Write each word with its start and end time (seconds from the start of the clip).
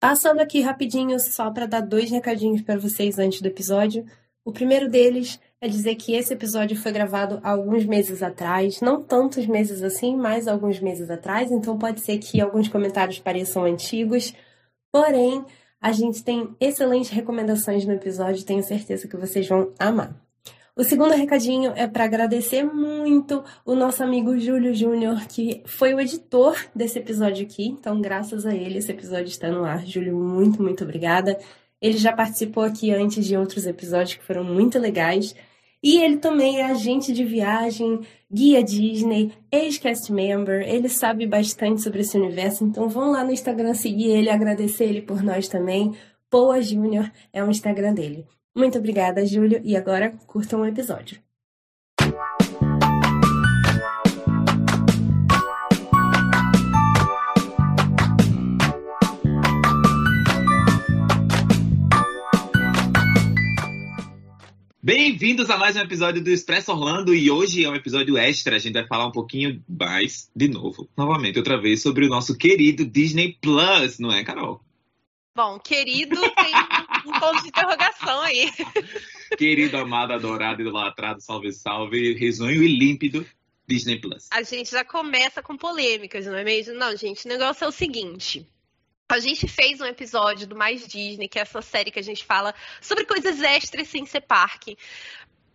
Passando 0.00 0.40
aqui 0.40 0.60
rapidinho 0.60 1.18
só 1.18 1.50
para 1.50 1.66
dar 1.66 1.80
dois 1.80 2.08
recadinhos 2.10 2.62
para 2.62 2.78
vocês 2.78 3.18
antes 3.18 3.40
do 3.40 3.48
episódio. 3.48 4.06
O 4.44 4.52
primeiro 4.52 4.88
deles 4.88 5.40
é 5.60 5.66
dizer 5.66 5.96
que 5.96 6.14
esse 6.14 6.32
episódio 6.32 6.76
foi 6.76 6.92
gravado 6.92 7.40
alguns 7.42 7.84
meses 7.84 8.22
atrás, 8.22 8.80
não 8.80 9.02
tantos 9.02 9.46
meses 9.46 9.82
assim, 9.82 10.16
mas 10.16 10.46
alguns 10.46 10.78
meses 10.78 11.10
atrás, 11.10 11.50
então 11.50 11.76
pode 11.76 12.00
ser 12.00 12.18
que 12.18 12.40
alguns 12.40 12.68
comentários 12.68 13.18
pareçam 13.18 13.64
antigos. 13.64 14.32
Porém, 14.92 15.44
a 15.80 15.90
gente 15.90 16.22
tem 16.22 16.54
excelentes 16.60 17.10
recomendações 17.10 17.84
no 17.84 17.92
episódio, 17.92 18.44
tenho 18.44 18.62
certeza 18.62 19.08
que 19.08 19.16
vocês 19.16 19.48
vão 19.48 19.74
amar. 19.80 20.27
O 20.78 20.84
segundo 20.84 21.12
recadinho 21.12 21.72
é 21.74 21.88
para 21.88 22.04
agradecer 22.04 22.62
muito 22.62 23.42
o 23.66 23.74
nosso 23.74 24.00
amigo 24.00 24.38
Júlio 24.38 24.72
Júnior, 24.72 25.26
que 25.26 25.60
foi 25.66 25.92
o 25.92 25.98
editor 25.98 26.56
desse 26.72 27.00
episódio 27.00 27.44
aqui. 27.44 27.66
Então, 27.66 28.00
graças 28.00 28.46
a 28.46 28.54
ele, 28.54 28.78
esse 28.78 28.92
episódio 28.92 29.26
está 29.26 29.50
no 29.50 29.64
ar. 29.64 29.84
Júlio, 29.84 30.16
muito, 30.16 30.62
muito 30.62 30.84
obrigada. 30.84 31.36
Ele 31.82 31.98
já 31.98 32.12
participou 32.12 32.62
aqui 32.62 32.92
antes 32.92 33.26
de 33.26 33.36
outros 33.36 33.66
episódios 33.66 34.14
que 34.14 34.24
foram 34.24 34.44
muito 34.44 34.78
legais. 34.78 35.34
E 35.82 36.00
ele 36.00 36.18
também 36.18 36.60
é 36.60 36.66
agente 36.66 37.12
de 37.12 37.24
viagem, 37.24 37.98
guia 38.32 38.62
Disney, 38.62 39.32
ex-cast 39.50 40.12
member. 40.12 40.62
Ele 40.62 40.88
sabe 40.88 41.26
bastante 41.26 41.82
sobre 41.82 42.02
esse 42.02 42.16
universo, 42.16 42.64
então 42.64 42.88
vão 42.88 43.10
lá 43.10 43.24
no 43.24 43.32
Instagram 43.32 43.74
seguir 43.74 44.10
ele, 44.10 44.30
agradecer 44.30 44.84
ele 44.84 45.02
por 45.02 45.24
nós 45.24 45.48
também. 45.48 45.96
Poa 46.30 46.62
Júnior 46.62 47.10
é 47.32 47.42
o 47.42 47.50
Instagram 47.50 47.94
dele. 47.94 48.24
Muito 48.58 48.76
obrigada, 48.76 49.24
Júlio, 49.24 49.60
e 49.62 49.76
agora 49.76 50.10
curtam 50.26 50.62
o 50.62 50.66
episódio. 50.66 51.20
Bem-vindos 64.82 65.48
a 65.50 65.56
mais 65.56 65.76
um 65.76 65.80
episódio 65.80 66.20
do 66.20 66.28
Expresso 66.28 66.72
Orlando 66.72 67.14
e 67.14 67.30
hoje 67.30 67.64
é 67.64 67.70
um 67.70 67.76
episódio 67.76 68.18
extra. 68.18 68.56
A 68.56 68.58
gente 68.58 68.72
vai 68.72 68.88
falar 68.88 69.06
um 69.06 69.12
pouquinho 69.12 69.62
mais, 69.68 70.28
de 70.34 70.48
novo, 70.48 70.88
novamente, 70.96 71.38
outra 71.38 71.60
vez, 71.60 71.80
sobre 71.80 72.06
o 72.06 72.08
nosso 72.08 72.36
querido 72.36 72.84
Disney 72.84 73.38
Plus, 73.40 74.00
não 74.00 74.10
é, 74.10 74.24
Carol? 74.24 74.60
Bom, 75.38 75.56
querido 75.56 76.16
tem 76.34 76.52
um 77.06 77.20
ponto 77.20 77.42
de 77.42 77.48
interrogação 77.50 78.22
aí. 78.22 78.50
Querido, 79.38 79.76
amado, 79.76 80.12
adorado, 80.12 80.62
idolatrado, 80.62 81.20
salve, 81.20 81.52
salve, 81.52 82.12
risonho 82.14 82.60
e 82.60 82.66
límpido, 82.66 83.24
Disney 83.64 84.00
Plus. 84.00 84.26
A 84.32 84.42
gente 84.42 84.68
já 84.68 84.84
começa 84.84 85.40
com 85.40 85.56
polêmicas, 85.56 86.26
não 86.26 86.34
é 86.34 86.42
mesmo? 86.42 86.74
Não, 86.74 86.96
gente, 86.96 87.24
o 87.24 87.28
negócio 87.28 87.64
é 87.64 87.68
o 87.68 87.70
seguinte. 87.70 88.44
A 89.08 89.20
gente 89.20 89.46
fez 89.46 89.80
um 89.80 89.84
episódio 89.84 90.44
do 90.44 90.56
Mais 90.56 90.84
Disney, 90.88 91.28
que 91.28 91.38
é 91.38 91.42
essa 91.42 91.62
série 91.62 91.92
que 91.92 92.00
a 92.00 92.02
gente 92.02 92.24
fala 92.24 92.52
sobre 92.80 93.04
coisas 93.04 93.40
extras 93.40 93.86
sem 93.86 94.04
ser 94.04 94.22
parque 94.22 94.76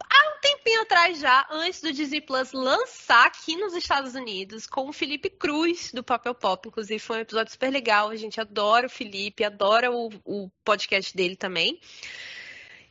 há 0.10 0.36
um 0.36 0.40
tempinho 0.42 0.82
atrás 0.82 1.20
já, 1.20 1.48
antes 1.50 1.82
do 1.82 1.92
Disney 1.92 2.22
Plus 2.22 2.52
lançar 2.52 3.26
aqui 3.26 3.56
nos 3.56 3.74
Estados 3.74 4.16
Unidos, 4.16 4.68
com 4.68 4.90
o 4.90 4.94
Felipe 4.94 5.30
Cruz, 5.30 5.92
do 5.92 6.04
Papel 6.04 6.34
Pop. 6.34 6.68
Inclusive, 6.68 7.00
foi 7.00 7.18
um 7.18 7.22
episódio 7.22 7.52
super 7.52 7.72
legal. 7.72 8.10
A 8.10 8.16
gente 8.16 8.40
adora 8.40 8.88
o 8.88 8.90
Felipe, 8.90 9.44
adora 9.44 9.92
o, 9.92 10.10
o 10.26 10.50
podcast 10.64 11.16
dele 11.16 11.36
também. 11.36 11.80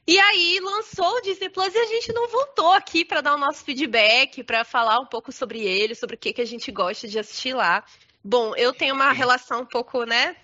E 0.07 0.19
aí 0.19 0.59
lançou 0.61 1.17
o 1.17 1.21
Disney 1.21 1.49
Plus 1.49 1.73
e 1.75 1.79
a 1.79 1.87
gente 1.87 2.13
não 2.13 2.29
voltou 2.29 2.73
aqui 2.73 3.05
para 3.05 3.21
dar 3.21 3.35
o 3.35 3.39
nosso 3.39 3.65
feedback, 3.65 4.43
para 4.43 4.65
falar 4.65 4.99
um 4.99 5.07
pouco 5.07 5.31
sobre 5.31 5.61
ele, 5.61 5.95
sobre 5.95 6.17
o 6.17 6.19
que, 6.19 6.33
que 6.33 6.43
a 6.43 6.47
gente 6.47 6.73
gosta 6.73 7.07
de 7.07 7.19
assistir 7.19 7.55
lá. 7.55 7.85
Bom, 8.25 8.55
eu 8.57 8.73
tenho 8.73 8.95
uma 8.95 9.13
relação 9.13 9.63
um 9.63 9.67
pouco, 9.67 10.05
né, 10.05 10.37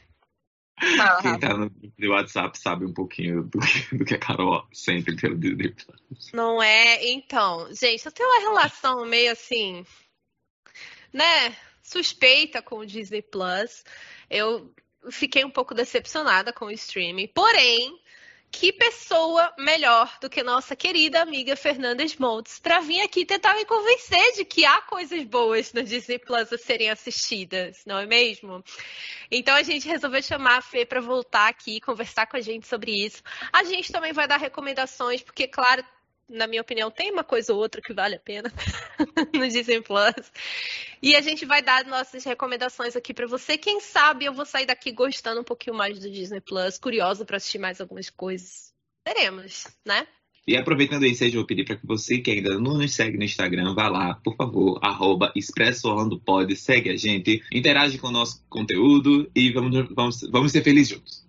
Quem 1.22 1.38
tá 1.38 1.56
no, 1.56 1.70
WhatsApp 2.10 2.58
sabe 2.58 2.84
um 2.84 2.92
pouquinho 2.92 3.42
do, 3.44 3.58
do 3.92 4.04
que 4.04 4.14
a 4.14 4.18
Carol 4.18 4.66
sempre 4.72 5.16
tem 5.16 5.30
no 5.30 5.38
Disney 5.38 5.74
Plus. 5.74 6.32
Não 6.32 6.62
é? 6.62 7.04
Então, 7.10 7.68
gente, 7.74 8.06
eu 8.06 8.12
tenho 8.12 8.28
uma 8.28 8.40
relação 8.40 9.04
meio 9.04 9.32
assim, 9.32 9.84
né, 11.12 11.56
suspeita 11.82 12.62
com 12.62 12.78
o 12.78 12.86
Disney 12.86 13.22
Plus. 13.22 13.84
Eu 14.30 14.72
fiquei 15.10 15.44
um 15.44 15.50
pouco 15.50 15.74
decepcionada 15.74 16.52
com 16.52 16.66
o 16.66 16.70
streaming. 16.70 17.28
Porém, 17.28 17.98
que 18.50 18.72
pessoa 18.72 19.52
melhor 19.58 20.18
do 20.20 20.28
que 20.30 20.42
nossa 20.42 20.74
querida 20.74 21.20
amiga 21.20 21.54
Fernanda 21.54 22.02
Smontes 22.04 22.58
para 22.58 22.80
vir 22.80 23.00
aqui 23.00 23.24
tentar 23.24 23.54
me 23.54 23.64
convencer 23.64 24.34
de 24.34 24.44
que 24.44 24.64
há 24.64 24.80
coisas 24.82 25.22
boas 25.24 25.72
no 25.72 25.82
Disney 25.82 26.18
Plus 26.18 26.52
a 26.52 26.58
serem 26.58 26.90
assistidas, 26.90 27.82
não 27.86 27.98
é 27.98 28.06
mesmo? 28.06 28.64
Então 29.30 29.54
a 29.54 29.62
gente 29.62 29.86
resolveu 29.86 30.22
chamar 30.22 30.58
a 30.58 30.62
Fê 30.62 30.84
para 30.84 31.00
voltar 31.00 31.48
aqui 31.48 31.76
e 31.76 31.80
conversar 31.80 32.26
com 32.26 32.36
a 32.36 32.40
gente 32.40 32.66
sobre 32.66 32.92
isso. 32.92 33.22
A 33.52 33.64
gente 33.64 33.92
também 33.92 34.12
vai 34.12 34.26
dar 34.26 34.38
recomendações, 34.38 35.22
porque, 35.22 35.46
claro, 35.46 35.84
na 36.28 36.46
minha 36.46 36.60
opinião, 36.62 36.90
tem 36.90 37.10
uma 37.10 37.24
coisa 37.24 37.52
ou 37.52 37.58
outra 37.58 37.80
que 37.80 37.92
vale 37.92 38.16
a 38.16 38.20
pena 38.20 38.52
no 39.32 39.48
Disney 39.48 39.80
Plus. 39.80 40.30
E 41.02 41.16
a 41.16 41.20
gente 41.20 41.46
vai 41.46 41.62
dar 41.62 41.84
nossas 41.84 42.24
recomendações 42.24 42.94
aqui 42.96 43.14
para 43.14 43.26
você. 43.26 43.56
Quem 43.56 43.80
sabe 43.80 44.26
eu 44.26 44.32
vou 44.32 44.44
sair 44.44 44.66
daqui 44.66 44.92
gostando 44.92 45.40
um 45.40 45.44
pouquinho 45.44 45.76
mais 45.76 45.98
do 45.98 46.10
Disney 46.10 46.40
Plus, 46.40 46.78
curiosa 46.78 47.24
para 47.24 47.38
assistir 47.38 47.58
mais 47.58 47.80
algumas 47.80 48.10
coisas. 48.10 48.72
Veremos, 49.06 49.66
né? 49.86 50.06
E 50.46 50.56
aproveitando 50.56 51.04
isso, 51.04 51.24
eu 51.24 51.32
vou 51.32 51.44
pedir 51.44 51.64
para 51.64 51.76
que 51.76 51.86
você 51.86 52.18
que 52.18 52.30
ainda 52.30 52.58
não 52.58 52.78
nos 52.78 52.94
segue 52.94 53.18
no 53.18 53.24
Instagram, 53.24 53.74
vá 53.74 53.88
lá, 53.88 54.14
por 54.14 54.34
favor, 54.34 54.78
arroba 54.82 55.30
Pod, 56.24 56.56
segue 56.56 56.88
a 56.88 56.96
gente, 56.96 57.42
interage 57.52 57.98
com 57.98 58.08
o 58.08 58.10
nosso 58.10 58.42
conteúdo 58.48 59.30
e 59.36 59.52
vamos, 59.52 59.88
vamos, 59.94 60.20
vamos 60.30 60.50
ser 60.50 60.64
felizes 60.64 60.88
juntos. 60.88 61.27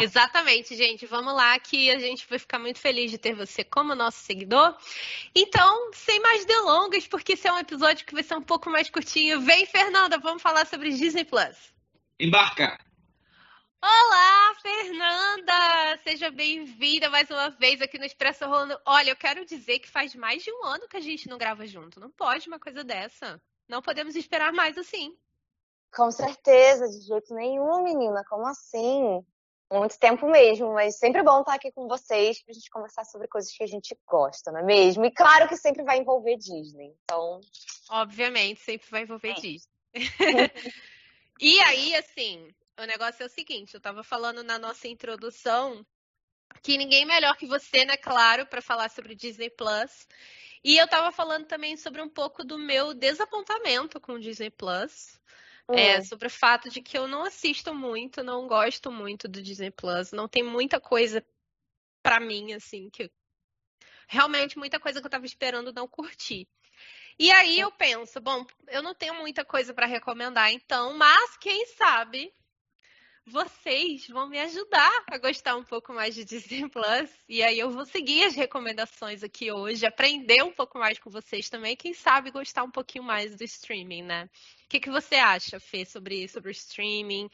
Exatamente, 0.00 0.74
gente. 0.74 1.06
Vamos 1.06 1.34
lá 1.34 1.58
que 1.58 1.90
a 1.90 1.98
gente 1.98 2.26
vai 2.28 2.38
ficar 2.38 2.58
muito 2.58 2.78
feliz 2.78 3.10
de 3.10 3.18
ter 3.18 3.34
você 3.34 3.62
como 3.62 3.94
nosso 3.94 4.18
seguidor. 4.18 4.76
Então, 5.34 5.92
sem 5.92 6.20
mais 6.20 6.44
delongas, 6.44 7.06
porque 7.06 7.32
esse 7.32 7.46
é 7.46 7.52
um 7.52 7.58
episódio 7.58 8.06
que 8.06 8.14
vai 8.14 8.22
ser 8.22 8.34
um 8.34 8.42
pouco 8.42 8.70
mais 8.70 8.88
curtinho. 8.90 9.40
Vem, 9.40 9.66
Fernanda, 9.66 10.18
vamos 10.18 10.42
falar 10.42 10.66
sobre 10.66 10.90
Disney 10.90 11.24
Plus. 11.24 11.72
Embarca! 12.18 12.78
Olá, 13.82 14.54
Fernanda! 14.60 15.98
Seja 16.04 16.30
bem-vinda 16.30 17.08
mais 17.08 17.30
uma 17.30 17.48
vez 17.48 17.80
aqui 17.80 17.98
no 17.98 18.04
Expresso 18.04 18.44
Rolando. 18.44 18.78
Olha, 18.84 19.10
eu 19.10 19.16
quero 19.16 19.44
dizer 19.46 19.78
que 19.78 19.88
faz 19.88 20.14
mais 20.14 20.42
de 20.42 20.52
um 20.52 20.64
ano 20.64 20.86
que 20.86 20.98
a 20.98 21.00
gente 21.00 21.28
não 21.28 21.38
grava 21.38 21.66
junto. 21.66 21.98
Não 21.98 22.10
pode 22.10 22.46
uma 22.46 22.58
coisa 22.58 22.84
dessa. 22.84 23.40
Não 23.66 23.80
podemos 23.80 24.16
esperar 24.16 24.52
mais 24.52 24.76
assim. 24.76 25.16
Com 25.94 26.10
certeza, 26.10 26.88
de 26.88 27.00
jeito 27.06 27.34
nenhum, 27.34 27.82
menina. 27.82 28.22
Como 28.28 28.46
assim? 28.46 29.24
Muito 29.72 29.96
tempo 30.00 30.28
mesmo, 30.28 30.72
mas 30.74 30.98
sempre 30.98 31.22
bom 31.22 31.40
estar 31.40 31.54
aqui 31.54 31.70
com 31.70 31.86
vocês 31.86 32.42
pra 32.42 32.52
gente 32.52 32.68
conversar 32.70 33.04
sobre 33.04 33.28
coisas 33.28 33.52
que 33.52 33.62
a 33.62 33.68
gente 33.68 33.96
gosta, 34.04 34.50
não 34.50 34.58
é 34.58 34.64
mesmo? 34.64 35.04
E 35.04 35.12
claro 35.12 35.48
que 35.48 35.56
sempre 35.56 35.84
vai 35.84 35.98
envolver 35.98 36.36
Disney. 36.36 36.92
Então. 37.04 37.40
Obviamente, 37.88 38.60
sempre 38.60 38.90
vai 38.90 39.02
envolver 39.02 39.30
é. 39.30 39.34
Disney. 39.34 39.70
e 41.40 41.60
aí, 41.60 41.94
assim, 41.94 42.52
o 42.80 42.84
negócio 42.84 43.22
é 43.22 43.26
o 43.26 43.30
seguinte: 43.30 43.74
eu 43.74 43.80
tava 43.80 44.02
falando 44.02 44.42
na 44.42 44.58
nossa 44.58 44.88
introdução 44.88 45.86
que 46.62 46.76
ninguém 46.76 47.06
melhor 47.06 47.36
que 47.36 47.46
você, 47.46 47.84
né, 47.84 47.96
claro, 47.96 48.46
para 48.46 48.60
falar 48.60 48.90
sobre 48.90 49.14
Disney 49.14 49.50
Plus. 49.50 50.08
E 50.64 50.76
eu 50.76 50.88
tava 50.88 51.12
falando 51.12 51.46
também 51.46 51.76
sobre 51.76 52.02
um 52.02 52.08
pouco 52.08 52.44
do 52.44 52.58
meu 52.58 52.92
desapontamento 52.92 54.00
com 54.00 54.14
o 54.14 54.20
Disney 54.20 54.50
Plus. 54.50 55.18
É, 55.68 55.98
hum. 55.98 56.04
sobre 56.04 56.26
o 56.26 56.30
fato 56.30 56.68
de 56.68 56.82
que 56.82 56.98
eu 56.98 57.06
não 57.06 57.24
assisto 57.24 57.74
muito, 57.74 58.24
não 58.24 58.46
gosto 58.46 58.90
muito 58.90 59.28
do 59.28 59.42
Disney 59.42 59.70
Plus. 59.70 60.12
Não 60.12 60.28
tem 60.28 60.42
muita 60.42 60.80
coisa 60.80 61.24
para 62.02 62.18
mim, 62.18 62.52
assim, 62.52 62.90
que 62.90 63.10
realmente 64.08 64.58
muita 64.58 64.80
coisa 64.80 65.00
que 65.00 65.06
eu 65.06 65.10
tava 65.10 65.26
esperando 65.26 65.72
não 65.72 65.86
curti. 65.86 66.48
E 67.18 67.30
aí 67.30 67.60
eu 67.60 67.70
penso, 67.70 68.20
bom, 68.20 68.46
eu 68.68 68.82
não 68.82 68.94
tenho 68.94 69.14
muita 69.14 69.44
coisa 69.44 69.74
para 69.74 69.86
recomendar 69.86 70.50
então, 70.50 70.96
mas 70.96 71.36
quem 71.36 71.66
sabe 71.66 72.32
vocês 73.26 74.08
vão 74.08 74.28
me 74.28 74.38
ajudar 74.38 75.04
a 75.10 75.18
gostar 75.18 75.56
um 75.56 75.64
pouco 75.64 75.92
mais 75.92 76.14
de 76.14 76.24
Disney 76.24 76.68
Plus. 76.68 77.10
E 77.28 77.42
aí 77.42 77.58
eu 77.58 77.70
vou 77.70 77.84
seguir 77.84 78.24
as 78.24 78.34
recomendações 78.34 79.22
aqui 79.22 79.52
hoje, 79.52 79.86
aprender 79.86 80.42
um 80.42 80.52
pouco 80.52 80.78
mais 80.78 80.98
com 80.98 81.10
vocês 81.10 81.48
também, 81.48 81.76
quem 81.76 81.94
sabe 81.94 82.30
gostar 82.30 82.64
um 82.64 82.70
pouquinho 82.70 83.04
mais 83.04 83.36
do 83.36 83.44
streaming, 83.44 84.02
né? 84.02 84.28
O 84.64 84.68
que, 84.68 84.80
que 84.80 84.90
você 84.90 85.16
acha, 85.16 85.60
Fê, 85.60 85.84
sobre, 85.84 86.28
sobre 86.28 86.50
o 86.50 86.52
streaming 86.52 87.30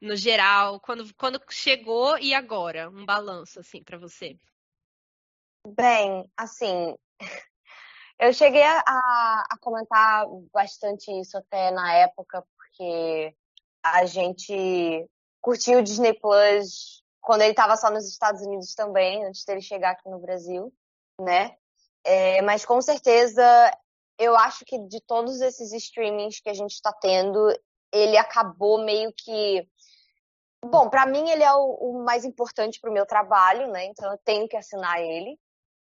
no 0.00 0.16
geral, 0.16 0.80
quando, 0.80 1.14
quando 1.14 1.40
chegou 1.50 2.18
e 2.18 2.34
agora? 2.34 2.88
Um 2.88 3.04
balanço, 3.04 3.60
assim, 3.60 3.82
para 3.82 3.98
você. 3.98 4.36
Bem, 5.66 6.30
assim, 6.36 6.96
eu 8.18 8.32
cheguei 8.32 8.62
a, 8.62 8.82
a 8.86 9.58
comentar 9.60 10.26
bastante 10.52 11.10
isso 11.20 11.36
até 11.36 11.70
na 11.70 11.92
época, 11.94 12.42
porque 12.56 13.34
a 13.82 14.06
gente 14.06 15.06
curti 15.40 15.74
o 15.74 15.82
Disney 15.82 16.14
Plus 16.14 17.02
quando 17.20 17.42
ele 17.42 17.50
estava 17.50 17.76
só 17.76 17.90
nos 17.90 18.08
Estados 18.08 18.40
Unidos 18.42 18.74
também, 18.74 19.24
antes 19.24 19.44
dele 19.44 19.60
chegar 19.60 19.90
aqui 19.90 20.08
no 20.08 20.18
Brasil, 20.18 20.72
né? 21.20 21.54
É, 22.02 22.40
mas 22.42 22.64
com 22.64 22.80
certeza, 22.80 23.42
eu 24.18 24.34
acho 24.36 24.64
que 24.64 24.78
de 24.86 25.00
todos 25.00 25.40
esses 25.40 25.72
streamings 25.72 26.40
que 26.40 26.48
a 26.48 26.54
gente 26.54 26.72
está 26.72 26.92
tendo, 26.92 27.38
ele 27.92 28.16
acabou 28.16 28.82
meio 28.84 29.12
que 29.12 29.68
Bom, 30.62 30.90
para 30.90 31.06
mim 31.06 31.30
ele 31.30 31.42
é 31.42 31.52
o, 31.54 31.74
o 31.80 32.04
mais 32.04 32.24
importante 32.24 32.78
para 32.80 32.90
o 32.90 32.92
meu 32.92 33.06
trabalho, 33.06 33.68
né? 33.68 33.86
Então 33.86 34.10
eu 34.12 34.18
tenho 34.18 34.46
que 34.46 34.56
assinar 34.56 35.00
ele. 35.00 35.38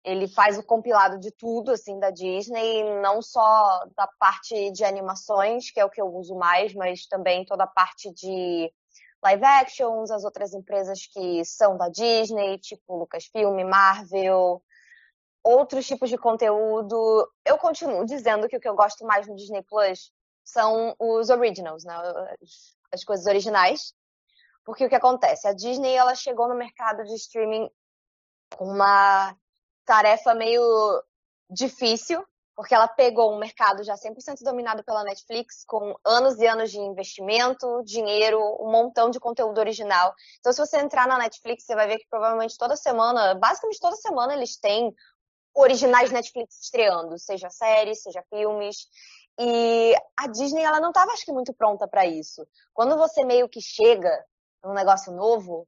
Ele 0.03 0.27
faz 0.27 0.57
o 0.57 0.63
compilado 0.63 1.19
de 1.19 1.31
tudo, 1.31 1.71
assim, 1.71 1.99
da 1.99 2.11
Disney, 2.11 2.83
não 3.01 3.21
só 3.21 3.85
da 3.97 4.07
parte 4.19 4.71
de 4.71 4.85
animações, 4.85 5.71
que 5.71 5.79
é 5.79 5.85
o 5.85 5.89
que 5.89 5.99
eu 5.99 6.07
uso 6.15 6.35
mais, 6.35 6.73
mas 6.73 7.05
também 7.07 7.45
toda 7.45 7.63
a 7.63 7.67
parte 7.67 8.13
de 8.13 8.71
live 9.23 9.43
actions, 9.43 10.11
as 10.11 10.23
outras 10.23 10.53
empresas 10.53 11.05
que 11.05 11.43
são 11.45 11.77
da 11.77 11.89
Disney, 11.89 12.57
tipo 12.59 12.97
Lucasfilm, 12.97 13.63
Marvel, 13.65 14.61
outros 15.43 15.85
tipos 15.85 16.09
de 16.09 16.17
conteúdo. 16.17 17.29
Eu 17.45 17.57
continuo 17.57 18.05
dizendo 18.05 18.47
que 18.47 18.57
o 18.57 18.59
que 18.59 18.67
eu 18.67 18.75
gosto 18.75 19.05
mais 19.05 19.27
no 19.27 19.35
Disney 19.35 19.63
Plus 19.63 20.11
são 20.43 20.95
os 20.97 21.29
originals, 21.29 21.83
né? 21.83 21.95
As 22.91 23.03
coisas 23.03 23.25
originais. 23.25 23.93
Porque 24.65 24.85
o 24.85 24.89
que 24.89 24.95
acontece? 24.95 25.47
A 25.47 25.53
Disney 25.53 25.93
ela 25.93 26.15
chegou 26.15 26.47
no 26.47 26.55
mercado 26.55 27.03
de 27.03 27.15
streaming 27.15 27.69
com 28.55 28.65
uma 28.65 29.35
tarefa 29.85 30.33
meio 30.35 30.61
difícil, 31.49 32.23
porque 32.59 32.75
ela 32.75 32.89
pegou 32.89 33.33
um 33.33 33.39
mercado 33.39 33.85
já 33.85 33.95
100% 33.95 34.43
dominado 34.43 34.83
pela 34.83 35.01
Netflix, 35.05 35.63
com 35.63 35.95
anos 36.03 36.37
e 36.39 36.45
anos 36.45 36.69
de 36.69 36.77
investimento, 36.77 37.81
dinheiro, 37.85 38.37
um 38.59 38.69
montão 38.69 39.09
de 39.09 39.17
conteúdo 39.17 39.59
original. 39.59 40.13
Então, 40.41 40.51
se 40.51 40.59
você 40.59 40.77
entrar 40.77 41.07
na 41.07 41.17
Netflix, 41.17 41.63
você 41.63 41.73
vai 41.73 41.87
ver 41.87 41.99
que 41.99 42.07
provavelmente 42.09 42.57
toda 42.57 42.75
semana, 42.75 43.33
basicamente 43.35 43.79
toda 43.79 43.95
semana, 43.95 44.33
eles 44.33 44.57
têm 44.57 44.93
originais 45.55 46.11
Netflix 46.11 46.61
estreando, 46.61 47.17
seja 47.17 47.49
séries, 47.49 48.03
seja 48.03 48.21
filmes. 48.29 48.87
E 49.39 49.95
a 50.17 50.27
Disney, 50.27 50.63
ela 50.63 50.81
não 50.81 50.89
estava, 50.89 51.13
acho 51.13 51.23
que, 51.23 51.31
muito 51.31 51.53
pronta 51.53 51.87
para 51.87 52.05
isso. 52.05 52.45
Quando 52.73 52.97
você 52.97 53.23
meio 53.23 53.47
que 53.47 53.61
chega 53.61 54.11
num 54.65 54.73
negócio 54.73 55.13
novo, 55.13 55.65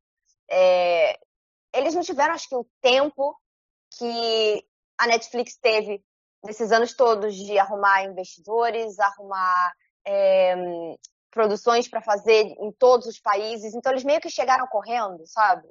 é... 0.49 1.17
eles 1.73 1.95
não 1.95 2.01
tiveram, 2.01 2.33
acho 2.33 2.49
que, 2.49 2.55
o 2.57 2.67
tempo 2.81 3.33
que 3.97 4.67
a 4.97 5.07
Netflix 5.07 5.55
teve 5.55 6.03
nesses 6.43 6.71
anos 6.71 6.93
todos 6.93 7.35
de 7.35 7.57
arrumar 7.57 8.03
investidores, 8.03 8.99
arrumar 8.99 9.73
é, 10.05 10.55
produções 11.29 11.88
para 11.88 12.01
fazer 12.01 12.55
em 12.59 12.71
todos 12.71 13.07
os 13.07 13.19
países. 13.19 13.73
Então, 13.73 13.91
eles 13.91 14.03
meio 14.03 14.19
que 14.19 14.29
chegaram 14.29 14.67
correndo, 14.67 15.25
sabe? 15.25 15.67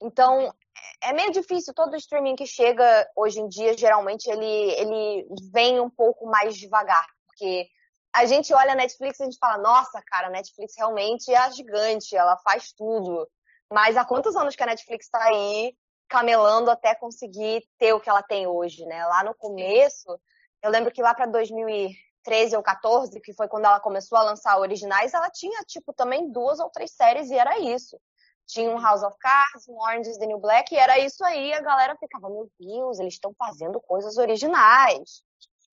Então, 0.00 0.54
é 1.02 1.12
meio 1.12 1.32
difícil. 1.32 1.74
Todo 1.74 1.96
streaming 1.96 2.36
que 2.36 2.46
chega 2.46 3.08
hoje 3.16 3.40
em 3.40 3.48
dia, 3.48 3.76
geralmente, 3.76 4.26
ele, 4.30 4.44
ele 4.44 5.26
vem 5.52 5.80
um 5.80 5.90
pouco 5.90 6.26
mais 6.26 6.56
devagar. 6.56 7.06
Porque 7.26 7.66
a 8.14 8.26
gente 8.26 8.52
olha 8.54 8.72
a 8.72 8.76
Netflix 8.76 9.18
e 9.18 9.22
a 9.22 9.26
gente 9.26 9.38
fala, 9.38 9.58
nossa, 9.58 10.00
cara, 10.06 10.28
a 10.28 10.30
Netflix 10.30 10.74
realmente 10.76 11.32
é 11.32 11.36
a 11.36 11.50
gigante, 11.50 12.16
ela 12.16 12.36
faz 12.38 12.72
tudo. 12.72 13.28
Mas 13.72 13.96
há 13.96 14.04
quantos 14.04 14.36
anos 14.36 14.54
que 14.54 14.62
a 14.62 14.66
Netflix 14.66 15.06
está 15.06 15.24
aí 15.24 15.74
camelando 16.08 16.70
até 16.70 16.94
conseguir 16.94 17.66
ter 17.78 17.92
o 17.92 18.00
que 18.00 18.08
ela 18.08 18.22
tem 18.22 18.46
hoje, 18.46 18.84
né? 18.86 19.04
Lá 19.06 19.24
no 19.24 19.34
começo, 19.34 20.18
eu 20.62 20.70
lembro 20.70 20.92
que 20.92 21.02
lá 21.02 21.14
para 21.14 21.26
2013 21.26 22.56
ou 22.56 22.62
14, 22.62 23.20
que 23.20 23.32
foi 23.32 23.48
quando 23.48 23.66
ela 23.66 23.80
começou 23.80 24.16
a 24.18 24.22
lançar 24.22 24.58
originais, 24.58 25.12
ela 25.14 25.30
tinha 25.30 25.62
tipo 25.62 25.92
também 25.92 26.30
duas 26.30 26.58
ou 26.60 26.70
três 26.70 26.92
séries 26.92 27.30
e 27.30 27.34
era 27.34 27.58
isso. 27.58 27.98
Tinha 28.46 28.70
um 28.70 28.80
House 28.80 29.02
of 29.02 29.16
Cards, 29.18 29.68
um 29.68 29.80
Orange 29.80 30.10
is 30.10 30.18
the 30.18 30.26
New 30.26 30.38
Black, 30.38 30.74
e 30.74 30.78
era 30.78 30.98
isso 30.98 31.24
aí, 31.24 31.52
a 31.52 31.62
galera 31.62 31.96
ficava, 31.96 32.28
meu 32.28 32.50
Deus, 32.60 32.98
eles 32.98 33.14
estão 33.14 33.34
fazendo 33.38 33.80
coisas 33.80 34.18
originais, 34.18 35.22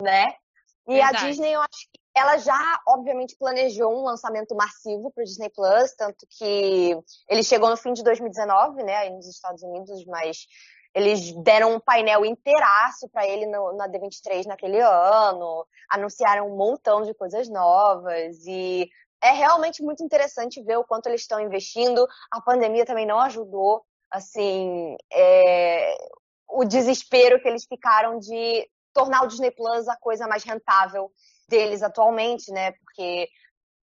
né? 0.01 0.35
E 0.87 0.93
Verdade. 0.93 1.17
a 1.17 1.27
Disney, 1.27 1.53
eu 1.53 1.61
acho 1.61 1.89
que 1.91 2.00
ela 2.15 2.37
já, 2.37 2.81
obviamente, 2.87 3.37
planejou 3.37 3.93
um 3.93 4.03
lançamento 4.03 4.55
massivo 4.55 5.11
para 5.11 5.21
o 5.21 5.25
Disney 5.25 5.49
Plus, 5.49 5.93
tanto 5.95 6.27
que 6.29 6.97
ele 7.29 7.43
chegou 7.43 7.69
no 7.69 7.77
fim 7.77 7.93
de 7.93 8.03
2019, 8.03 8.83
né, 8.83 8.97
aí 8.97 9.09
nos 9.11 9.27
Estados 9.27 9.63
Unidos, 9.63 10.05
mas 10.05 10.45
eles 10.93 11.31
deram 11.43 11.75
um 11.75 11.79
painel 11.79 12.25
inteiraço 12.25 13.07
para 13.09 13.25
ele 13.25 13.45
no, 13.45 13.73
na 13.77 13.87
D23 13.87 14.45
naquele 14.45 14.81
ano, 14.81 15.65
anunciaram 15.89 16.47
um 16.47 16.57
montão 16.57 17.01
de 17.03 17.13
coisas 17.13 17.47
novas 17.47 18.45
e 18.45 18.89
é 19.21 19.31
realmente 19.31 19.81
muito 19.81 20.03
interessante 20.03 20.61
ver 20.61 20.77
o 20.77 20.83
quanto 20.83 21.07
eles 21.07 21.21
estão 21.21 21.39
investindo. 21.39 22.05
A 22.29 22.41
pandemia 22.41 22.85
também 22.85 23.05
não 23.05 23.19
ajudou, 23.21 23.85
assim, 24.09 24.97
é, 25.13 25.95
o 26.49 26.65
desespero 26.65 27.39
que 27.41 27.47
eles 27.47 27.65
ficaram 27.65 28.19
de 28.19 28.67
tornar 28.93 29.23
o 29.23 29.27
Disney 29.27 29.51
Plus 29.51 29.87
a 29.87 29.95
coisa 29.95 30.27
mais 30.27 30.43
rentável 30.43 31.09
deles 31.51 31.83
atualmente, 31.83 32.51
né? 32.51 32.71
Porque 32.71 33.29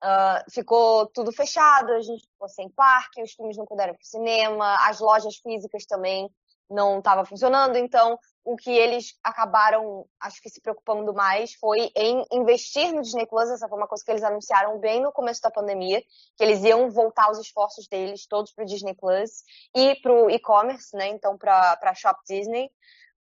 uh, 0.03 0.51
ficou 0.51 1.05
tudo 1.07 1.31
fechado, 1.31 1.91
a 1.91 2.01
gente 2.01 2.25
ficou 2.25 2.49
sem 2.49 2.69
parque, 2.69 3.21
os 3.21 3.33
filmes 3.33 3.57
não 3.57 3.65
puderam 3.65 3.93
ir 3.93 3.97
para 3.97 4.03
o 4.03 4.07
cinema, 4.07 4.75
as 4.87 4.99
lojas 4.99 5.35
físicas 5.37 5.85
também 5.85 6.27
não 6.69 6.97
estavam 6.97 7.25
funcionando. 7.25 7.77
Então, 7.77 8.19
o 8.43 8.55
que 8.55 8.71
eles 8.71 9.17
acabaram, 9.23 10.05
acho 10.19 10.41
que 10.41 10.49
se 10.49 10.61
preocupando 10.61 11.13
mais 11.13 11.53
foi 11.55 11.91
em 11.95 12.25
investir 12.31 12.93
no 12.93 13.01
Disney 13.01 13.25
Plus. 13.25 13.49
Essa 13.49 13.67
foi 13.67 13.77
uma 13.77 13.87
coisa 13.87 14.03
que 14.03 14.11
eles 14.11 14.23
anunciaram 14.23 14.79
bem 14.79 15.01
no 15.01 15.11
começo 15.11 15.41
da 15.41 15.51
pandemia, 15.51 16.01
que 16.35 16.43
eles 16.43 16.63
iam 16.63 16.89
voltar 16.89 17.29
os 17.31 17.39
esforços 17.39 17.87
deles 17.87 18.25
todos 18.27 18.51
para 18.53 18.63
o 18.63 18.67
Disney 18.67 18.95
Plus 18.95 19.43
e 19.75 19.95
para 20.01 20.13
o 20.13 20.29
e-commerce, 20.29 20.95
né? 20.95 21.07
Então, 21.07 21.37
para 21.37 21.77
a 21.81 21.93
Shop 21.93 22.19
Disney. 22.27 22.69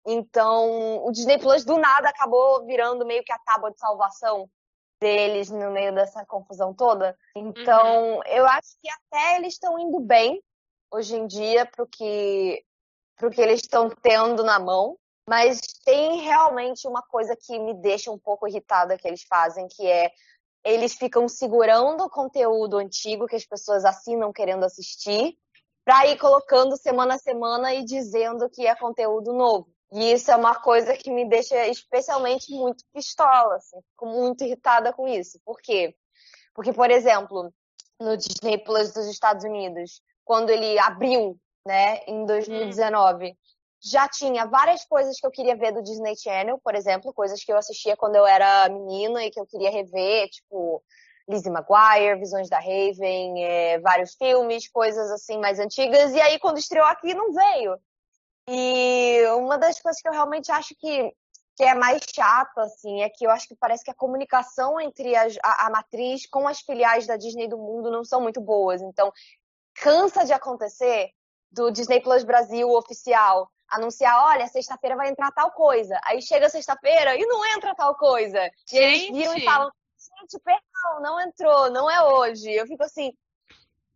Então, 0.07 1.05
o 1.05 1.13
Disney 1.13 1.39
Plus 1.39 1.65
do 1.65 1.79
nada 1.79 2.09
acabou 2.09 2.65
virando 2.67 3.07
meio 3.07 3.23
que 3.23 3.33
a 3.33 3.39
tábua 3.39 3.71
de 3.71 3.79
salvação 3.79 4.49
deles 5.01 5.51
no 5.51 5.71
meio 5.71 5.95
dessa 5.95 6.25
confusão 6.25 6.73
toda. 6.73 7.17
Então, 7.37 8.17
uhum. 8.17 8.23
eu 8.27 8.47
acho 8.47 8.77
que 8.81 8.89
até 8.91 9.37
eles 9.37 9.55
estão 9.55 9.79
indo 9.79 10.01
bem 10.01 10.43
hoje 10.93 11.17
em 11.17 11.27
dia 11.27 11.67
pro 11.67 11.87
que 11.87 12.65
pro 13.17 13.31
que 13.31 13.41
eles 13.41 13.61
estão 13.61 13.89
tendo 13.89 14.43
na 14.43 14.59
mão, 14.59 14.97
mas 15.29 15.61
tem 15.85 16.23
realmente 16.23 16.89
uma 16.89 17.03
coisa 17.03 17.37
que 17.37 17.57
me 17.59 17.75
deixa 17.75 18.11
um 18.11 18.19
pouco 18.19 18.49
irritada 18.49 18.97
que 18.99 19.07
eles 19.07 19.23
fazem, 19.23 19.69
que 19.69 19.87
é 19.87 20.11
eles 20.65 20.95
ficam 20.95 21.29
segurando 21.29 22.05
o 22.05 22.11
conteúdo 22.11 22.79
antigo 22.79 23.27
que 23.27 23.37
as 23.37 23.45
pessoas 23.45 23.85
assinam 23.85 24.33
querendo 24.33 24.65
assistir, 24.65 25.37
para 25.85 26.07
ir 26.07 26.19
colocando 26.19 26.77
semana 26.77 27.15
a 27.15 27.19
semana 27.19 27.75
e 27.75 27.85
dizendo 27.85 28.49
que 28.49 28.67
é 28.67 28.75
conteúdo 28.75 29.33
novo. 29.33 29.69
E 29.93 30.13
isso 30.13 30.31
é 30.31 30.37
uma 30.37 30.55
coisa 30.55 30.97
que 30.97 31.11
me 31.11 31.29
deixa 31.29 31.67
especialmente 31.69 32.51
muito 32.51 32.83
pistola, 32.95 33.57
assim, 33.57 33.79
fico 33.91 34.07
muito 34.07 34.43
irritada 34.43 34.91
com 34.91 35.07
isso. 35.07 35.39
Por 35.45 35.61
quê? 35.61 35.95
Porque, 36.55 36.73
por 36.73 36.91
exemplo, 36.91 37.53
no 38.01 38.17
Disney 38.17 38.57
Plus 38.57 38.93
dos 38.93 39.07
Estados 39.07 39.45
Unidos, 39.45 40.01
quando 40.25 40.49
ele 40.49 40.79
abriu, 40.79 41.39
né, 41.67 41.99
em 42.07 42.25
2019, 42.25 43.29
hum. 43.29 43.35
já 43.83 44.09
tinha 44.09 44.47
várias 44.47 44.83
coisas 44.87 45.21
que 45.21 45.27
eu 45.27 45.31
queria 45.31 45.57
ver 45.57 45.73
do 45.73 45.83
Disney 45.83 46.17
Channel, 46.17 46.59
por 46.65 46.75
exemplo, 46.75 47.13
coisas 47.13 47.45
que 47.45 47.53
eu 47.53 47.59
assistia 47.59 47.95
quando 47.95 48.17
eu 48.17 48.27
era 48.27 48.71
menina 48.71 49.23
e 49.25 49.31
que 49.31 49.39
eu 49.39 49.47
queria 49.47 49.71
rever, 49.71 50.29
tipo 50.31 50.83
Lizzie 51.29 51.53
McGuire, 51.53 52.19
Visões 52.19 52.49
da 52.49 52.59
Raven, 52.59 53.45
é, 53.45 53.79
vários 53.79 54.15
filmes, 54.15 54.69
coisas 54.69 55.11
assim 55.11 55.39
mais 55.39 55.59
antigas. 55.59 56.15
E 56.15 56.21
aí, 56.21 56.39
quando 56.39 56.59
estreou 56.59 56.87
aqui, 56.87 57.13
não 57.15 57.33
veio. 57.33 57.79
E 58.49 59.25
uma 59.37 59.57
das 59.57 59.81
coisas 59.81 60.01
que 60.01 60.09
eu 60.09 60.13
realmente 60.13 60.51
acho 60.51 60.75
que, 60.77 61.13
que 61.57 61.65
é 61.65 61.75
mais 61.75 62.03
chata, 62.15 62.63
assim, 62.63 63.03
é 63.03 63.09
que 63.09 63.25
eu 63.25 63.31
acho 63.31 63.47
que 63.47 63.57
parece 63.57 63.85
que 63.85 63.91
a 63.91 63.95
comunicação 63.95 64.81
entre 64.81 65.15
a, 65.15 65.27
a, 65.43 65.67
a 65.67 65.71
matriz 65.71 66.27
com 66.27 66.49
as 66.49 66.61
filiais 66.61 67.07
da 67.07 67.17
Disney 67.17 67.49
do 67.49 67.59
mundo 67.59 67.91
não 67.91 68.05
são 68.05 68.21
muito 68.21 68.41
boas. 68.41 68.83
Então, 68.83 69.13
cansa 69.75 70.25
de 70.25 70.33
acontecer 70.33 71.11
do 71.51 71.71
Disney 71.71 72.01
Plus 72.01 72.25
Brasil 72.25 72.69
oficial 72.71 73.51
anunciar, 73.73 74.23
olha, 74.27 74.47
sexta-feira 74.49 74.97
vai 74.97 75.09
entrar 75.09 75.33
tal 75.33 75.51
coisa. 75.51 75.99
Aí 76.05 76.21
chega 76.21 76.49
sexta-feira 76.49 77.17
e 77.17 77.27
não 77.27 77.45
entra 77.57 77.75
tal 77.75 77.95
coisa. 77.97 78.51
E 78.71 78.77
eles 78.77 79.11
viram 79.11 79.37
e 79.37 79.45
falam, 79.45 79.71
gente, 80.21 80.39
perdão, 80.45 81.01
não 81.01 81.21
entrou, 81.21 81.71
não 81.71 81.91
é 81.91 82.03
hoje. 82.03 82.53
Eu 82.53 82.67
fico 82.67 82.83
assim, 82.83 83.13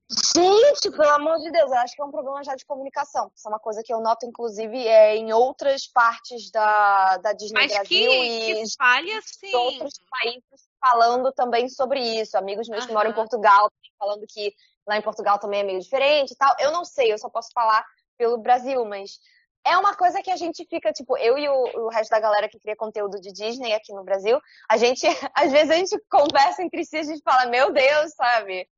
Gente, 0.08 0.90
pelo 0.92 1.10
amor 1.10 1.38
de 1.38 1.50
Deus, 1.50 1.70
eu 1.70 1.78
acho 1.78 1.94
que 1.94 2.00
é 2.00 2.04
um 2.04 2.12
problema 2.12 2.44
já 2.44 2.54
de 2.54 2.64
comunicação. 2.64 3.30
Isso 3.34 3.48
é 3.48 3.50
uma 3.50 3.58
coisa 3.58 3.82
que 3.84 3.92
eu 3.92 4.00
noto, 4.00 4.24
inclusive, 4.24 4.86
é, 4.86 5.16
em 5.16 5.32
outras 5.32 5.88
partes 5.88 6.48
da, 6.52 7.16
da 7.16 7.32
Disney 7.32 7.62
Mas 7.62 7.72
Brasil 7.72 8.10
que, 8.10 8.24
e 8.24 8.54
que 8.54 8.62
espalha, 8.62 9.20
sim. 9.22 9.54
outros 9.54 9.94
países 10.08 10.68
falando 10.80 11.32
também 11.32 11.68
sobre 11.68 12.00
isso. 12.00 12.38
Amigos 12.38 12.68
meus 12.68 12.82
uhum. 12.82 12.88
que 12.88 12.94
moram 12.94 13.10
em 13.10 13.14
Portugal 13.14 13.70
falando 13.98 14.24
que 14.28 14.54
lá 14.86 14.96
em 14.96 15.02
Portugal 15.02 15.38
também 15.38 15.60
é 15.60 15.64
meio 15.64 15.80
diferente 15.80 16.32
e 16.32 16.36
tal. 16.36 16.54
Eu 16.60 16.70
não 16.70 16.84
sei, 16.84 17.12
eu 17.12 17.18
só 17.18 17.28
posso 17.28 17.50
falar 17.52 17.84
pelo 18.16 18.38
Brasil, 18.38 18.84
mas 18.84 19.18
é 19.66 19.76
uma 19.76 19.96
coisa 19.96 20.22
que 20.22 20.30
a 20.30 20.36
gente 20.36 20.64
fica, 20.70 20.92
tipo, 20.92 21.16
eu 21.18 21.36
e 21.36 21.48
o, 21.48 21.86
o, 21.86 21.88
resto 21.88 22.10
da 22.10 22.20
galera 22.20 22.48
que 22.48 22.60
cria 22.60 22.76
conteúdo 22.76 23.20
de 23.20 23.32
Disney 23.32 23.72
aqui 23.72 23.92
no 23.92 24.04
Brasil, 24.04 24.40
a 24.70 24.76
gente, 24.76 25.04
às 25.34 25.50
vezes 25.50 25.70
a 25.70 25.74
gente 25.74 26.00
conversa 26.08 26.62
entre 26.62 26.84
si, 26.84 26.98
a 26.98 27.02
gente 27.02 27.22
fala, 27.22 27.46
meu 27.46 27.72
Deus, 27.72 28.12
sabe? 28.14 28.68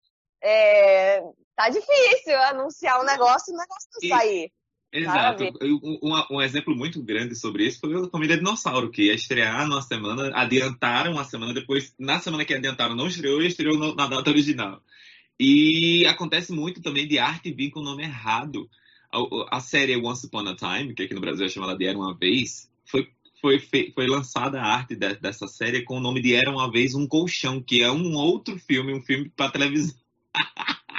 É, 0.42 1.21
tá 1.57 1.68
difícil 1.68 2.37
anunciar 2.42 3.00
um 3.00 3.04
negócio 3.04 3.52
e 3.52 3.54
o 3.54 3.59
negócio 3.59 3.88
não 3.95 4.09
sair. 4.18 4.52
Exato. 4.90 5.45
Um, 5.62 6.37
um, 6.37 6.40
exemplo 6.40 6.75
muito 6.75 7.02
grande 7.02 7.35
sobre 7.35 7.66
isso 7.66 7.78
foi 7.78 7.95
a 7.95 8.09
família 8.09 8.38
Dinossauro, 8.38 8.90
que 8.90 9.02
ia 9.02 9.14
estrear 9.14 9.66
numa 9.68 9.83
semana, 9.83 10.30
adiantaram 10.35 11.12
uma 11.12 11.25
semana, 11.25 11.52
depois, 11.52 11.95
na 11.99 12.18
semana 12.21 12.45
que 12.45 12.54
adiantaram, 12.54 12.97
não 12.97 13.07
estreou 13.07 13.42
e 13.42 13.47
estreou 13.47 13.95
na 13.95 14.07
data 14.07 14.30
original. 14.30 14.83
E 15.38 16.07
acontece 16.07 16.52
muito 16.52 16.80
também 16.80 17.07
de 17.07 17.18
arte 17.18 17.52
vir 17.52 17.71
com 17.71 17.80
o 17.80 17.85
nome 17.85 18.02
errado. 18.02 18.68
A, 19.12 19.57
a 19.59 19.61
série 19.61 19.97
Once 19.97 20.26
Upon 20.26 20.49
a 20.49 20.57
Time, 20.57 20.95
que 20.95 21.02
aqui 21.02 21.14
no 21.14 21.21
Brasil 21.21 21.45
é 21.45 21.49
chamada 21.49 21.76
de 21.76 21.87
Era 21.87 21.99
Uma 21.99 22.16
Vez, 22.16 22.71
foi, 22.85 23.09
foi, 23.40 23.61
foi 23.95 24.07
lançada 24.07 24.61
a 24.61 24.66
arte 24.66 24.97
de, 24.97 25.14
dessa 25.16 25.47
série 25.47 25.83
com 25.83 25.99
o 25.99 26.00
nome 26.00 26.23
de 26.23 26.35
Era 26.35 26.50
Uma 26.50 26.71
Vez 26.71 26.95
um 26.95 27.07
Colchão, 27.07 27.62
que 27.62 27.83
é 27.83 27.90
um 27.90 28.14
outro 28.14 28.59
filme, 28.59 28.95
um 28.95 29.02
filme 29.02 29.30
para 29.30 29.50
televisão. 29.50 29.95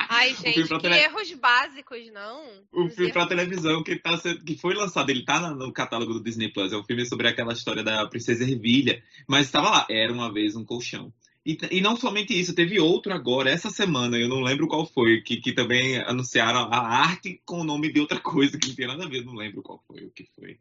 Ai, 0.10 0.34
gente, 0.42 0.68
que 0.68 0.80
tele... 0.80 0.96
erros 0.96 1.32
básicos, 1.34 2.12
não. 2.12 2.44
Um 2.74 2.90
filme 2.90 3.12
para 3.12 3.28
televisão 3.28 3.84
que, 3.84 3.96
tá, 3.98 4.18
que 4.46 4.58
foi 4.58 4.74
lançado, 4.74 5.10
ele 5.10 5.24
tá 5.24 5.54
no 5.54 5.72
catálogo 5.72 6.14
do 6.14 6.24
Disney 6.24 6.52
Plus. 6.52 6.74
É 6.74 6.78
um 6.78 6.84
filme 6.84 7.06
sobre 7.06 7.28
aquela 7.28 7.54
história 7.54 7.84
da 7.84 8.08
princesa 8.08 8.44
Ervilha. 8.44 9.04
Mas 9.28 9.46
estava 9.46 9.70
lá, 9.70 9.88
era 9.90 10.12
uma 10.12 10.32
vez 10.32 10.56
um 10.56 10.66
colchão. 10.66 11.14
E, 11.46 11.58
e, 11.72 11.82
não 11.82 11.96
somente 11.96 12.38
isso, 12.38 12.54
teve 12.54 12.80
outro 12.80 13.14
agora, 13.14 13.50
essa 13.50 13.70
semana, 13.70 14.18
eu 14.18 14.28
não 14.28 14.42
lembro 14.42 14.68
qual 14.68 14.86
foi, 14.86 15.22
que, 15.22 15.38
que 15.38 15.54
também 15.54 15.98
anunciaram 15.98 16.72
a 16.72 16.78
arte 16.78 17.42
com 17.46 17.62
o 17.62 17.64
nome 17.64 17.92
de 17.92 18.00
outra 18.00 18.20
coisa 18.20 18.60
que 18.60 18.68
não 18.68 18.76
tem 18.76 18.88
nada 18.88 19.06
a 19.06 19.10
ver, 19.10 19.24
não 19.24 19.34
lembro 19.34 19.64
qual 19.64 19.82
foi, 19.88 20.04
o 20.04 20.12
que 20.12 20.26
foi. 20.36 20.60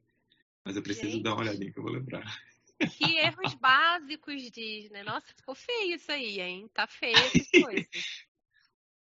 Mas 0.65 0.77
eu 0.77 0.83
preciso 0.83 1.13
gente. 1.13 1.23
dar 1.23 1.33
uma 1.33 1.43
olhadinha 1.43 1.73
que 1.73 1.79
eu 1.79 1.83
vou 1.83 1.93
lembrar. 1.93 2.25
Que 2.97 3.17
erros 3.17 3.55
básicos, 3.55 4.51
Disney. 4.53 5.03
Nossa, 5.03 5.27
ficou 5.35 5.55
feio 5.55 5.97
isso 5.97 6.13
aí, 6.13 6.41
hein? 6.41 6.71
Tá 6.73 6.87
feio 6.87 7.17
essas 7.17 7.49
coisas. 7.51 7.89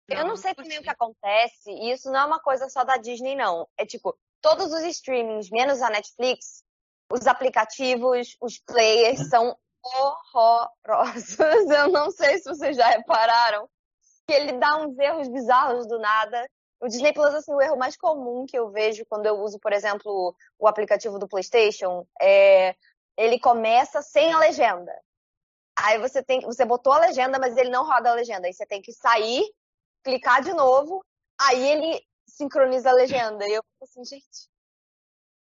Eu 0.07 0.25
não 0.25 0.35
sei 0.35 0.53
também 0.53 0.77
o 0.77 0.83
que 0.83 0.89
acontece, 0.89 1.71
e 1.71 1.91
isso 1.91 2.11
não 2.11 2.19
é 2.19 2.25
uma 2.25 2.39
coisa 2.39 2.67
só 2.69 2.83
da 2.83 2.97
Disney, 2.97 3.35
não. 3.35 3.67
É 3.77 3.85
tipo, 3.85 4.17
todos 4.41 4.71
os 4.73 4.83
streamings, 4.83 5.49
menos 5.49 5.81
a 5.81 5.89
Netflix, 5.89 6.63
os 7.11 7.27
aplicativos, 7.27 8.35
os 8.41 8.59
players 8.59 9.29
são 9.29 9.55
horrorosos. 9.83 11.37
Eu 11.69 11.89
não 11.89 12.11
sei 12.11 12.37
se 12.39 12.45
vocês 12.45 12.75
já 12.75 12.87
repararam 12.87 13.69
que 14.27 14.33
ele 14.33 14.53
dá 14.53 14.77
uns 14.77 14.97
erros 14.97 15.27
bizarros 15.27 15.87
do 15.87 15.99
nada. 15.99 16.49
O 16.79 16.87
Disney 16.87 17.13
Plus, 17.13 17.33
assim, 17.33 17.53
o 17.53 17.61
erro 17.61 17.77
mais 17.77 17.95
comum 17.95 18.45
que 18.45 18.57
eu 18.57 18.71
vejo 18.71 19.05
quando 19.07 19.25
eu 19.27 19.39
uso, 19.39 19.59
por 19.59 19.71
exemplo, 19.71 20.35
o 20.57 20.67
aplicativo 20.67 21.19
do 21.19 21.27
PlayStation, 21.27 22.07
é 22.19 22.75
ele 23.17 23.39
começa 23.39 24.01
sem 24.01 24.33
a 24.33 24.39
legenda. 24.39 24.91
Aí 25.77 25.99
você 25.99 26.23
tem, 26.23 26.41
você 26.41 26.65
botou 26.65 26.93
a 26.93 26.99
legenda, 26.99 27.37
mas 27.37 27.55
ele 27.55 27.69
não 27.69 27.85
roda 27.85 28.09
a 28.09 28.15
legenda. 28.15 28.47
Aí 28.47 28.53
você 28.53 28.65
tem 28.65 28.81
que 28.81 28.91
sair 28.91 29.43
clicar 30.03 30.41
de 30.43 30.53
novo, 30.53 31.03
aí 31.39 31.61
ele 31.61 32.05
sincroniza 32.27 32.89
a 32.89 32.93
legenda. 32.93 33.47
E 33.47 33.53
eu 33.53 33.63
fico 33.63 33.83
assim, 33.83 34.05
gente. 34.05 34.49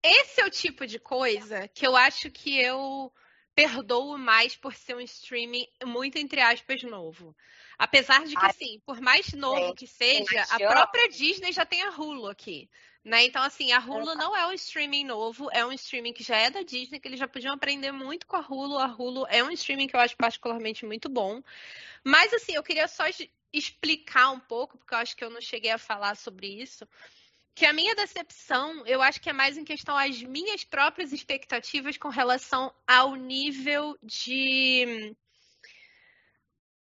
Esse 0.03 0.41
é 0.41 0.47
o 0.47 0.51
tipo 0.51 0.87
de 0.87 0.99
coisa 0.99 1.69
que 1.69 1.87
eu 1.87 1.97
acho 1.97 2.31
que 2.31 2.59
eu 2.59 3.13
perdoo 3.55 4.17
mais 4.17 4.55
por 4.55 4.73
ser 4.73 4.95
um 4.95 5.01
streaming 5.01 5.67
muito, 5.85 6.17
entre 6.17 6.41
aspas, 6.41 6.81
novo. 6.85 7.37
Apesar 7.77 8.25
de 8.25 8.37
que, 8.37 8.45
Ai, 8.45 8.51
assim, 8.51 8.81
por 8.87 9.01
mais 9.01 9.33
novo 9.33 9.75
que 9.75 9.87
seja, 9.87 10.43
a 10.51 10.59
própria 10.59 11.09
Disney 11.09 11.51
já 11.51 11.67
tem 11.67 11.83
a 11.83 11.91
Hulu 11.91 12.29
aqui. 12.29 12.71
Né? 13.05 13.25
Então, 13.25 13.43
assim, 13.43 13.73
a 13.73 13.79
Hulu 13.79 14.15
não 14.15 14.37
é 14.37 14.47
um 14.47 14.53
streaming 14.53 15.05
novo, 15.05 15.49
é 15.51 15.65
um 15.65 15.73
streaming 15.73 16.13
que 16.13 16.23
já 16.23 16.37
é 16.37 16.51
da 16.51 16.63
Disney, 16.63 17.01
que 17.01 17.09
eles 17.09 17.19
já 17.19 17.27
podiam 17.27 17.55
aprender 17.55 17.91
muito 17.91 18.27
com 18.27 18.37
a 18.37 18.47
Hulu. 18.47 18.79
A 18.79 18.87
Hulu 18.87 19.27
é 19.29 19.43
um 19.43 19.51
streaming 19.51 19.89
que 19.89 19.97
eu 19.97 20.01
acho 20.01 20.17
particularmente 20.17 20.87
muito 20.87 21.09
bom. 21.09 21.43
Mas, 22.05 22.33
assim, 22.35 22.53
eu 22.55 22.63
queria 22.63 22.87
só 22.87 23.05
explicar 23.53 24.31
um 24.31 24.41
pouco, 24.41 24.77
porque 24.79 24.95
eu 24.95 24.99
acho 24.99 25.17
que 25.17 25.25
eu 25.25 25.31
não 25.31 25.41
cheguei 25.41 25.71
a 25.71 25.79
falar 25.79 26.17
sobre 26.17 26.47
isso, 26.47 26.87
que 27.59 27.67
a 27.67 27.73
minha 27.73 27.95
decepção, 27.95 28.87
eu 28.87 29.03
acho 29.03 29.21
que 29.21 29.29
é 29.29 29.33
mais 29.33 29.57
em 29.57 29.65
questão 29.65 29.97
às 29.97 30.23
minhas 30.23 30.63
próprias 30.63 31.13
expectativas 31.13 31.97
com 31.97 32.09
relação 32.09 32.73
ao 32.87 33.17
nível 33.17 33.99
de. 34.01 35.15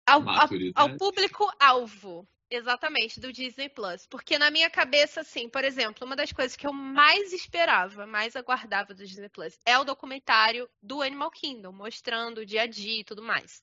ao, 0.06 0.28
ao, 0.28 0.48
ao 0.74 0.96
público-alvo. 0.98 2.28
Exatamente, 2.50 3.20
do 3.20 3.32
Disney 3.32 3.68
Plus. 3.68 4.06
Porque 4.06 4.36
na 4.36 4.50
minha 4.50 4.68
cabeça, 4.68 5.20
assim, 5.20 5.48
por 5.48 5.64
exemplo, 5.64 6.04
uma 6.04 6.16
das 6.16 6.32
coisas 6.32 6.56
que 6.56 6.66
eu 6.66 6.72
mais 6.72 7.32
esperava, 7.32 8.06
mais 8.06 8.34
aguardava 8.34 8.92
do 8.92 9.06
Disney 9.06 9.28
Plus 9.28 9.56
é 9.64 9.78
o 9.78 9.84
documentário 9.84 10.68
do 10.82 11.00
Animal 11.00 11.30
Kingdom, 11.30 11.72
mostrando 11.72 12.38
o 12.38 12.46
dia 12.46 12.62
a 12.62 12.66
dia 12.66 13.00
e 13.00 13.04
tudo 13.04 13.22
mais. 13.22 13.62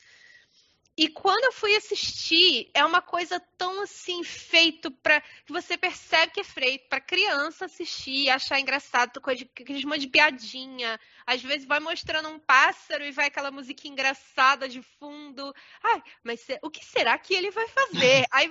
E 0.97 1.07
quando 1.07 1.43
eu 1.43 1.51
fui 1.51 1.75
assistir, 1.75 2.71
é 2.73 2.83
uma 2.83 3.03
coisa 3.03 3.39
tão 3.55 3.83
assim 3.83 4.23
feito 4.23 4.89
para 4.89 5.21
que 5.45 5.53
você 5.53 5.77
percebe 5.77 6.33
que 6.33 6.39
é 6.39 6.43
feito 6.43 6.89
para 6.89 6.99
criança 6.99 7.65
assistir, 7.65 8.31
achar 8.31 8.59
engraçado, 8.59 9.21
coisa 9.21 9.45
de, 9.45 9.51
aqueles 9.61 9.85
monte 9.85 9.99
de 9.99 10.07
piadinha. 10.07 10.99
Às 11.23 11.43
vezes 11.43 11.67
vai 11.67 11.79
mostrando 11.79 12.29
um 12.29 12.39
pássaro 12.39 13.05
e 13.05 13.11
vai 13.11 13.27
aquela 13.27 13.51
musiquinha 13.51 13.91
engraçada 13.91 14.67
de 14.67 14.81
fundo. 14.81 15.53
Ai, 15.83 16.01
mas 16.23 16.47
o 16.63 16.69
que 16.71 16.83
será 16.83 17.15
que 17.19 17.35
ele 17.35 17.51
vai 17.51 17.67
fazer? 17.67 18.25
Aí 18.33 18.49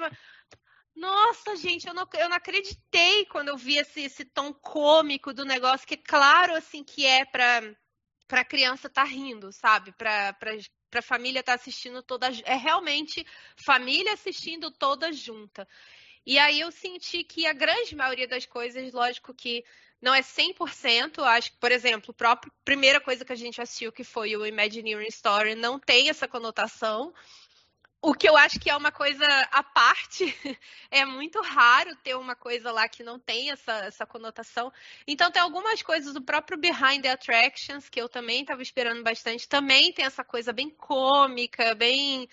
nossa, 0.94 1.56
gente, 1.56 1.88
eu 1.88 1.92
não, 1.92 2.06
eu 2.14 2.28
não 2.28 2.36
acreditei 2.36 3.26
quando 3.26 3.48
eu 3.48 3.56
vi 3.56 3.76
esse, 3.76 4.02
esse 4.02 4.24
tom 4.24 4.54
cômico 4.54 5.34
do 5.34 5.44
negócio, 5.44 5.86
que 5.86 5.96
claro 5.96 6.54
assim 6.54 6.84
que 6.84 7.04
é 7.04 7.24
para 7.24 7.76
para 8.28 8.44
criança 8.44 8.88
tá 8.88 9.04
rindo, 9.04 9.52
sabe? 9.52 9.92
Para 9.92 10.34
para 10.90 11.00
a 11.00 11.02
família 11.02 11.40
estar 11.40 11.56
tá 11.56 11.60
assistindo 11.60 12.02
toda. 12.02 12.28
É 12.44 12.54
realmente 12.54 13.26
família 13.56 14.12
assistindo 14.12 14.70
toda 14.70 15.12
junta. 15.12 15.66
E 16.24 16.38
aí 16.38 16.60
eu 16.60 16.72
senti 16.72 17.22
que 17.22 17.46
a 17.46 17.52
grande 17.52 17.94
maioria 17.94 18.26
das 18.26 18.44
coisas, 18.44 18.92
lógico 18.92 19.32
que 19.32 19.64
não 20.00 20.14
é 20.14 20.20
100%, 20.20 21.22
acho 21.22 21.52
que, 21.52 21.58
por 21.58 21.72
exemplo, 21.72 22.14
a 22.20 22.40
primeira 22.64 23.00
coisa 23.00 23.24
que 23.24 23.32
a 23.32 23.36
gente 23.36 23.60
assistiu, 23.60 23.92
que 23.92 24.04
foi 24.04 24.36
o 24.36 24.44
Imagineering 24.44 25.08
Story, 25.08 25.54
não 25.54 25.78
tem 25.78 26.08
essa 26.08 26.28
conotação. 26.28 27.14
O 28.08 28.14
que 28.14 28.28
eu 28.28 28.36
acho 28.36 28.60
que 28.60 28.70
é 28.70 28.76
uma 28.76 28.92
coisa 28.92 29.26
à 29.50 29.64
parte, 29.64 30.24
é 30.92 31.04
muito 31.04 31.40
raro 31.40 31.92
ter 32.04 32.14
uma 32.14 32.36
coisa 32.36 32.70
lá 32.70 32.88
que 32.88 33.02
não 33.02 33.18
tem 33.18 33.50
essa, 33.50 33.72
essa 33.78 34.06
conotação. 34.06 34.72
Então, 35.08 35.28
tem 35.28 35.42
algumas 35.42 35.82
coisas 35.82 36.14
do 36.14 36.22
próprio 36.22 36.56
Behind 36.56 37.02
the 37.02 37.10
Attractions, 37.10 37.88
que 37.88 38.00
eu 38.00 38.08
também 38.08 38.42
estava 38.42 38.62
esperando 38.62 39.02
bastante, 39.02 39.48
também 39.48 39.92
tem 39.92 40.04
essa 40.04 40.22
coisa 40.22 40.52
bem 40.52 40.70
cômica, 40.70 41.74
bem. 41.74 42.28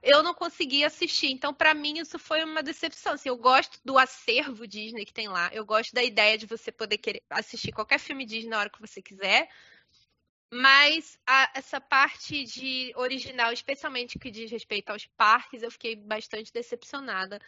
Eu 0.00 0.22
não 0.22 0.32
consegui 0.32 0.84
assistir. 0.84 1.32
Então, 1.32 1.52
para 1.52 1.74
mim, 1.74 1.98
isso 1.98 2.20
foi 2.20 2.44
uma 2.44 2.62
decepção. 2.62 3.14
Assim, 3.14 3.28
eu 3.28 3.36
gosto 3.36 3.80
do 3.84 3.98
acervo 3.98 4.64
Disney 4.64 5.04
que 5.04 5.12
tem 5.12 5.26
lá. 5.26 5.50
Eu 5.52 5.66
gosto 5.66 5.92
da 5.92 6.04
ideia 6.04 6.38
de 6.38 6.46
você 6.46 6.70
poder 6.70 6.98
querer 6.98 7.24
assistir 7.30 7.72
qualquer 7.72 7.98
filme 7.98 8.24
Disney 8.24 8.50
na 8.50 8.60
hora 8.60 8.70
que 8.70 8.80
você 8.80 9.02
quiser. 9.02 9.48
Mas 10.50 11.18
a, 11.26 11.50
essa 11.54 11.80
parte 11.80 12.44
de 12.44 12.92
original, 12.96 13.52
especialmente 13.52 14.18
que 14.18 14.30
diz 14.30 14.50
respeito 14.50 14.90
aos 14.90 15.06
parques, 15.06 15.62
eu 15.62 15.70
fiquei 15.70 15.96
bastante 15.96 16.52
decepcionada 16.52 17.40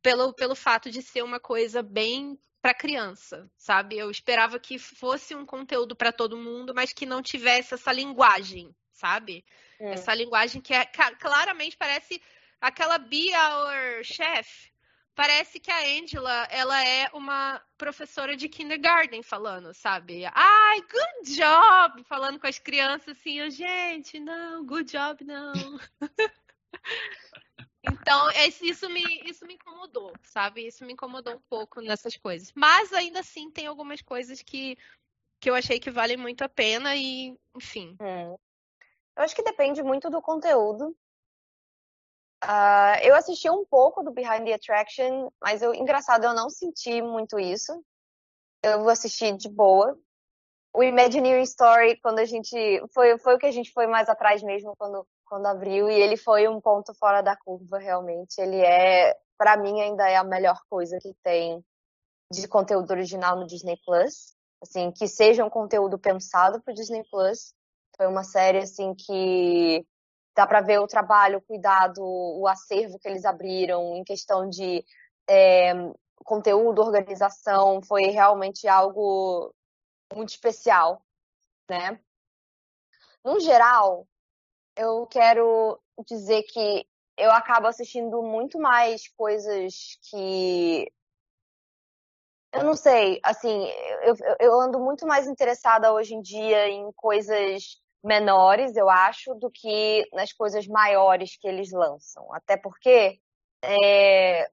pelo, 0.00 0.32
pelo 0.32 0.54
fato 0.54 0.90
de 0.90 1.02
ser 1.02 1.22
uma 1.22 1.38
coisa 1.38 1.82
bem 1.82 2.38
para 2.60 2.74
criança, 2.74 3.50
sabe? 3.56 3.98
Eu 3.98 4.10
esperava 4.10 4.58
que 4.58 4.78
fosse 4.78 5.34
um 5.34 5.44
conteúdo 5.44 5.94
para 5.94 6.12
todo 6.12 6.36
mundo, 6.36 6.72
mas 6.74 6.92
que 6.92 7.04
não 7.04 7.22
tivesse 7.22 7.74
essa 7.74 7.92
linguagem, 7.92 8.74
sabe? 8.92 9.44
É. 9.78 9.92
Essa 9.92 10.14
linguagem 10.14 10.60
que 10.60 10.72
é, 10.72 10.84
claramente 10.86 11.76
parece 11.76 12.22
aquela 12.60 12.98
Be 12.98 13.30
Our 13.34 14.04
Chef, 14.04 14.71
parece 15.14 15.60
que 15.60 15.70
a 15.70 16.00
Angela, 16.00 16.44
ela 16.50 16.84
é 16.84 17.08
uma 17.12 17.62
professora 17.76 18.36
de 18.36 18.48
kindergarten 18.48 19.22
falando, 19.22 19.72
sabe? 19.74 20.24
Ai, 20.32 20.80
good 20.80 21.36
job! 21.36 22.04
Falando 22.04 22.38
com 22.38 22.46
as 22.46 22.58
crianças 22.58 23.16
assim, 23.18 23.42
oh, 23.42 23.50
gente, 23.50 24.18
não, 24.18 24.64
good 24.64 24.90
job 24.90 25.24
não. 25.24 25.52
então, 27.84 28.30
isso 28.62 28.88
me, 28.88 29.02
isso 29.24 29.46
me 29.46 29.54
incomodou, 29.54 30.12
sabe? 30.22 30.66
Isso 30.66 30.84
me 30.84 30.94
incomodou 30.94 31.34
um 31.34 31.42
pouco 31.48 31.80
nessas 31.80 32.16
coisas. 32.16 32.52
Mas 32.54 32.92
ainda 32.92 33.20
assim 33.20 33.50
tem 33.50 33.66
algumas 33.66 34.00
coisas 34.00 34.42
que, 34.42 34.76
que 35.40 35.50
eu 35.50 35.54
achei 35.54 35.78
que 35.78 35.90
valem 35.90 36.16
muito 36.16 36.42
a 36.42 36.48
pena 36.48 36.96
e, 36.96 37.36
enfim. 37.54 37.96
Hum. 38.00 38.36
Eu 39.14 39.24
acho 39.24 39.34
que 39.34 39.42
depende 39.42 39.82
muito 39.82 40.08
do 40.08 40.22
conteúdo 40.22 40.96
Uh, 42.44 42.98
eu 43.02 43.14
assisti 43.14 43.48
um 43.48 43.64
pouco 43.64 44.02
do 44.02 44.10
Behind 44.10 44.44
the 44.44 44.54
Attraction, 44.54 45.30
mas 45.40 45.62
eu, 45.62 45.72
engraçado, 45.74 46.24
eu 46.24 46.34
não 46.34 46.50
senti 46.50 47.00
muito 47.00 47.38
isso. 47.38 47.72
Eu 48.62 48.88
assisti 48.88 49.32
de 49.32 49.48
boa. 49.48 49.96
O 50.74 50.82
Imagineering 50.82 51.42
Story, 51.42 52.00
quando 52.00 52.18
a 52.18 52.24
gente. 52.24 52.56
Foi, 52.92 53.16
foi 53.18 53.34
o 53.34 53.38
que 53.38 53.46
a 53.46 53.52
gente 53.52 53.72
foi 53.72 53.86
mais 53.86 54.08
atrás 54.08 54.42
mesmo 54.42 54.74
quando, 54.76 55.06
quando 55.24 55.46
abriu, 55.46 55.88
e 55.88 55.94
ele 55.94 56.16
foi 56.16 56.48
um 56.48 56.60
ponto 56.60 56.92
fora 56.94 57.22
da 57.22 57.36
curva, 57.36 57.78
realmente. 57.78 58.40
Ele 58.40 58.60
é, 58.60 59.16
para 59.38 59.56
mim, 59.56 59.80
ainda 59.80 60.08
é 60.08 60.16
a 60.16 60.24
melhor 60.24 60.60
coisa 60.68 60.98
que 61.00 61.14
tem 61.22 61.64
de 62.32 62.48
conteúdo 62.48 62.90
original 62.90 63.36
no 63.36 63.46
Disney 63.46 63.78
Plus. 63.84 64.34
Assim, 64.62 64.90
que 64.90 65.06
seja 65.06 65.44
um 65.44 65.50
conteúdo 65.50 65.98
pensado 65.98 66.60
para 66.62 66.74
Disney 66.74 67.04
Plus. 67.10 67.54
Foi 67.96 68.06
uma 68.06 68.24
série, 68.24 68.58
assim, 68.58 68.94
que 68.94 69.86
dá 70.34 70.46
para 70.46 70.60
ver 70.60 70.80
o 70.80 70.86
trabalho, 70.86 71.38
o 71.38 71.42
cuidado, 71.42 72.02
o 72.02 72.46
acervo 72.48 72.98
que 72.98 73.08
eles 73.08 73.24
abriram 73.24 73.96
em 73.96 74.04
questão 74.04 74.48
de 74.48 74.84
é, 75.28 75.72
conteúdo, 76.24 76.82
organização, 76.82 77.82
foi 77.82 78.04
realmente 78.04 78.66
algo 78.66 79.54
muito 80.14 80.30
especial, 80.30 81.02
né? 81.68 82.00
No 83.24 83.38
geral, 83.40 84.06
eu 84.76 85.06
quero 85.06 85.80
dizer 86.06 86.42
que 86.44 86.86
eu 87.16 87.30
acabo 87.30 87.66
assistindo 87.66 88.22
muito 88.22 88.58
mais 88.58 89.08
coisas 89.08 89.98
que. 90.02 90.90
Eu 92.52 92.64
não 92.64 92.74
sei, 92.74 93.18
assim, 93.22 93.66
eu, 94.02 94.14
eu 94.38 94.60
ando 94.60 94.78
muito 94.78 95.06
mais 95.06 95.26
interessada 95.26 95.92
hoje 95.92 96.14
em 96.14 96.20
dia 96.20 96.68
em 96.68 96.92
coisas 96.92 97.81
menores, 98.02 98.76
eu 98.76 98.88
acho, 98.90 99.34
do 99.34 99.50
que 99.50 100.08
nas 100.12 100.32
coisas 100.32 100.66
maiores 100.66 101.36
que 101.36 101.46
eles 101.46 101.70
lançam. 101.72 102.32
Até 102.34 102.56
porque 102.56 103.20
é, 103.62 104.48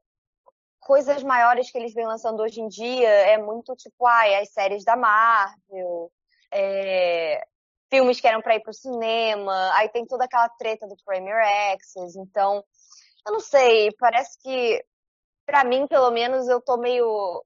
coisas 0.80 1.24
maiores 1.24 1.72
que 1.72 1.78
eles 1.78 1.94
vêm 1.94 2.06
lançando 2.06 2.42
hoje 2.42 2.62
em 2.62 2.68
dia 2.68 3.10
é 3.10 3.38
muito 3.38 3.76
tipo, 3.76 4.06
ai, 4.06 4.36
as 4.36 4.52
séries 4.52 4.84
da 4.84 4.96
Marvel, 4.96 6.12
é, 6.52 7.46
filmes 7.90 8.22
que 8.22 8.28
eram 8.28 8.42
para 8.42 8.56
ir 8.56 8.62
pro 8.62 8.74
cinema, 8.74 9.72
aí 9.76 9.90
tem 9.90 10.06
toda 10.06 10.26
aquela 10.26 10.48
treta 10.50 10.88
do 10.88 10.96
Premier 11.04 11.44
Access, 11.74 12.18
então, 12.18 12.64
eu 13.26 13.34
não 13.34 13.40
sei, 13.40 13.92
parece 14.00 14.38
que, 14.40 14.84
para 15.46 15.64
mim, 15.64 15.88
pelo 15.88 16.12
menos, 16.12 16.48
eu 16.48 16.62
tô 16.62 16.78
meio. 16.78 17.44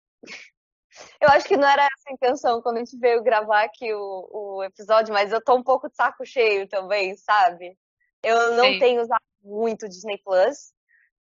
Eu 1.19 1.29
acho 1.29 1.47
que 1.47 1.57
não 1.57 1.67
era 1.67 1.83
essa 1.83 2.09
a 2.09 2.13
intenção 2.13 2.61
quando 2.61 2.77
a 2.77 2.79
gente 2.79 2.97
veio 2.97 3.23
gravar 3.23 3.63
aqui 3.63 3.93
o, 3.93 4.29
o 4.31 4.63
episódio, 4.63 5.13
mas 5.13 5.31
eu 5.31 5.43
tô 5.43 5.55
um 5.55 5.63
pouco 5.63 5.89
de 5.89 5.95
saco 5.95 6.25
cheio 6.25 6.67
também, 6.67 7.15
sabe? 7.15 7.77
Eu 8.21 8.55
não 8.55 8.73
Sim. 8.73 8.79
tenho 8.79 9.01
usado 9.01 9.21
muito 9.43 9.87
Disney 9.89 10.17
Plus, 10.19 10.73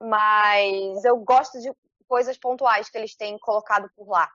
mas 0.01 1.05
eu 1.05 1.17
gosto 1.19 1.61
de 1.61 1.73
coisas 2.07 2.37
pontuais 2.37 2.89
que 2.89 2.99
eles 2.99 3.15
têm 3.15 3.39
colocado 3.39 3.91
por 3.97 4.09
lá. 4.09 4.31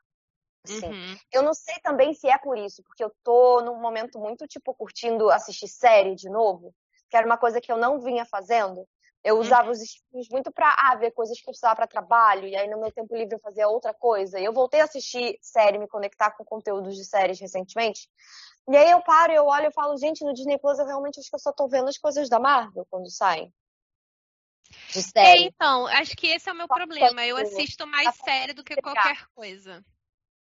Assim. 0.64 0.88
Uhum. 0.88 1.18
Eu 1.32 1.44
não 1.44 1.54
sei 1.54 1.76
também 1.84 2.14
se 2.14 2.28
é 2.28 2.38
por 2.38 2.58
isso, 2.58 2.82
porque 2.84 3.04
eu 3.04 3.12
tô 3.24 3.62
num 3.62 3.80
momento 3.80 4.20
muito, 4.20 4.48
tipo, 4.48 4.74
curtindo 4.74 5.30
assistir 5.30 5.68
série 5.68 6.16
de 6.16 6.30
novo, 6.30 6.74
que 7.10 7.16
era 7.16 7.26
uma 7.26 7.38
coisa 7.38 7.62
que 7.62 7.72
eu 7.72 7.78
não 7.78 8.00
vinha 8.00 8.26
fazendo. 8.26 8.88
Eu 9.26 9.40
usava 9.40 9.66
uhum. 9.66 9.72
os 9.72 9.82
streams 9.82 10.30
muito 10.32 10.52
pra 10.52 10.76
ah, 10.78 10.96
ver 10.98 11.10
coisas 11.10 11.36
que 11.36 11.50
eu 11.50 11.52
precisava 11.52 11.76
para 11.76 11.88
trabalho, 11.88 12.48
e 12.48 12.56
aí 12.56 12.70
no 12.70 12.80
meu 12.80 12.92
tempo 12.92 13.16
livre 13.16 13.34
eu 13.34 13.40
fazia 13.40 13.68
outra 13.68 13.92
coisa. 13.92 14.40
E 14.40 14.46
eu 14.46 14.54
voltei 14.54 14.82
a 14.82 14.84
assistir 14.84 15.40
série, 15.42 15.80
me 15.80 15.88
conectar 15.88 16.30
com 16.30 16.46
conteúdos 16.46 16.96
de 16.96 17.04
séries 17.04 17.40
recentemente. 17.40 18.08
E 18.70 18.78
aí 18.78 18.92
eu 18.92 19.02
paro, 19.02 19.34
eu 19.34 19.46
olho 19.46 19.68
e 19.68 19.74
falo, 19.74 19.98
gente, 19.98 20.24
no 20.24 20.32
Disney 20.32 20.60
Plus 20.60 20.78
eu 20.78 20.86
realmente 20.86 21.20
acho 21.20 21.28
que 21.28 21.36
eu 21.36 21.40
só 21.40 21.52
tô 21.52 21.68
vendo 21.68 21.90
as 21.90 21.98
coisas 21.98 22.30
da 22.30 22.40
Marvel 22.40 22.86
quando 22.88 23.10
saem. 23.10 23.52
De 24.90 25.02
série. 25.02 25.44
É, 25.44 25.48
então, 25.48 25.88
acho 25.88 26.16
que 26.16 26.28
esse 26.28 26.48
é 26.48 26.54
o 26.54 26.56
meu 26.56 26.68
problema. 26.68 27.26
Eu 27.26 27.38
assisto 27.38 27.88
mais 27.88 28.16
série 28.18 28.54
do 28.54 28.64
que 28.64 28.76
qualquer 28.76 29.26
coisa. 29.34 29.84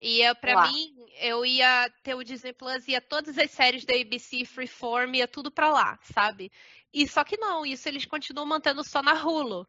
E 0.03 0.23
eu, 0.23 0.35
pra 0.35 0.63
mim, 0.63 0.95
eu 1.19 1.45
ia 1.45 1.91
ter 2.03 2.15
o 2.15 2.25
Disney 2.25 2.55
Plus, 2.55 2.89
ia 2.89 3.03
todas 3.03 3.37
as 3.37 3.51
séries 3.51 3.85
da 3.85 3.95
ABC, 3.95 4.47
Freeform, 4.47 5.15
ia 5.15 5.29
tudo 5.29 5.51
pra 5.51 5.71
lá, 5.71 5.99
sabe? 6.15 6.51
E 6.93 7.07
só 7.07 7.23
que 7.23 7.37
não, 7.37 7.65
isso 7.65 7.89
eles 7.89 8.05
continuam 8.05 8.47
mantendo 8.47 8.83
só 8.83 9.03
na 9.03 9.15
Hulu. 9.15 9.67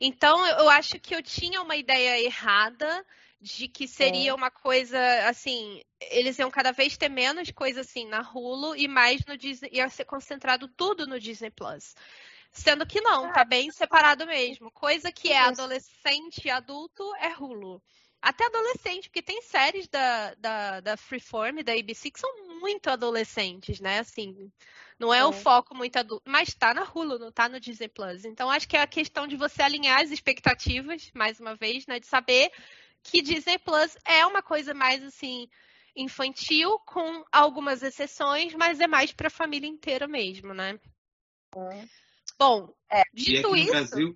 Então, 0.00 0.46
eu 0.46 0.70
acho 0.70 1.00
que 1.00 1.14
eu 1.14 1.22
tinha 1.22 1.60
uma 1.60 1.76
ideia 1.76 2.20
errada 2.22 3.04
de 3.40 3.66
que 3.68 3.88
seria 3.88 4.30
é. 4.30 4.34
uma 4.34 4.50
coisa 4.50 4.98
assim, 5.28 5.82
eles 6.10 6.38
iam 6.38 6.50
cada 6.50 6.72
vez 6.72 6.96
ter 6.96 7.08
menos 7.08 7.50
coisa 7.50 7.80
assim 7.80 8.06
na 8.06 8.20
Hulu 8.20 8.76
e 8.76 8.86
mais 8.86 9.24
no 9.24 9.36
Disney, 9.36 9.70
ia 9.72 9.88
ser 9.88 10.04
concentrado 10.04 10.68
tudo 10.68 11.06
no 11.06 11.18
Disney 11.18 11.50
Plus. 11.50 11.94
Sendo 12.52 12.86
que 12.86 13.00
não, 13.00 13.32
tá 13.32 13.44
bem 13.44 13.70
separado 13.70 14.26
mesmo. 14.26 14.70
Coisa 14.70 15.10
que 15.10 15.32
é 15.32 15.38
adolescente 15.38 16.46
e 16.46 16.50
adulto 16.50 17.02
é 17.16 17.28
Hulu 17.28 17.80
até 18.22 18.44
adolescente, 18.46 19.08
porque 19.08 19.22
tem 19.22 19.40
séries 19.42 19.88
da, 19.88 20.34
da, 20.34 20.80
da 20.80 20.96
Freeform, 20.96 21.62
da 21.62 21.72
ABC, 21.72 22.10
que 22.10 22.20
são 22.20 22.30
muito 22.60 22.90
adolescentes, 22.90 23.80
né? 23.80 24.00
Assim, 24.00 24.52
não 25.00 25.14
é, 25.14 25.20
é. 25.20 25.24
o 25.24 25.32
foco 25.32 25.74
muito 25.74 25.96
adulto, 25.96 26.30
mas 26.30 26.52
tá 26.52 26.74
na 26.74 26.84
Hulu, 26.84 27.18
não 27.18 27.32
tá 27.32 27.48
no 27.48 27.58
Disney 27.58 27.88
Plus. 27.88 28.26
Então, 28.26 28.50
acho 28.50 28.68
que 28.68 28.76
é 28.76 28.82
a 28.82 28.86
questão 28.86 29.26
de 29.26 29.34
você 29.34 29.62
alinhar 29.62 30.02
as 30.02 30.10
expectativas, 30.10 31.10
mais 31.14 31.40
uma 31.40 31.56
vez, 31.56 31.86
né? 31.86 31.98
De 31.98 32.06
saber 32.06 32.52
que 33.02 33.22
Disney 33.22 33.58
Plus 33.58 33.96
é 34.04 34.26
uma 34.26 34.42
coisa 34.42 34.74
mais, 34.74 35.02
assim, 35.02 35.48
infantil, 35.96 36.78
com 36.80 37.24
algumas 37.32 37.82
exceções, 37.82 38.54
mas 38.54 38.78
é 38.78 38.86
mais 38.86 39.10
pra 39.10 39.30
família 39.30 39.66
inteira 39.66 40.06
mesmo, 40.06 40.52
né? 40.52 40.78
É. 41.56 41.84
Bom, 42.38 42.70
é. 42.92 43.02
dito 43.14 43.56
isso... 43.56 43.70
Brasil, 43.70 44.14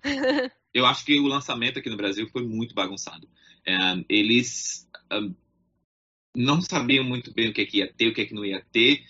eu 0.71 0.85
acho 0.85 1.03
que 1.03 1.19
o 1.19 1.25
lançamento 1.25 1.79
aqui 1.79 1.89
no 1.89 1.97
Brasil 1.97 2.29
foi 2.29 2.45
muito 2.45 2.75
bagunçado. 2.75 3.27
Um, 3.67 4.05
eles 4.07 4.87
um, 5.11 5.33
não 6.35 6.61
sabiam 6.61 7.03
muito 7.03 7.33
bem 7.33 7.49
o 7.49 7.53
que, 7.53 7.61
é 7.61 7.65
que 7.65 7.77
ia 7.79 7.91
ter, 7.91 8.07
o 8.07 8.13
que, 8.13 8.21
é 8.21 8.25
que 8.25 8.35
não 8.35 8.45
ia 8.45 8.63
ter, 8.71 9.03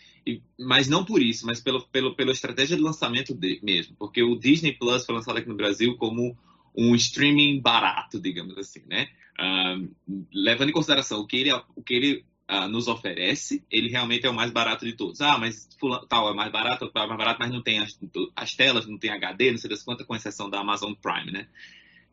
mas 0.59 0.87
não 0.87 1.05
por 1.05 1.21
isso, 1.21 1.45
mas 1.45 1.61
pelo, 1.61 1.85
pelo, 1.87 2.15
pela 2.15 2.31
estratégia 2.31 2.75
de 2.75 2.81
lançamento 2.81 3.33
de, 3.33 3.59
mesmo, 3.61 3.95
porque 3.97 4.23
o 4.23 4.35
Disney 4.35 4.73
Plus 4.73 5.05
foi 5.05 5.15
lançado 5.15 5.37
aqui 5.37 5.47
no 5.47 5.55
Brasil 5.55 5.95
como 5.97 6.35
um 6.75 6.95
streaming 6.95 7.61
barato, 7.61 8.19
digamos 8.19 8.57
assim, 8.57 8.81
né? 8.87 9.07
Um, 9.39 9.89
levando 10.33 10.69
em 10.69 10.73
consideração 10.73 11.19
o 11.19 11.27
que 11.27 11.37
ele, 11.37 11.53
o 11.75 11.83
que 11.83 11.93
ele 11.93 12.25
uh, 12.49 12.67
nos 12.67 12.87
oferece, 12.87 13.63
ele 13.69 13.89
realmente 13.89 14.25
é 14.25 14.29
o 14.29 14.33
mais 14.33 14.51
barato 14.51 14.85
de 14.85 14.93
todos. 14.93 15.21
Ah, 15.21 15.37
mas 15.37 15.67
tal 16.09 16.29
é 16.29 16.33
mais 16.33 16.51
barato, 16.51 16.89
tal 16.89 17.05
é 17.05 17.07
mais 17.07 17.17
barato, 17.17 17.39
mas 17.39 17.51
não 17.51 17.61
tem 17.61 17.79
as, 17.79 17.97
as 18.35 18.55
telas, 18.55 18.87
não 18.87 18.97
tem 18.97 19.11
HD, 19.11 19.51
não 19.51 19.57
sei 19.57 19.69
das 19.69 19.83
quantas, 19.83 20.05
com 20.05 20.15
exceção 20.15 20.49
da 20.49 20.59
Amazon 20.59 20.93
Prime, 20.93 21.31
né? 21.31 21.47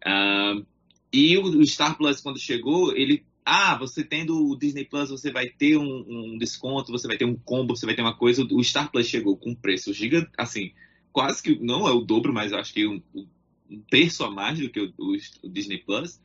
Uh, 0.05 0.66
e 1.12 1.37
o 1.37 1.66
Star 1.66 1.96
Plus, 1.96 2.20
quando 2.20 2.38
chegou, 2.38 2.96
ele 2.96 3.25
ah, 3.45 3.77
você 3.77 4.05
tendo 4.05 4.49
o 4.49 4.57
Disney 4.57 4.85
Plus, 4.85 5.11
você 5.11 5.31
vai 5.31 5.49
ter 5.49 5.77
um, 5.77 6.05
um, 6.09 6.39
desconto, 6.39 6.93
você 6.93 7.07
vai 7.07 7.17
ter 7.17 7.25
um 7.25 7.37
combo, 7.37 7.77
você 7.77 7.87
vai 7.87 7.95
ter 7.95 8.03
uma 8.03 8.17
coisa. 8.17 8.45
O 8.45 8.63
Star 8.63 8.91
Plus 8.91 9.07
chegou 9.07 9.37
com 9.37 9.51
um 9.51 9.55
preço 9.55 9.93
gigante, 9.93 10.31
assim, 10.39 10.73
quase 11.13 11.43
que 11.43 11.59
não 11.59 11.87
é 11.89 11.93
o 11.93 12.01
dobro, 12.01 12.33
mas 12.33 12.53
acho 12.53 12.73
que 12.73 12.87
um, 12.87 13.03
um 13.69 13.81
terço 13.91 14.25
a 14.25 14.31
mais 14.31 14.59
do 14.59 14.71
que 14.71 14.81
o, 14.81 14.93
o, 14.99 15.17
o, 15.43 15.49
Disney 15.49 15.79
Plus. 15.79 16.21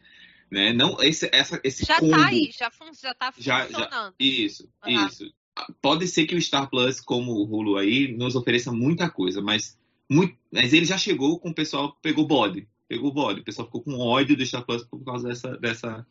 Né? 0.50 0.74
Não, 0.74 1.02
esse, 1.02 1.30
essa, 1.34 1.60
esse 1.64 1.86
já 1.86 1.96
tá 1.96 2.00
combo, 2.00 2.12
tá 2.12 2.28
aí, 2.28 2.52
já, 2.58 2.72
fun 2.72 2.92
já 2.94 3.14
tá 3.14 3.32
funcionando. 3.32 3.72
Já, 3.72 3.80
já, 3.80 4.14
isso, 4.20 4.70
uhum. 4.86 5.08
isso. 5.08 5.34
Pode 5.82 6.08
ser 6.08 6.28
que 6.28 6.36
o 6.36 6.42
Star 6.42 6.70
Plus, 6.70 7.02
como 7.02 7.32
o 7.32 7.44
Hulu 7.44 7.78
aí, 7.78 8.16
nos 8.16 8.36
ofereça 8.36 8.72
muita 8.72 9.10
coisa, 9.10 9.42
mas, 9.42 9.78
muito, 10.10 10.38
mas 10.52 10.72
ele 10.72 10.86
já 10.86 10.98
chegou 10.98 11.40
com 11.40 11.50
o 11.50 11.56
pessoal 11.56 11.98
pegou 12.02 12.28
bode 12.28 12.68
pegou 12.88 13.10
o 13.10 13.14
bode. 13.14 13.42
O 13.42 13.44
pessoal 13.44 13.66
ficou 13.66 13.82
com 13.82 14.00
ódio 14.00 14.36
do 14.36 14.46
Star 14.46 14.66
Plus 14.66 14.84
por 14.84 15.04
causa 15.04 15.28
dessa, 15.28 15.58
dessa, 15.58 16.08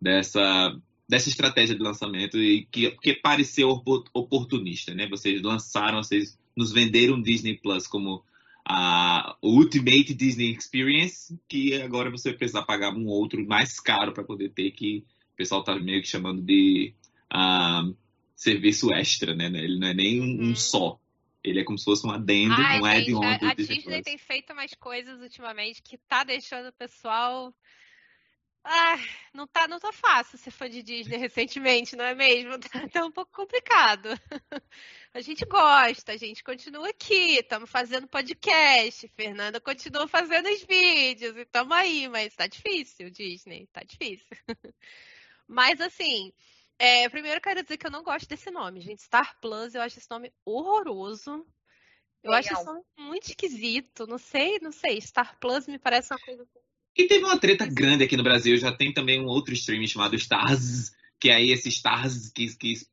dessa, 0.00 0.76
dessa 1.08 1.28
estratégia 1.28 1.74
de 1.74 1.82
lançamento 1.82 2.38
e 2.38 2.66
que, 2.66 2.90
que 2.92 3.14
pareceu 3.14 3.70
oportunista, 4.14 4.94
né? 4.94 5.08
Vocês 5.08 5.42
lançaram, 5.42 6.02
vocês 6.02 6.38
nos 6.56 6.72
venderam 6.72 7.20
Disney 7.20 7.58
Plus 7.58 7.86
como 7.86 8.24
a 8.68 9.36
Ultimate 9.42 10.12
Disney 10.12 10.52
Experience, 10.52 11.38
que 11.48 11.80
agora 11.80 12.10
você 12.10 12.32
precisa 12.32 12.62
pagar 12.62 12.92
um 12.92 13.06
outro 13.06 13.46
mais 13.46 13.78
caro 13.78 14.12
para 14.12 14.24
poder 14.24 14.50
ter, 14.50 14.72
que 14.72 15.04
o 15.32 15.36
pessoal 15.36 15.62
tá 15.62 15.78
meio 15.78 16.02
que 16.02 16.08
chamando 16.08 16.42
de 16.42 16.92
uh, 17.32 17.96
serviço 18.34 18.92
extra, 18.92 19.36
né? 19.36 19.46
Ele 19.46 19.78
não 19.78 19.86
é 19.86 19.94
nem 19.94 20.20
um, 20.20 20.24
um 20.24 20.48
uhum. 20.48 20.56
só. 20.56 20.98
Ele 21.44 21.60
é 21.60 21.64
como 21.64 21.78
se 21.78 21.84
fosse 21.84 22.04
um 22.04 22.10
adendo, 22.10 22.56
Ai, 22.58 22.80
um 22.80 22.84
add-on 22.84 23.22
A, 23.22 23.50
a 23.50 23.54
Disney, 23.54 24.02
tem 24.02 24.18
feito 24.18 24.52
umas 24.52 24.74
coisas 24.74 25.20
ultimamente 25.20 25.80
que 25.80 25.96
tá 25.96 26.24
deixando 26.24 26.68
o 26.68 26.72
pessoal. 26.72 27.54
Ah, 28.68 28.96
não 29.32 29.46
tá, 29.46 29.68
não 29.68 29.78
tá 29.78 29.92
fácil 29.92 30.36
se 30.36 30.50
for 30.50 30.68
de 30.68 30.82
Disney 30.82 31.16
recentemente, 31.18 31.94
não 31.94 32.04
é 32.04 32.14
mesmo? 32.16 32.58
Tá, 32.72 32.88
tá 32.88 33.06
um 33.06 33.12
pouco 33.12 33.30
complicado. 33.30 34.08
A 35.14 35.20
gente 35.20 35.44
gosta, 35.46 36.12
a 36.12 36.16
gente 36.16 36.44
continua 36.44 36.90
aqui, 36.90 37.38
estamos 37.38 37.70
fazendo 37.70 38.06
podcast, 38.08 39.08
Fernanda 39.16 39.60
continua 39.60 40.06
fazendo 40.06 40.46
os 40.50 40.62
vídeos, 40.64 41.34
e 41.36 41.42
estamos 41.42 41.72
aí, 41.72 42.06
mas 42.08 42.34
tá 42.34 42.46
difícil, 42.46 43.08
Disney, 43.08 43.66
tá 43.72 43.82
difícil. 43.82 44.26
Mas 45.48 45.80
assim, 45.80 46.34
é, 46.78 47.08
primeiro 47.08 47.40
quero 47.40 47.62
dizer 47.62 47.78
que 47.78 47.86
eu 47.86 47.90
não 47.90 48.02
gosto 48.02 48.28
desse 48.28 48.50
nome, 48.50 48.80
gente. 48.80 49.02
Star 49.02 49.38
Plus, 49.40 49.74
eu 49.74 49.80
acho 49.80 49.98
esse 49.98 50.10
nome 50.10 50.30
horroroso. 50.44 51.46
Eu 52.22 52.32
Legal. 52.32 52.40
acho 52.40 52.52
esse 52.52 52.64
nome 52.64 52.84
muito 52.98 53.28
esquisito. 53.28 54.06
Não 54.06 54.18
sei, 54.18 54.58
não 54.60 54.72
sei. 54.72 55.00
Star 55.00 55.38
Plus 55.38 55.66
me 55.66 55.78
parece 55.78 56.12
uma 56.12 56.18
coisa. 56.18 56.42
Assim. 56.42 56.65
E 56.96 57.06
teve 57.06 57.24
uma 57.24 57.38
treta 57.38 57.66
grande 57.66 58.04
aqui 58.04 58.16
no 58.16 58.22
Brasil. 58.22 58.56
Já 58.56 58.72
tem 58.72 58.92
também 58.92 59.20
um 59.20 59.26
outro 59.26 59.52
streaming 59.52 59.86
chamado 59.86 60.16
Stars, 60.16 60.94
que 61.20 61.30
aí 61.30 61.50
esse 61.50 61.68
Stars 61.68 62.30
quis, 62.30 62.54
quis, 62.54 62.90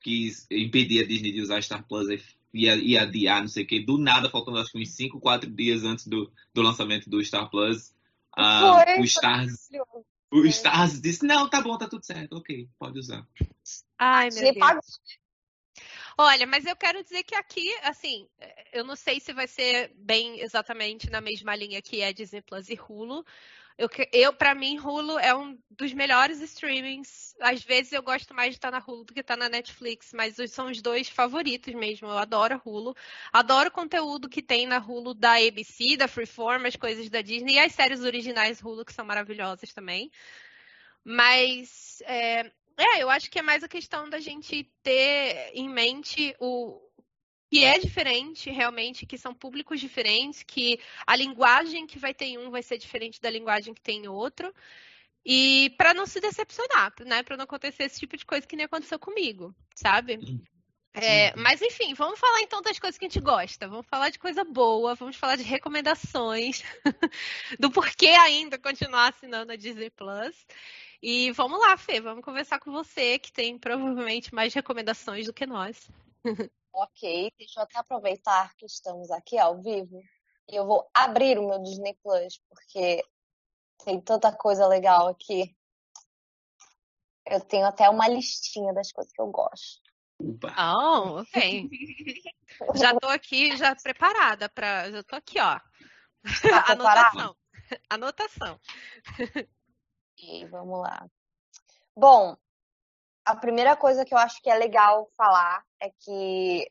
quis 0.00 0.46
impedir 0.50 1.04
a 1.04 1.06
Disney 1.06 1.32
de 1.32 1.40
usar 1.40 1.62
Star 1.62 1.86
Plus 1.86 2.08
ia 2.56 3.02
adiar, 3.02 3.40
não 3.40 3.48
sei 3.48 3.64
o 3.64 3.66
quê. 3.66 3.80
Do 3.80 3.98
nada, 3.98 4.30
faltando 4.30 4.58
acho 4.58 4.72
que 4.72 4.78
uns 4.78 4.90
5, 4.90 5.20
4 5.20 5.50
dias 5.50 5.84
antes 5.84 6.06
do, 6.06 6.32
do 6.54 6.62
lançamento 6.62 7.08
do 7.10 7.22
Star 7.22 7.50
Plus. 7.50 7.94
Uh, 8.36 9.00
o 9.00 9.04
Stars. 9.04 9.68
O 10.30 10.44
Stars 10.46 11.00
disse: 11.00 11.24
Não, 11.24 11.48
tá 11.48 11.60
bom, 11.60 11.76
tá 11.76 11.88
tudo 11.88 12.04
certo, 12.04 12.36
ok, 12.36 12.68
pode 12.78 12.98
usar. 12.98 13.26
Ai, 13.98 14.28
meu 14.32 14.54
Deus. 14.54 15.00
Olha, 16.18 16.46
mas 16.46 16.64
eu 16.64 16.74
quero 16.74 17.02
dizer 17.02 17.22
que 17.24 17.34
aqui, 17.34 17.68
assim, 17.82 18.26
eu 18.72 18.82
não 18.84 18.96
sei 18.96 19.20
se 19.20 19.34
vai 19.34 19.46
ser 19.46 19.92
bem 19.96 20.40
exatamente 20.40 21.10
na 21.10 21.20
mesma 21.20 21.54
linha 21.54 21.82
que 21.82 22.00
é 22.00 22.12
Disney 22.12 22.40
Plus 22.40 22.70
e 22.70 22.78
Hulu. 22.88 23.24
Eu, 23.78 23.90
eu 24.10 24.32
para 24.32 24.54
mim, 24.54 24.78
Hulu 24.78 25.18
é 25.18 25.34
um 25.36 25.58
dos 25.70 25.92
melhores 25.92 26.40
streamings. 26.40 27.34
Às 27.38 27.62
vezes 27.62 27.92
eu 27.92 28.02
gosto 28.02 28.32
mais 28.32 28.50
de 28.50 28.56
estar 28.56 28.70
na 28.70 28.78
Hulu 28.78 29.04
do 29.04 29.12
que 29.12 29.20
estar 29.20 29.36
na 29.36 29.50
Netflix, 29.50 30.12
mas 30.14 30.36
são 30.50 30.70
os 30.70 30.80
dois 30.80 31.08
favoritos 31.10 31.74
mesmo. 31.74 32.08
Eu 32.08 32.16
adoro 32.16 32.60
Hulu. 32.64 32.96
Adoro 33.30 33.68
o 33.68 33.72
conteúdo 33.72 34.28
que 34.28 34.40
tem 34.42 34.66
na 34.66 34.78
Hulu 34.78 35.12
da 35.12 35.34
ABC, 35.34 35.98
da 35.98 36.08
Freeform, 36.08 36.64
as 36.66 36.76
coisas 36.76 37.10
da 37.10 37.20
Disney 37.20 37.54
e 37.54 37.58
as 37.58 37.72
séries 37.72 38.00
originais 38.00 38.62
Hulu, 38.62 38.86
que 38.86 38.92
são 38.94 39.04
maravilhosas 39.04 39.70
também. 39.74 40.10
Mas 41.04 42.02
é, 42.06 42.50
é, 42.76 43.02
eu 43.02 43.10
acho 43.10 43.30
que 43.30 43.38
é 43.38 43.42
mais 43.42 43.62
a 43.64 43.68
questão 43.68 44.08
da 44.08 44.20
gente 44.20 44.64
ter 44.82 45.50
em 45.54 45.68
mente 45.68 46.34
o, 46.38 46.80
que 47.50 47.64
é 47.64 47.78
diferente 47.78 48.50
realmente, 48.50 49.06
que 49.06 49.16
são 49.16 49.32
públicos 49.32 49.80
diferentes, 49.80 50.42
que 50.42 50.80
a 51.06 51.14
linguagem 51.14 51.86
que 51.86 51.98
vai 51.98 52.12
ter 52.12 52.26
em 52.26 52.38
um 52.38 52.50
vai 52.50 52.62
ser 52.62 52.76
diferente 52.78 53.20
da 53.20 53.30
linguagem 53.30 53.72
que 53.72 53.80
tem 53.80 54.04
em 54.04 54.08
outro. 54.08 54.52
E 55.24 55.74
para 55.76 55.94
não 55.94 56.06
se 56.06 56.20
decepcionar, 56.20 56.92
né? 57.04 57.22
Para 57.22 57.36
não 57.36 57.44
acontecer 57.44 57.84
esse 57.84 57.98
tipo 57.98 58.16
de 58.16 58.24
coisa 58.24 58.46
que 58.46 58.56
nem 58.56 58.66
aconteceu 58.66 58.98
comigo, 58.98 59.54
sabe? 59.74 60.18
É, 60.92 61.34
mas 61.36 61.60
enfim, 61.60 61.94
vamos 61.94 62.18
falar 62.18 62.40
então 62.40 62.62
das 62.62 62.78
coisas 62.78 62.96
que 62.96 63.04
a 63.04 63.08
gente 63.08 63.20
gosta. 63.20 63.68
Vamos 63.68 63.86
falar 63.86 64.08
de 64.10 64.18
coisa 64.18 64.44
boa, 64.44 64.94
vamos 64.94 65.16
falar 65.16 65.36
de 65.36 65.42
recomendações, 65.42 66.62
do 67.58 67.70
porquê 67.70 68.08
ainda 68.08 68.56
continuar 68.58 69.08
assinando 69.08 69.52
a 69.52 69.56
Disney 69.56 69.90
Plus. 69.90 70.46
E 71.02 71.30
vamos 71.32 71.60
lá, 71.60 71.76
Fê, 71.76 72.00
vamos 72.00 72.24
conversar 72.24 72.58
com 72.58 72.72
você, 72.72 73.18
que 73.18 73.32
tem 73.32 73.58
provavelmente 73.58 74.34
mais 74.34 74.54
recomendações 74.54 75.26
do 75.26 75.32
que 75.32 75.46
nós. 75.46 75.88
Ok, 76.78 77.32
deixa 77.38 77.60
eu 77.60 77.64
até 77.64 77.78
aproveitar 77.78 78.54
que 78.54 78.66
estamos 78.66 79.10
aqui 79.10 79.38
ao 79.38 79.62
vivo 79.62 79.98
e 80.46 80.56
eu 80.56 80.66
vou 80.66 80.86
abrir 80.92 81.38
o 81.38 81.48
meu 81.48 81.58
Disney 81.62 81.96
Plus, 82.02 82.38
porque 82.50 83.02
tem 83.82 83.98
tanta 83.98 84.30
coisa 84.30 84.66
legal 84.66 85.08
aqui. 85.08 85.56
Eu 87.26 87.40
tenho 87.40 87.64
até 87.64 87.88
uma 87.88 88.06
listinha 88.06 88.74
das 88.74 88.92
coisas 88.92 89.10
que 89.10 89.22
eu 89.22 89.28
gosto. 89.28 89.80
Oh, 90.20 91.20
ok. 91.20 91.68
já 92.76 92.94
tô 92.94 93.08
aqui, 93.08 93.56
já 93.56 93.74
preparada 93.74 94.46
para, 94.50 94.90
já 94.90 95.02
tô 95.02 95.16
aqui, 95.16 95.40
ó. 95.40 95.58
Tá 96.42 96.64
Anotação. 96.72 97.36
Anotação. 97.88 98.60
Vamos 100.50 100.80
lá. 100.80 101.06
Bom, 101.96 102.36
a 103.24 103.36
primeira 103.36 103.76
coisa 103.76 104.04
que 104.04 104.14
eu 104.14 104.18
acho 104.18 104.40
que 104.42 104.50
é 104.50 104.56
legal 104.56 105.10
falar 105.16 105.64
é 105.80 105.90
que, 105.90 106.70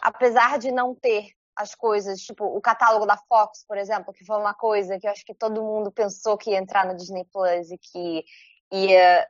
apesar 0.00 0.58
de 0.58 0.70
não 0.70 0.94
ter 0.94 1.32
as 1.56 1.74
coisas, 1.74 2.20
tipo 2.20 2.44
o 2.44 2.60
catálogo 2.60 3.04
da 3.04 3.16
Fox, 3.16 3.64
por 3.66 3.76
exemplo, 3.76 4.12
que 4.12 4.24
foi 4.24 4.36
uma 4.36 4.54
coisa 4.54 4.98
que 4.98 5.06
eu 5.06 5.10
acho 5.10 5.24
que 5.24 5.34
todo 5.34 5.62
mundo 5.62 5.90
pensou 5.90 6.38
que 6.38 6.50
ia 6.50 6.58
entrar 6.58 6.86
no 6.86 6.94
Disney 6.94 7.24
Plus 7.32 7.70
e 7.70 7.78
que 7.78 8.24
ia 8.70 9.28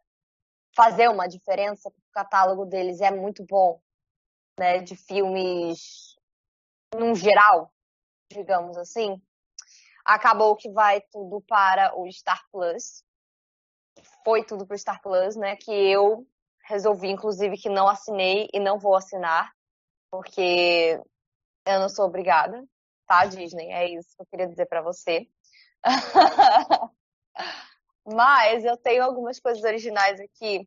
fazer 0.77 1.09
uma 1.09 1.27
diferença, 1.27 1.91
porque 1.91 2.09
o 2.09 2.13
catálogo 2.13 2.67
deles 2.67 3.01
é 3.01 3.11
muito 3.11 3.45
bom, 3.45 3.81
né, 4.59 4.79
de 4.81 4.95
filmes 4.95 6.17
num 6.95 7.15
geral, 7.15 7.73
digamos 8.31 8.77
assim. 8.77 9.21
Acabou 10.09 10.57
que 10.57 10.71
vai 10.71 11.03
tudo 11.13 11.43
para 11.43 11.95
o 11.95 12.11
Star 12.11 12.43
Plus, 12.51 13.05
foi 14.25 14.43
tudo 14.43 14.67
pro 14.67 14.79
Star 14.79 15.03
Plus, 15.03 15.37
né? 15.37 15.55
Que 15.55 15.71
eu 15.71 16.27
resolvi, 16.65 17.11
inclusive, 17.11 17.59
que 17.59 17.69
não 17.69 17.87
assinei 17.87 18.49
e 18.55 18.59
não 18.59 18.79
vou 18.79 18.97
assinar, 18.97 19.53
porque 20.11 20.99
eu 21.67 21.79
não 21.79 21.91
sou 21.91 22.07
obrigada, 22.07 22.65
tá, 23.07 23.27
Disney? 23.27 23.71
É 23.71 23.87
isso 23.87 24.09
que 24.17 24.23
eu 24.23 24.27
queria 24.31 24.49
dizer 24.49 24.65
para 24.65 24.81
você. 24.81 25.29
Mas 28.07 28.65
eu 28.65 28.79
tenho 28.79 29.05
algumas 29.05 29.39
coisas 29.39 29.63
originais 29.63 30.19
aqui 30.21 30.67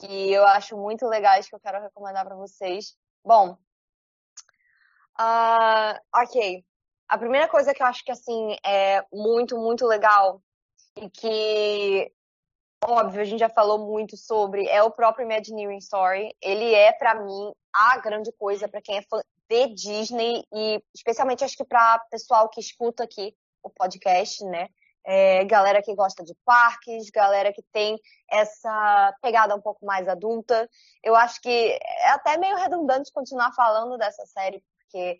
que 0.00 0.32
eu 0.32 0.46
acho 0.46 0.78
muito 0.78 1.06
legais 1.06 1.46
que 1.46 1.54
eu 1.54 1.60
quero 1.60 1.82
recomendar 1.82 2.24
para 2.24 2.36
vocês. 2.36 2.96
Bom, 3.22 3.58
uh, 5.20 6.00
ok. 6.14 6.64
A 7.08 7.16
primeira 7.16 7.48
coisa 7.48 7.72
que 7.72 7.82
eu 7.82 7.86
acho 7.86 8.04
que 8.04 8.12
assim 8.12 8.56
é 8.64 9.02
muito, 9.12 9.56
muito 9.56 9.86
legal 9.86 10.42
e 10.96 11.08
que 11.08 12.12
óbvio, 12.84 13.20
a 13.20 13.24
gente 13.24 13.40
já 13.40 13.48
falou 13.48 13.78
muito 13.78 14.16
sobre, 14.16 14.66
é 14.68 14.82
o 14.82 14.90
próprio 14.90 15.24
Imagineering 15.24 15.78
Story. 15.78 16.34
Ele 16.40 16.74
é, 16.74 16.92
para 16.92 17.14
mim, 17.14 17.52
a 17.72 17.98
grande 17.98 18.30
coisa 18.32 18.68
para 18.68 18.80
quem 18.80 18.98
é 18.98 19.02
fã 19.02 19.20
de 19.48 19.74
Disney 19.74 20.44
e 20.52 20.82
especialmente 20.94 21.42
acho 21.42 21.56
que 21.56 21.64
para 21.64 21.98
pessoal 22.10 22.48
que 22.48 22.60
escuta 22.60 23.04
aqui 23.04 23.34
o 23.62 23.70
podcast, 23.70 24.44
né? 24.44 24.68
É, 25.04 25.42
galera 25.44 25.82
que 25.82 25.94
gosta 25.94 26.22
de 26.22 26.34
parques, 26.44 27.08
galera 27.08 27.50
que 27.50 27.62
tem 27.72 27.98
essa 28.30 29.16
pegada 29.22 29.54
um 29.54 29.60
pouco 29.60 29.86
mais 29.86 30.06
adulta. 30.06 30.68
Eu 31.02 31.16
acho 31.16 31.40
que 31.40 31.48
é 31.48 32.10
até 32.10 32.36
meio 32.36 32.56
redundante 32.56 33.10
continuar 33.10 33.52
falando 33.52 33.96
dessa 33.96 34.26
série, 34.26 34.62
porque 34.78 35.18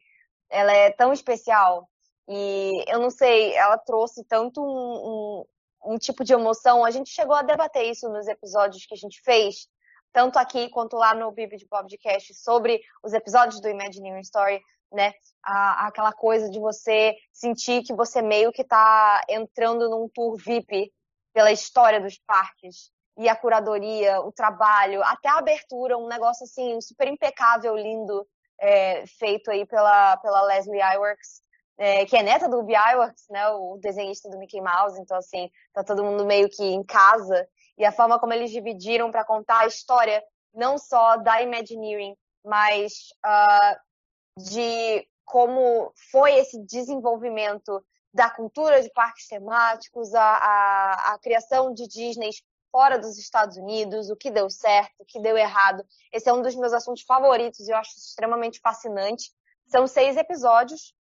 ela 0.50 0.72
é 0.72 0.90
tão 0.90 1.12
especial. 1.12 1.88
E 2.28 2.84
eu 2.86 3.00
não 3.00 3.10
sei, 3.10 3.54
ela 3.56 3.78
trouxe 3.78 4.22
tanto 4.24 4.62
um, 4.62 5.44
um 5.84 5.98
tipo 5.98 6.24
de 6.24 6.32
emoção. 6.32 6.84
A 6.84 6.90
gente 6.90 7.10
chegou 7.10 7.34
a 7.34 7.42
debater 7.42 7.84
isso 7.86 8.08
nos 8.08 8.28
episódios 8.28 8.84
que 8.84 8.94
a 8.94 8.98
gente 8.98 9.20
fez, 9.22 9.68
tanto 10.12 10.38
aqui 10.38 10.68
quanto 10.68 10.96
lá 10.96 11.14
no 11.14 11.30
Bibi 11.32 11.56
de 11.56 11.66
Podcast, 11.66 12.34
sobre 12.34 12.80
os 13.02 13.12
episódios 13.12 13.60
do 13.60 13.68
Imagineering 13.68 14.20
Story, 14.20 14.60
né? 14.92 15.12
A, 15.42 15.86
aquela 15.86 16.12
coisa 16.12 16.50
de 16.50 16.58
você 16.58 17.16
sentir 17.32 17.82
que 17.82 17.94
você 17.94 18.20
meio 18.20 18.52
que 18.52 18.64
tá 18.64 19.22
entrando 19.28 19.88
num 19.88 20.08
tour 20.08 20.36
VIP 20.36 20.92
pela 21.32 21.52
história 21.52 22.00
dos 22.00 22.18
parques. 22.26 22.90
E 23.16 23.28
a 23.28 23.34
curadoria, 23.34 24.20
o 24.20 24.30
trabalho, 24.30 25.02
até 25.02 25.28
a 25.28 25.38
abertura, 25.38 25.98
um 25.98 26.06
negócio 26.06 26.44
assim 26.44 26.80
super 26.80 27.08
impecável, 27.08 27.74
lindo, 27.76 28.26
é, 28.60 29.06
feito 29.06 29.50
aí 29.50 29.64
pela, 29.66 30.16
pela 30.18 30.42
Leslie 30.42 30.80
Iwerks 30.80 31.42
é, 31.78 32.04
que 32.04 32.16
é 32.16 32.22
neta 32.22 32.48
do 32.48 32.58
Ubi 32.58 32.74
Iwerks, 32.74 33.26
né, 33.30 33.48
o 33.50 33.78
desenhista 33.80 34.28
do 34.28 34.36
Mickey 34.36 34.60
Mouse, 34.60 35.00
então 35.00 35.16
assim, 35.16 35.48
tá 35.72 35.84
todo 35.84 36.04
mundo 36.04 36.26
meio 36.26 36.50
que 36.50 36.64
em 36.64 36.82
casa, 36.82 37.48
e 37.78 37.84
a 37.84 37.92
forma 37.92 38.18
como 38.18 38.32
eles 38.32 38.50
dividiram 38.50 39.12
para 39.12 39.24
contar 39.24 39.60
a 39.60 39.66
história, 39.66 40.22
não 40.52 40.76
só 40.76 41.16
da 41.16 41.40
Imagineering, 41.40 42.16
mas 42.44 43.10
uh, 43.24 44.42
de 44.42 45.06
como 45.24 45.92
foi 46.10 46.34
esse 46.34 46.60
desenvolvimento 46.64 47.84
da 48.12 48.28
cultura 48.28 48.82
de 48.82 48.90
parques 48.90 49.28
temáticos, 49.28 50.12
a, 50.14 50.22
a, 50.22 51.12
a 51.12 51.18
criação 51.20 51.72
de 51.72 51.86
Disney 51.86 52.30
fora 52.70 52.98
dos 52.98 53.18
Estados 53.18 53.56
Unidos, 53.56 54.10
o 54.10 54.16
que 54.16 54.30
deu 54.30 54.48
certo, 54.50 54.94
o 55.00 55.04
que 55.04 55.20
deu 55.20 55.36
errado. 55.36 55.84
Esse 56.12 56.28
é 56.28 56.32
um 56.32 56.42
dos 56.42 56.54
meus 56.54 56.72
assuntos 56.72 57.02
favoritos 57.02 57.60
e 57.60 57.70
eu 57.70 57.76
acho 57.76 57.90
extremamente 57.96 58.60
fascinante. 58.60 59.32
São 59.66 59.86
seis 59.86 60.16
episódios, 60.16 60.94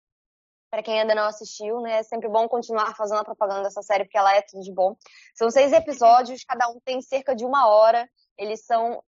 para 0.70 0.83
quem 0.83 1.00
ainda 1.00 1.14
não 1.14 1.24
assistiu, 1.24 1.81
né? 1.81 1.98
É 1.98 2.02
sempre 2.02 2.29
bom 2.29 2.48
continuar 2.48 2.94
fazendo 2.96 3.20
a 3.20 3.24
propaganda 3.24 3.62
dessa 3.62 3.83
série, 3.83 4.05
porque 4.05 4.18
ela 4.18 4.35
é 4.35 4.42
tudo 4.42 4.62
de 4.62 4.72
bom. 4.72 4.96
São 5.35 5.50
seis 5.50 5.72
episódios, 5.72 6.44
cada 6.44 6.68
um 6.68 6.81
tem 6.81 7.00
cerca 7.00 7.35
de 7.35 7.44
uma 7.44 7.68
hora. 7.68 8.09
Eles 8.37 8.64
são 8.64 9.02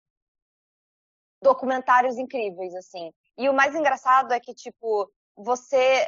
documentários 1.42 2.16
incríveis, 2.16 2.74
assim. 2.74 3.12
E 3.36 3.48
o 3.48 3.54
mais 3.54 3.74
engraçado 3.74 4.32
é 4.32 4.40
que, 4.40 4.54
tipo, 4.54 5.10
você 5.36 6.06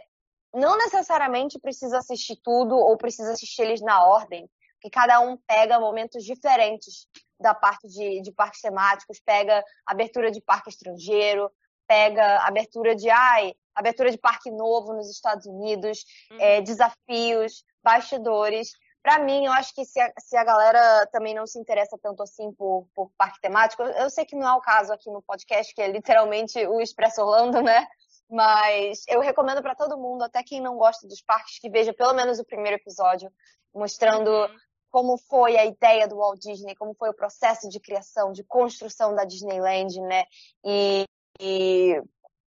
não 0.52 0.76
necessariamente 0.76 1.58
precisa 1.58 1.98
assistir 1.98 2.36
tudo 2.42 2.76
ou 2.76 2.96
precisa 2.96 3.32
assistir 3.32 3.62
eles 3.62 3.80
na 3.80 4.04
ordem, 4.04 4.50
que 4.80 4.90
cada 4.90 5.20
um 5.20 5.36
pega 5.46 5.78
momentos 5.78 6.24
diferentes 6.24 7.06
da 7.38 7.54
parte 7.54 7.88
de, 7.88 8.20
de 8.22 8.32
parques 8.32 8.60
temáticos, 8.60 9.20
pega 9.20 9.62
abertura 9.86 10.30
de 10.30 10.40
parque 10.40 10.70
estrangeiro, 10.70 11.50
pega 11.86 12.38
abertura 12.46 12.94
de, 12.94 13.10
ai, 13.10 13.54
abertura 13.74 14.10
de 14.10 14.18
parque 14.18 14.50
novo 14.50 14.92
nos 14.92 15.10
Estados 15.10 15.46
Unidos, 15.46 16.04
uhum. 16.30 16.40
é, 16.40 16.60
desafios, 16.60 17.64
bastidores. 17.82 18.70
Para 19.02 19.18
mim, 19.18 19.46
eu 19.46 19.52
acho 19.52 19.74
que 19.74 19.84
se 19.84 19.98
a, 19.98 20.12
se 20.18 20.36
a 20.36 20.44
galera 20.44 21.06
também 21.10 21.34
não 21.34 21.46
se 21.46 21.58
interessa 21.58 21.98
tanto 22.00 22.22
assim 22.22 22.52
por, 22.52 22.86
por 22.94 23.10
parque 23.16 23.40
temático, 23.40 23.82
eu 23.82 24.10
sei 24.10 24.24
que 24.24 24.36
não 24.36 24.46
é 24.46 24.52
o 24.52 24.60
caso 24.60 24.92
aqui 24.92 25.10
no 25.10 25.22
podcast, 25.22 25.74
que 25.74 25.80
é 25.80 25.88
literalmente 25.88 26.64
o 26.66 26.80
Expresso 26.80 27.22
Orlando, 27.22 27.62
né? 27.62 27.86
Mas 28.30 29.02
eu 29.08 29.20
recomendo 29.20 29.62
para 29.62 29.74
todo 29.74 29.98
mundo, 29.98 30.22
até 30.22 30.42
quem 30.44 30.60
não 30.60 30.76
gosta 30.76 31.08
dos 31.08 31.20
parques, 31.22 31.58
que 31.58 31.68
veja 31.68 31.92
pelo 31.92 32.12
menos 32.12 32.38
o 32.38 32.44
primeiro 32.44 32.76
episódio, 32.76 33.32
mostrando 33.74 34.30
uhum. 34.30 34.56
Como 34.90 35.16
foi 35.16 35.57
a 35.57 35.64
ideia 35.64 36.07
do 36.07 36.16
Walt 36.16 36.40
Disney, 36.40 36.74
como 36.74 36.94
foi 36.94 37.11
o 37.11 37.14
processo 37.14 37.68
de 37.68 37.81
criação, 37.81 38.33
de 38.33 38.44
construção 38.44 39.14
da 39.14 39.24
Disneyland, 39.24 40.00
né? 40.00 40.24
E, 40.64 41.05
e 41.40 42.03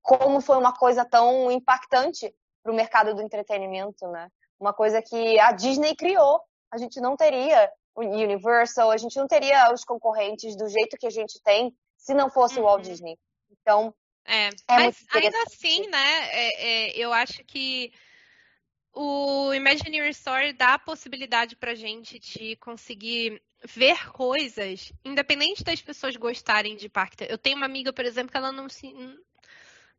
como 0.01 0.41
foi 0.41 0.57
uma 0.57 0.73
coisa 0.73 1.05
tão 1.05 1.49
impactante 1.49 2.33
para 2.61 2.71
o 2.71 2.75
mercado 2.75 3.15
do 3.15 3.21
entretenimento, 3.21 4.07
né? 4.07 4.29
Uma 4.59 4.73
coisa 4.73 5.01
que 5.01 5.39
a 5.39 5.51
Disney 5.51 5.95
criou. 5.95 6.41
A 6.71 6.77
gente 6.77 6.99
não 6.99 7.15
teria 7.15 7.71
o 7.95 8.01
Universal, 8.01 8.91
a 8.91 8.97
gente 8.97 9.17
não 9.17 9.27
teria 9.27 9.73
os 9.73 9.83
concorrentes 9.83 10.55
do 10.55 10.67
jeito 10.67 10.97
que 10.97 11.07
a 11.07 11.11
gente 11.11 11.41
tem 11.41 11.73
se 11.97 12.13
não 12.13 12.29
fosse 12.29 12.55
uhum. 12.55 12.63
o 12.63 12.65
Walt 12.65 12.83
uhum. 12.83 12.91
Disney. 12.91 13.17
Então, 13.49 13.93
é, 14.25 14.47
é 14.47 14.51
mas 14.67 15.05
ainda 15.13 15.37
assim, 15.43 15.87
né? 15.87 16.29
É, 16.31 16.67
é, 16.67 16.97
eu 16.97 17.13
acho 17.13 17.43
que 17.45 17.91
o 18.95 19.53
Imagineering 19.53 20.09
Story 20.11 20.53
dá 20.53 20.75
a 20.75 20.79
possibilidade 20.79 21.55
pra 21.55 21.75
gente 21.75 22.17
de 22.17 22.55
conseguir 22.55 23.41
ver 23.63 24.09
coisas, 24.11 24.93
independente 25.03 25.63
das 25.63 25.81
pessoas 25.81 26.15
gostarem 26.15 26.77
de 26.77 26.87
parque. 26.87 27.25
Eu 27.29 27.37
tenho 27.37 27.57
uma 27.57 27.65
amiga, 27.65 27.91
por 27.91 28.05
exemplo, 28.05 28.31
que 28.31 28.37
ela 28.37 28.51
não 28.51 28.69
se 28.69 28.93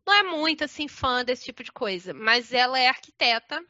não 0.06 0.14
é 0.14 0.22
muito 0.22 0.64
assim 0.64 0.88
fã 0.88 1.24
desse 1.24 1.44
tipo 1.44 1.62
de 1.62 1.72
coisa, 1.72 2.14
mas 2.14 2.52
ela 2.52 2.78
é 2.78 2.88
arquiteta. 2.88 3.62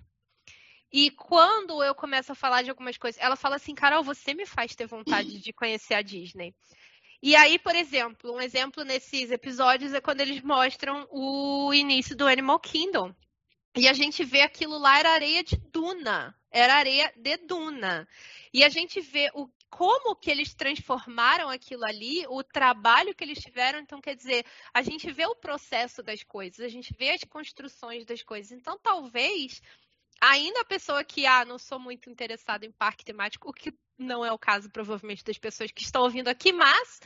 E 0.92 1.10
quando 1.10 1.82
eu 1.82 1.94
começo 1.94 2.30
a 2.30 2.34
falar 2.34 2.62
de 2.62 2.70
algumas 2.70 2.96
coisas, 2.96 3.20
ela 3.20 3.36
fala 3.36 3.56
assim: 3.56 3.74
"Carol, 3.74 4.04
você 4.04 4.32
me 4.32 4.46
faz 4.46 4.76
ter 4.76 4.86
vontade 4.86 5.40
de 5.40 5.52
conhecer 5.52 5.94
a 5.94 6.02
Disney". 6.02 6.54
E 7.22 7.34
aí, 7.34 7.58
por 7.58 7.74
exemplo, 7.74 8.32
um 8.32 8.40
exemplo 8.40 8.84
nesses 8.84 9.30
episódios 9.30 9.92
é 9.92 10.00
quando 10.00 10.20
eles 10.20 10.42
mostram 10.42 11.06
o 11.10 11.72
início 11.74 12.14
do 12.14 12.28
Animal 12.28 12.60
Kingdom. 12.60 13.14
E 13.76 13.86
a 13.86 13.92
gente 13.92 14.24
vê 14.24 14.40
aquilo 14.40 14.78
lá 14.78 14.98
era 14.98 15.10
areia 15.10 15.44
de 15.44 15.56
duna, 15.56 16.34
era 16.50 16.76
areia 16.76 17.12
de 17.14 17.36
duna. 17.36 18.08
E 18.52 18.64
a 18.64 18.70
gente 18.70 19.00
vê 19.00 19.30
o 19.34 19.48
como 19.68 20.16
que 20.16 20.30
eles 20.30 20.54
transformaram 20.54 21.50
aquilo 21.50 21.84
ali, 21.84 22.24
o 22.28 22.42
trabalho 22.42 23.14
que 23.14 23.22
eles 23.22 23.38
tiveram. 23.38 23.78
Então, 23.78 24.00
quer 24.00 24.16
dizer, 24.16 24.46
a 24.72 24.80
gente 24.80 25.12
vê 25.12 25.26
o 25.26 25.34
processo 25.34 26.02
das 26.02 26.22
coisas, 26.22 26.60
a 26.60 26.68
gente 26.68 26.94
vê 26.98 27.10
as 27.10 27.24
construções 27.24 28.06
das 28.06 28.22
coisas. 28.22 28.52
Então, 28.52 28.78
talvez, 28.82 29.60
ainda 30.20 30.62
a 30.62 30.64
pessoa 30.64 31.04
que, 31.04 31.26
ah, 31.26 31.44
não 31.44 31.58
sou 31.58 31.78
muito 31.78 32.08
interessada 32.08 32.64
em 32.64 32.72
parque 32.72 33.04
temático, 33.04 33.50
o 33.50 33.52
que 33.52 33.74
não 33.98 34.24
é 34.24 34.32
o 34.32 34.38
caso, 34.38 34.70
provavelmente, 34.70 35.24
das 35.24 35.36
pessoas 35.36 35.70
que 35.70 35.82
estão 35.82 36.02
ouvindo 36.02 36.28
aqui, 36.28 36.52
mas 36.52 37.00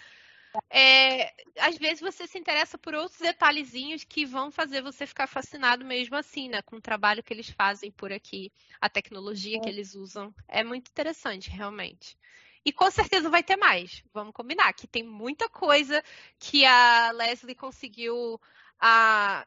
é, 0.69 1.33
às 1.59 1.77
vezes 1.77 2.01
você 2.01 2.27
se 2.27 2.39
interessa 2.39 2.77
por 2.77 2.95
outros 2.95 3.21
detalhezinhos 3.21 4.05
que 4.05 4.25
vão 4.25 4.51
fazer 4.51 4.83
você 4.83 5.07
ficar 5.07 5.27
fascinado 5.27 5.85
mesmo 5.85 6.17
assim, 6.17 6.49
né? 6.49 6.63
Com 6.63 6.77
o 6.77 6.81
trabalho 6.81 7.23
que 7.23 7.33
eles 7.33 7.51
fazem 7.51 7.91
por 7.91 8.13
aqui, 8.13 8.53
a 8.81 8.89
tecnologia 8.89 9.59
é. 9.59 9.61
que 9.61 9.69
eles 9.69 9.95
usam. 9.95 10.35
É 10.49 10.65
muito 10.65 10.89
interessante, 10.89 11.51
realmente. 11.51 12.17
E 12.65 12.73
com 12.73 12.91
certeza 12.91 13.31
vai 13.31 13.43
ter 13.43 13.57
mais. 13.57 14.03
Vamos 14.13 14.35
combinar 14.35 14.73
que 14.73 14.87
tem 14.87 15.03
muita 15.03 15.49
coisa 15.49 16.03
que 16.39 16.65
a 16.65 17.11
Leslie 17.13 17.55
conseguiu 17.55 18.41
a, 18.79 19.47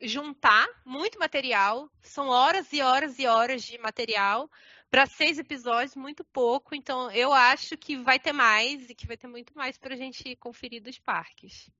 juntar, 0.00 0.68
muito 0.84 1.18
material. 1.18 1.90
São 2.02 2.28
horas 2.28 2.72
e 2.72 2.82
horas 2.82 3.18
e 3.18 3.26
horas 3.26 3.62
de 3.62 3.78
material 3.78 4.50
para 4.90 5.06
seis 5.06 5.38
episódios, 5.38 5.94
muito 5.94 6.24
pouco. 6.24 6.74
Então, 6.74 7.10
eu 7.12 7.32
acho 7.32 7.76
que 7.76 7.96
vai 7.96 8.18
ter 8.18 8.32
mais 8.32 8.90
e 8.90 8.94
que 8.94 9.06
vai 9.06 9.16
ter 9.16 9.28
muito 9.28 9.56
mais 9.56 9.78
para 9.78 9.94
a 9.94 9.96
gente 9.96 10.34
conferir 10.36 10.82
dos 10.82 10.98
parques. 10.98 11.70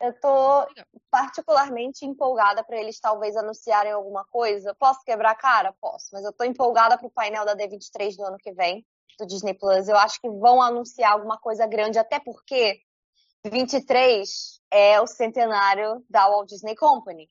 Eu 0.00 0.12
tô 0.20 0.68
particularmente 1.10 2.06
empolgada 2.06 2.62
para 2.62 2.76
eles 2.76 3.00
talvez 3.00 3.36
anunciarem 3.36 3.90
alguma 3.90 4.24
coisa. 4.26 4.74
Posso 4.74 5.02
quebrar 5.02 5.32
a 5.32 5.34
cara? 5.34 5.74
Posso, 5.80 6.10
mas 6.12 6.24
eu 6.24 6.32
tô 6.32 6.44
empolgada 6.44 6.96
pro 6.96 7.10
painel 7.10 7.44
da 7.44 7.56
D23 7.56 8.14
do 8.16 8.24
ano 8.24 8.36
que 8.36 8.52
vem, 8.52 8.86
do 9.18 9.26
Disney 9.26 9.54
Plus. 9.54 9.88
Eu 9.88 9.96
acho 9.96 10.20
que 10.20 10.28
vão 10.28 10.62
anunciar 10.62 11.12
alguma 11.12 11.36
coisa 11.36 11.66
grande, 11.66 11.98
até 11.98 12.20
porque 12.20 12.80
23 13.44 14.60
é 14.70 15.00
o 15.00 15.06
centenário 15.06 16.04
da 16.08 16.28
Walt 16.28 16.48
Disney 16.48 16.76
Company. 16.76 17.28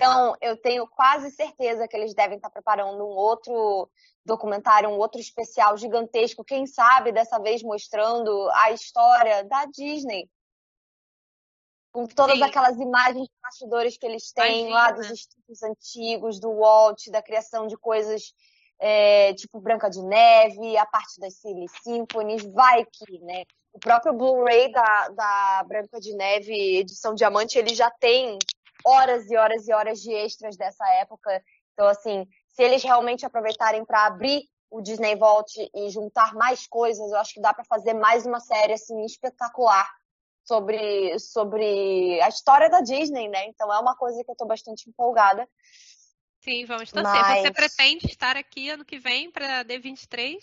Então, 0.00 0.34
eu 0.40 0.56
tenho 0.56 0.86
quase 0.88 1.30
certeza 1.30 1.86
que 1.86 1.94
eles 1.94 2.14
devem 2.14 2.36
estar 2.36 2.48
preparando 2.48 3.04
um 3.04 3.10
outro 3.10 3.90
documentário, 4.24 4.88
um 4.88 4.96
outro 4.96 5.20
especial 5.20 5.76
gigantesco, 5.76 6.42
quem 6.42 6.66
sabe 6.66 7.12
dessa 7.12 7.38
vez 7.38 7.62
mostrando 7.62 8.48
a 8.54 8.70
história 8.70 9.44
da 9.44 9.66
Disney. 9.66 10.26
Com 11.92 12.06
todas 12.06 12.38
Sim. 12.38 12.44
aquelas 12.44 12.76
imagens 12.78 13.24
de 13.24 13.34
bastidores 13.42 13.98
que 13.98 14.06
eles 14.06 14.32
têm 14.32 14.68
Imagina. 14.68 14.74
lá 14.74 14.90
dos 14.92 15.10
estudos 15.10 15.62
antigos, 15.62 16.40
do 16.40 16.50
Walt, 16.50 17.08
da 17.10 17.20
criação 17.20 17.66
de 17.66 17.76
coisas 17.76 18.32
é, 18.78 19.34
tipo 19.34 19.60
Branca 19.60 19.90
de 19.90 20.02
Neve, 20.02 20.78
a 20.78 20.86
parte 20.86 21.20
das 21.20 21.34
Silly 21.34 21.66
Symphonies, 21.82 22.44
vai 22.44 22.86
que, 22.86 23.18
né? 23.18 23.44
O 23.72 23.78
próprio 23.78 24.14
Blu-ray 24.14 24.72
da, 24.72 25.08
da 25.10 25.64
Branca 25.68 26.00
de 26.00 26.14
Neve, 26.14 26.78
edição 26.78 27.14
diamante, 27.14 27.58
ele 27.58 27.74
já 27.74 27.90
tem 27.90 28.38
horas 28.84 29.30
e 29.30 29.36
horas 29.36 29.68
e 29.68 29.72
horas 29.72 30.00
de 30.00 30.12
extras 30.12 30.56
dessa 30.56 30.86
época. 30.94 31.42
Então, 31.72 31.86
assim, 31.86 32.26
se 32.48 32.62
eles 32.62 32.82
realmente 32.82 33.24
aproveitarem 33.24 33.84
para 33.84 34.06
abrir 34.06 34.44
o 34.70 34.80
Disney 34.80 35.16
Vault 35.16 35.52
e 35.74 35.90
juntar 35.90 36.34
mais 36.34 36.66
coisas, 36.66 37.10
eu 37.10 37.18
acho 37.18 37.34
que 37.34 37.40
dá 37.40 37.52
para 37.52 37.64
fazer 37.64 37.94
mais 37.94 38.24
uma 38.24 38.38
série 38.38 38.74
assim 38.74 39.04
espetacular 39.04 39.90
sobre 40.44 41.18
sobre 41.18 42.20
a 42.20 42.28
história 42.28 42.70
da 42.70 42.80
Disney, 42.80 43.28
né? 43.28 43.46
Então 43.46 43.72
é 43.72 43.78
uma 43.78 43.96
coisa 43.96 44.22
que 44.22 44.30
eu 44.30 44.34
estou 44.34 44.46
bastante 44.46 44.88
empolgada. 44.88 45.48
Sim, 46.40 46.64
vamos 46.64 46.90
torcer. 46.90 47.12
Mas... 47.12 47.42
Você 47.42 47.50
pretende 47.52 48.06
estar 48.06 48.36
aqui 48.36 48.70
ano 48.70 48.84
que 48.84 48.98
vem 48.98 49.30
para 49.30 49.64
D23? 49.64 50.38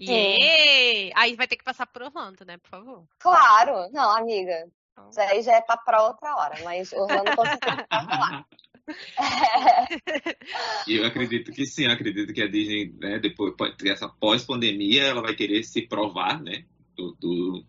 Yeah! 0.00 1.12
Aí 1.20 1.34
vai 1.36 1.46
ter 1.46 1.56
que 1.56 1.64
passar 1.64 1.86
por 1.86 2.02
Orlando, 2.02 2.44
né, 2.44 2.56
por 2.58 2.70
favor? 2.70 3.06
Claro, 3.18 3.90
não, 3.92 4.16
amiga. 4.16 4.68
Então. 4.92 5.10
Isso 5.10 5.20
aí 5.20 5.42
já 5.42 5.56
é 5.56 5.60
para 5.60 6.04
outra 6.04 6.36
hora, 6.36 6.54
mas 6.62 6.92
Orlando 6.92 7.34
certeza 7.34 7.86
vai 7.90 8.04
rolar. 8.04 8.46
eu 10.88 11.06
acredito 11.06 11.52
que 11.52 11.64
sim, 11.64 11.84
eu 11.84 11.92
acredito 11.92 12.32
que 12.32 12.42
a 12.42 12.48
Disney, 12.48 12.92
né, 12.98 13.18
depois 13.18 13.54
essa 13.84 14.08
pós-pandemia, 14.08 15.04
ela 15.04 15.22
vai 15.22 15.34
querer 15.34 15.62
se 15.62 15.86
provar, 15.86 16.42
né, 16.42 16.64
do, 16.96 17.12
do, 17.12 17.64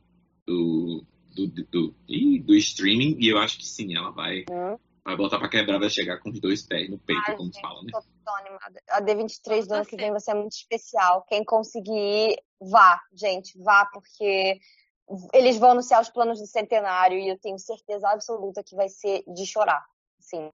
do, 0.45 1.05
do, 1.33 1.47
do, 1.47 1.95
do 2.43 2.55
streaming, 2.55 3.17
e 3.19 3.29
eu 3.29 3.37
acho 3.37 3.59
que 3.59 3.65
sim, 3.65 3.95
ela 3.95 4.11
vai, 4.11 4.43
hum. 4.49 4.77
vai 5.05 5.15
botar 5.15 5.37
pra 5.37 5.49
quebrar, 5.49 5.79
vai 5.79 5.89
chegar 5.89 6.17
com 6.17 6.29
os 6.29 6.39
dois 6.39 6.63
pés 6.63 6.89
no 6.89 6.97
peito, 6.97 7.21
Ai, 7.27 7.35
como 7.35 7.51
gente, 7.51 7.61
fala, 7.61 7.83
né? 7.83 7.91
Tô, 7.91 8.01
tô 8.01 8.35
animada. 8.35 8.81
A 8.89 9.01
D23 9.01 9.67
do 9.67 9.73
ano 9.75 9.85
que 9.85 9.95
vem 9.95 10.11
vai 10.11 10.19
ser 10.19 10.33
muito 10.33 10.53
especial. 10.53 11.25
Quem 11.29 11.45
conseguir, 11.45 12.37
vá, 12.59 12.99
gente, 13.13 13.57
vá, 13.61 13.85
porque 13.85 14.59
eles 15.33 15.57
vão 15.57 15.71
anunciar 15.71 16.01
os 16.01 16.09
planos 16.09 16.39
do 16.39 16.47
centenário 16.47 17.17
e 17.17 17.27
eu 17.27 17.37
tenho 17.37 17.59
certeza 17.59 18.09
absoluta 18.09 18.63
que 18.63 18.75
vai 18.75 18.89
ser 18.89 19.23
de 19.27 19.45
chorar. 19.45 19.83
Sim. 20.19 20.51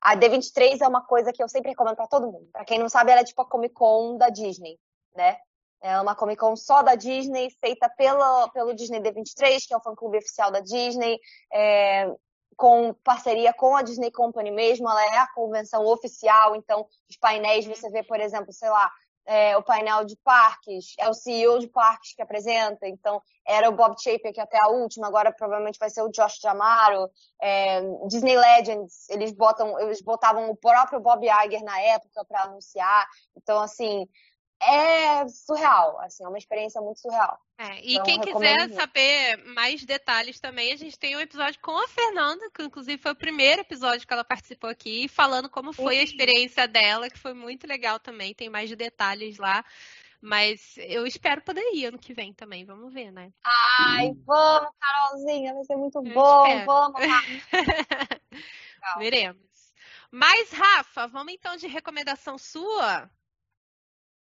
A 0.00 0.16
D23 0.16 0.80
é 0.80 0.88
uma 0.88 1.04
coisa 1.06 1.32
que 1.32 1.42
eu 1.42 1.48
sempre 1.48 1.70
recomendo 1.70 1.96
para 1.96 2.08
todo 2.08 2.30
mundo. 2.30 2.48
Para 2.52 2.64
quem 2.64 2.78
não 2.78 2.88
sabe, 2.88 3.12
ela 3.12 3.20
é 3.20 3.24
tipo 3.24 3.40
a 3.40 3.48
Comic 3.48 3.74
Con 3.74 4.16
da 4.16 4.28
Disney, 4.28 4.78
né? 5.14 5.38
É 5.80 6.00
uma 6.00 6.14
Comic 6.14 6.38
Con 6.38 6.56
só 6.56 6.82
da 6.82 6.94
Disney, 6.94 7.50
feita 7.60 7.88
pelo, 7.88 8.48
pelo 8.50 8.74
Disney 8.74 9.00
D23, 9.00 9.66
que 9.66 9.74
é 9.74 9.76
o 9.76 9.80
fã-clube 9.80 10.18
oficial 10.18 10.50
da 10.50 10.60
Disney, 10.60 11.18
é, 11.52 12.12
com 12.56 12.94
parceria 13.04 13.52
com 13.52 13.76
a 13.76 13.82
Disney 13.82 14.10
Company 14.10 14.50
mesmo. 14.50 14.88
Ela 14.88 15.04
é 15.06 15.18
a 15.18 15.32
convenção 15.32 15.84
oficial, 15.86 16.56
então 16.56 16.86
os 17.08 17.16
painéis 17.16 17.66
você 17.66 17.88
vê, 17.90 18.02
por 18.02 18.20
exemplo, 18.20 18.52
sei 18.52 18.70
lá, 18.70 18.90
é, 19.26 19.56
o 19.56 19.62
painel 19.62 20.04
de 20.04 20.16
parques, 20.24 20.94
é 20.98 21.08
o 21.08 21.14
CEO 21.14 21.58
de 21.58 21.68
parques 21.68 22.14
que 22.14 22.22
apresenta, 22.22 22.86
então 22.88 23.22
era 23.46 23.68
o 23.68 23.72
Bob 23.72 23.94
Shaper 24.00 24.32
que 24.32 24.40
até 24.40 24.58
a 24.60 24.68
última, 24.68 25.06
agora 25.06 25.32
provavelmente 25.32 25.78
vai 25.78 25.90
ser 25.90 26.02
o 26.02 26.10
Josh 26.10 26.38
Jamaro, 26.40 27.08
é, 27.40 27.80
Disney 28.06 28.36
Legends, 28.36 29.08
eles 29.08 29.32
botam, 29.32 29.78
eles 29.80 30.02
botavam 30.02 30.50
o 30.50 30.56
próprio 30.56 31.00
Bob 31.00 31.24
Iger 31.24 31.62
na 31.62 31.80
época 31.80 32.24
para 32.24 32.44
anunciar, 32.44 33.06
então 33.36 33.60
assim, 33.60 34.08
é 34.62 35.28
surreal, 35.28 36.00
assim, 36.00 36.24
é 36.24 36.28
uma 36.28 36.38
experiência 36.38 36.80
muito 36.80 37.00
surreal. 37.00 37.38
É, 37.58 37.80
e 37.80 37.94
então, 37.94 38.04
quem 38.04 38.20
quiser 38.20 38.60
muito. 38.60 38.74
saber 38.74 39.36
mais 39.54 39.84
detalhes 39.84 40.38
também, 40.38 40.72
a 40.72 40.76
gente 40.76 40.98
tem 40.98 41.16
um 41.16 41.20
episódio 41.20 41.60
com 41.60 41.76
a 41.76 41.88
Fernanda, 41.88 42.48
que 42.54 42.62
inclusive 42.62 43.02
foi 43.02 43.12
o 43.12 43.16
primeiro 43.16 43.62
episódio 43.62 44.06
que 44.06 44.12
ela 44.12 44.24
participou 44.24 44.70
aqui, 44.70 45.08
falando 45.08 45.50
como 45.50 45.72
foi 45.72 45.98
a 45.98 46.02
experiência 46.02 46.68
dela, 46.68 47.10
que 47.10 47.18
foi 47.18 47.34
muito 47.34 47.66
legal 47.66 47.98
também, 47.98 48.34
tem 48.34 48.48
mais 48.48 48.74
detalhes 48.74 49.38
lá. 49.38 49.64
Mas 50.20 50.76
eu 50.78 51.04
espero 51.04 51.42
poder 51.42 51.68
ir 51.74 51.86
ano 51.86 51.98
que 51.98 52.14
vem 52.14 52.32
também, 52.32 52.64
vamos 52.64 52.94
ver, 52.94 53.10
né? 53.10 53.32
Ai, 53.44 54.12
vamos, 54.24 54.70
Carolzinha, 54.78 55.52
vai 55.52 55.64
ser 55.64 55.76
muito 55.76 55.98
eu 55.98 56.14
bom, 56.14 56.46
espero. 56.46 56.66
vamos 56.66 57.00
lá. 57.00 57.22
Veremos. 58.98 59.42
Mas, 60.12 60.52
Rafa, 60.52 61.08
vamos 61.08 61.32
então 61.32 61.56
de 61.56 61.66
recomendação 61.66 62.38
sua? 62.38 63.10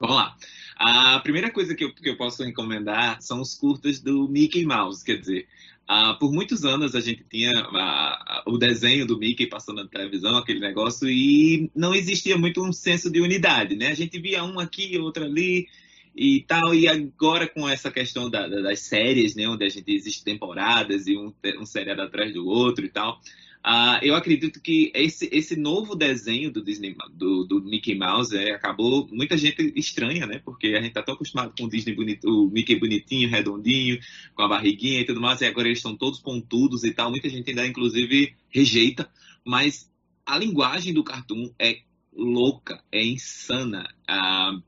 Vamos 0.01 0.17
lá. 0.17 0.35
A 0.77 1.21
primeira 1.21 1.51
coisa 1.51 1.75
que 1.75 1.85
eu, 1.85 1.93
que 1.95 2.09
eu 2.09 2.17
posso 2.17 2.43
encomendar 2.43 3.21
são 3.21 3.39
os 3.39 3.55
curtas 3.55 4.01
do 4.01 4.27
Mickey 4.27 4.65
Mouse. 4.65 5.05
Quer 5.05 5.19
dizer, 5.19 5.47
uh, 5.91 6.19
por 6.19 6.33
muitos 6.33 6.65
anos 6.65 6.95
a 6.95 7.01
gente 7.01 7.23
tinha 7.29 7.53
uh, 7.53 8.51
o 8.51 8.57
desenho 8.57 9.07
do 9.07 9.19
Mickey 9.19 9.47
passando 9.47 9.83
na 9.83 9.89
televisão, 9.89 10.39
aquele 10.39 10.59
negócio, 10.59 11.07
e 11.07 11.71
não 11.77 11.95
existia 11.95 12.39
muito 12.39 12.65
um 12.65 12.73
senso 12.73 13.11
de 13.11 13.21
unidade, 13.21 13.77
né? 13.77 13.89
A 13.89 13.95
gente 13.95 14.19
via 14.19 14.43
um 14.43 14.59
aqui, 14.59 14.97
outro 14.99 15.23
ali 15.23 15.69
e 16.17 16.45
tal. 16.49 16.75
E 16.75 16.89
agora 16.89 17.47
com 17.47 17.69
essa 17.69 17.91
questão 17.91 18.31
da, 18.31 18.49
da, 18.49 18.63
das 18.63 18.81
séries, 18.81 19.35
né? 19.35 19.47
Onde 19.47 19.67
a 19.67 19.69
gente 19.69 19.93
existe 19.93 20.25
temporadas 20.25 21.07
e 21.07 21.15
um, 21.15 21.31
um 21.59 21.67
seriado 21.67 22.01
atrás 22.01 22.33
do 22.33 22.47
outro 22.47 22.87
e 22.87 22.89
tal. 22.89 23.21
Uh, 23.65 24.01
eu 24.03 24.15
acredito 24.15 24.59
que 24.59 24.91
esse, 24.95 25.29
esse 25.31 25.55
novo 25.55 25.95
desenho 25.95 26.51
do 26.51 26.65
Disney, 26.65 26.97
do, 27.13 27.45
do 27.45 27.63
Mickey 27.63 27.95
Mouse, 27.95 28.35
é, 28.35 28.53
acabou 28.53 29.07
muita 29.13 29.37
gente 29.37 29.73
estranha, 29.77 30.27
né? 30.27 30.41
Porque 30.43 30.69
a 30.69 30.81
gente 30.81 30.95
tá 30.95 31.03
tão 31.03 31.15
acostumado 31.15 31.53
com 31.57 31.65
o 31.65 31.69
Disney 31.69 31.95
bonito, 31.95 32.27
o 32.27 32.51
Mickey 32.51 32.77
bonitinho, 32.77 33.29
redondinho, 33.29 33.99
com 34.35 34.43
a 34.43 34.49
barriguinha 34.49 35.01
e 35.01 35.05
tudo 35.05 35.21
mais, 35.21 35.43
e 35.43 35.45
agora 35.45 35.69
eles 35.69 35.79
estão 35.79 35.95
todos 35.95 36.21
pontudos 36.21 36.85
e 36.85 36.93
tal. 36.93 37.11
Muita 37.11 37.29
gente 37.29 37.51
ainda, 37.51 37.67
inclusive, 37.67 38.35
rejeita, 38.49 39.11
mas 39.45 39.91
a 40.25 40.39
linguagem 40.39 40.95
do 40.95 41.05
cartoon 41.05 41.53
é 41.59 41.81
louca, 42.15 42.83
é 42.91 43.05
insana. 43.05 43.87
Ah, 44.09 44.59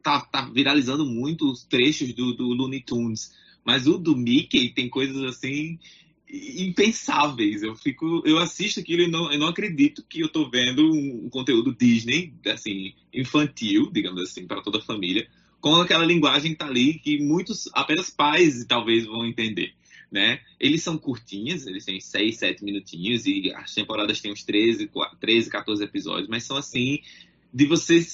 tá, 0.00 0.20
tá 0.20 0.42
viralizando 0.42 1.04
muito 1.04 1.50
os 1.50 1.64
trechos 1.64 2.14
do, 2.14 2.34
do 2.34 2.48
Looney 2.48 2.82
Tunes. 2.82 3.32
Mas 3.64 3.86
o 3.86 3.96
do 3.96 4.16
Mickey 4.16 4.70
tem 4.70 4.88
coisas 4.88 5.22
assim 5.24 5.78
impensáveis. 6.32 7.62
Eu 7.62 7.76
fico, 7.76 8.22
eu 8.24 8.38
assisto 8.38 8.80
aquilo 8.80 9.02
e 9.02 9.06
não, 9.06 9.30
eu 9.30 9.38
não 9.38 9.48
acredito 9.48 10.02
que 10.08 10.20
eu 10.20 10.28
tô 10.28 10.48
vendo 10.48 10.90
um, 10.90 11.26
um 11.26 11.28
conteúdo 11.28 11.74
Disney, 11.74 12.32
assim, 12.46 12.94
infantil, 13.12 13.90
digamos 13.92 14.22
assim, 14.22 14.46
para 14.46 14.62
toda 14.62 14.78
a 14.78 14.82
família, 14.82 15.28
com 15.60 15.74
aquela 15.76 16.04
linguagem 16.04 16.52
que 16.52 16.58
tá 16.58 16.66
ali 16.66 16.94
que 16.94 17.22
muitos, 17.22 17.68
apenas 17.74 18.10
pais 18.10 18.64
talvez 18.64 19.04
vão 19.04 19.26
entender. 19.26 19.74
Né? 20.10 20.40
Eles 20.60 20.82
são 20.82 20.98
curtinhos, 20.98 21.66
eles 21.66 21.84
têm 21.84 21.98
6, 21.98 22.36
7 22.36 22.64
minutinhos 22.64 23.24
e 23.26 23.50
as 23.54 23.72
temporadas 23.72 24.20
têm 24.20 24.32
uns 24.32 24.42
13, 24.42 24.90
13 25.20 25.50
14 25.50 25.84
episódios, 25.84 26.28
mas 26.28 26.44
são 26.44 26.56
assim 26.56 27.00
de 27.52 27.64
você 27.64 28.04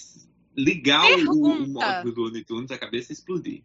ligar 0.56 1.04
o, 1.26 1.32
o 1.32 1.68
modo 1.68 2.12
do 2.12 2.22
Looney 2.22 2.44
Tunes 2.44 2.70
a 2.70 2.78
cabeça 2.78 3.12
explodir. 3.12 3.62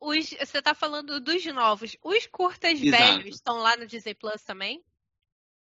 Os, 0.00 0.30
você 0.30 0.60
tá 0.60 0.74
falando 0.74 1.20
dos 1.20 1.44
novos. 1.46 1.96
Os 2.02 2.26
curtas 2.26 2.80
Exato. 2.80 3.02
velhos 3.02 3.36
estão 3.36 3.58
lá 3.58 3.76
no 3.76 3.86
Disney 3.86 4.14
Plus 4.14 4.42
também? 4.42 4.84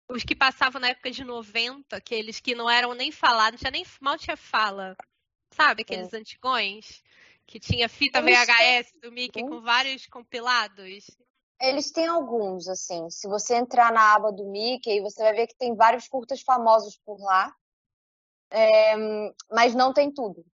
Os 0.10 0.24
que 0.24 0.36
passavam 0.36 0.82
na 0.82 0.90
época 0.90 1.12
de 1.12 1.24
90, 1.24 1.96
aqueles 1.96 2.40
que 2.40 2.56
não 2.56 2.70
eram 2.70 2.94
nem 2.94 3.12
falados, 3.12 3.60
tinha 3.60 3.72
nem 3.72 3.86
mal 4.00 4.18
tinha 4.18 4.36
fala. 4.36 4.96
Sabe, 5.54 5.84
aqueles 5.84 6.14
é. 6.14 6.18
antigões? 6.18 7.04
Que 7.46 7.60
tinha 7.60 7.90
fita 7.90 8.22
VHS 8.22 8.94
do 9.02 9.12
Mickey 9.12 9.42
com 9.42 9.62
vários 9.62 10.08
compilados. 10.08 11.08
Eles 11.60 11.92
têm 11.92 12.08
alguns, 12.08 12.68
assim. 12.68 13.10
Se 13.10 13.28
você 13.28 13.56
entrar 13.56 13.92
na 13.92 14.14
aba 14.14 14.32
do 14.32 14.46
Mickey, 14.46 15.02
você 15.02 15.22
vai 15.22 15.34
ver 15.34 15.48
que 15.48 15.56
tem 15.56 15.76
vários 15.76 16.08
curtas 16.08 16.42
famosos 16.42 16.98
por 17.06 17.20
lá. 17.20 17.54
É, 18.50 18.96
mas 19.50 19.76
não 19.76 19.94
tem 19.94 20.12
tudo. 20.12 20.46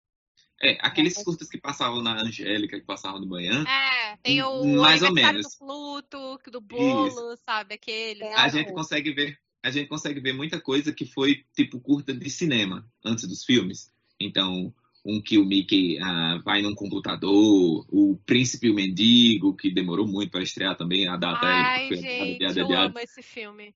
É, 0.61 0.77
aqueles 0.81 1.21
curtas 1.23 1.47
que 1.49 1.59
passavam 1.59 2.01
na 2.01 2.19
Angélica, 2.21 2.79
que 2.79 2.85
passavam 2.85 3.21
de 3.21 3.27
manhã. 3.27 3.63
É, 3.63 4.17
tem 4.17 4.41
o 4.41 4.65
mais 4.77 5.03
ou 5.03 5.13
menos. 5.13 5.45
do 5.45 5.57
Pluto, 5.59 6.51
do 6.51 6.61
bolo, 6.61 7.07
Isso. 7.07 7.37
sabe? 7.45 7.75
Aquele. 7.75 8.23
A 8.23 8.47
gente 8.47 8.73
consegue 8.73 9.11
ver, 9.11 9.37
a 9.63 9.69
gente 9.69 9.87
consegue 9.87 10.19
ver 10.19 10.33
muita 10.33 10.59
coisa 10.59 10.91
que 10.91 11.05
foi 11.05 11.45
tipo 11.55 11.79
curta 11.79 12.13
de 12.13 12.29
cinema 12.29 12.89
antes 13.05 13.27
dos 13.27 13.45
filmes. 13.45 13.91
Então, 14.19 14.73
um 15.05 15.21
que 15.21 15.37
o 15.37 15.45
Mickey 15.45 15.99
ah, 15.99 16.41
vai 16.43 16.61
num 16.61 16.73
computador, 16.73 17.85
o 17.89 18.17
Príncipe 18.25 18.67
e 18.67 18.71
o 18.71 18.73
Mendigo, 18.73 19.55
que 19.55 19.71
demorou 19.71 20.07
muito 20.07 20.31
para 20.31 20.41
estrear 20.41 20.75
também, 20.75 21.07
a 21.07 21.15
data 21.15 21.45
Ai, 21.45 21.87
é, 21.87 21.95
gente, 21.95 22.45
adiada, 22.45 22.59
eu 22.59 22.79
amo 22.79 22.99
esse 22.99 23.21
filme. 23.21 23.75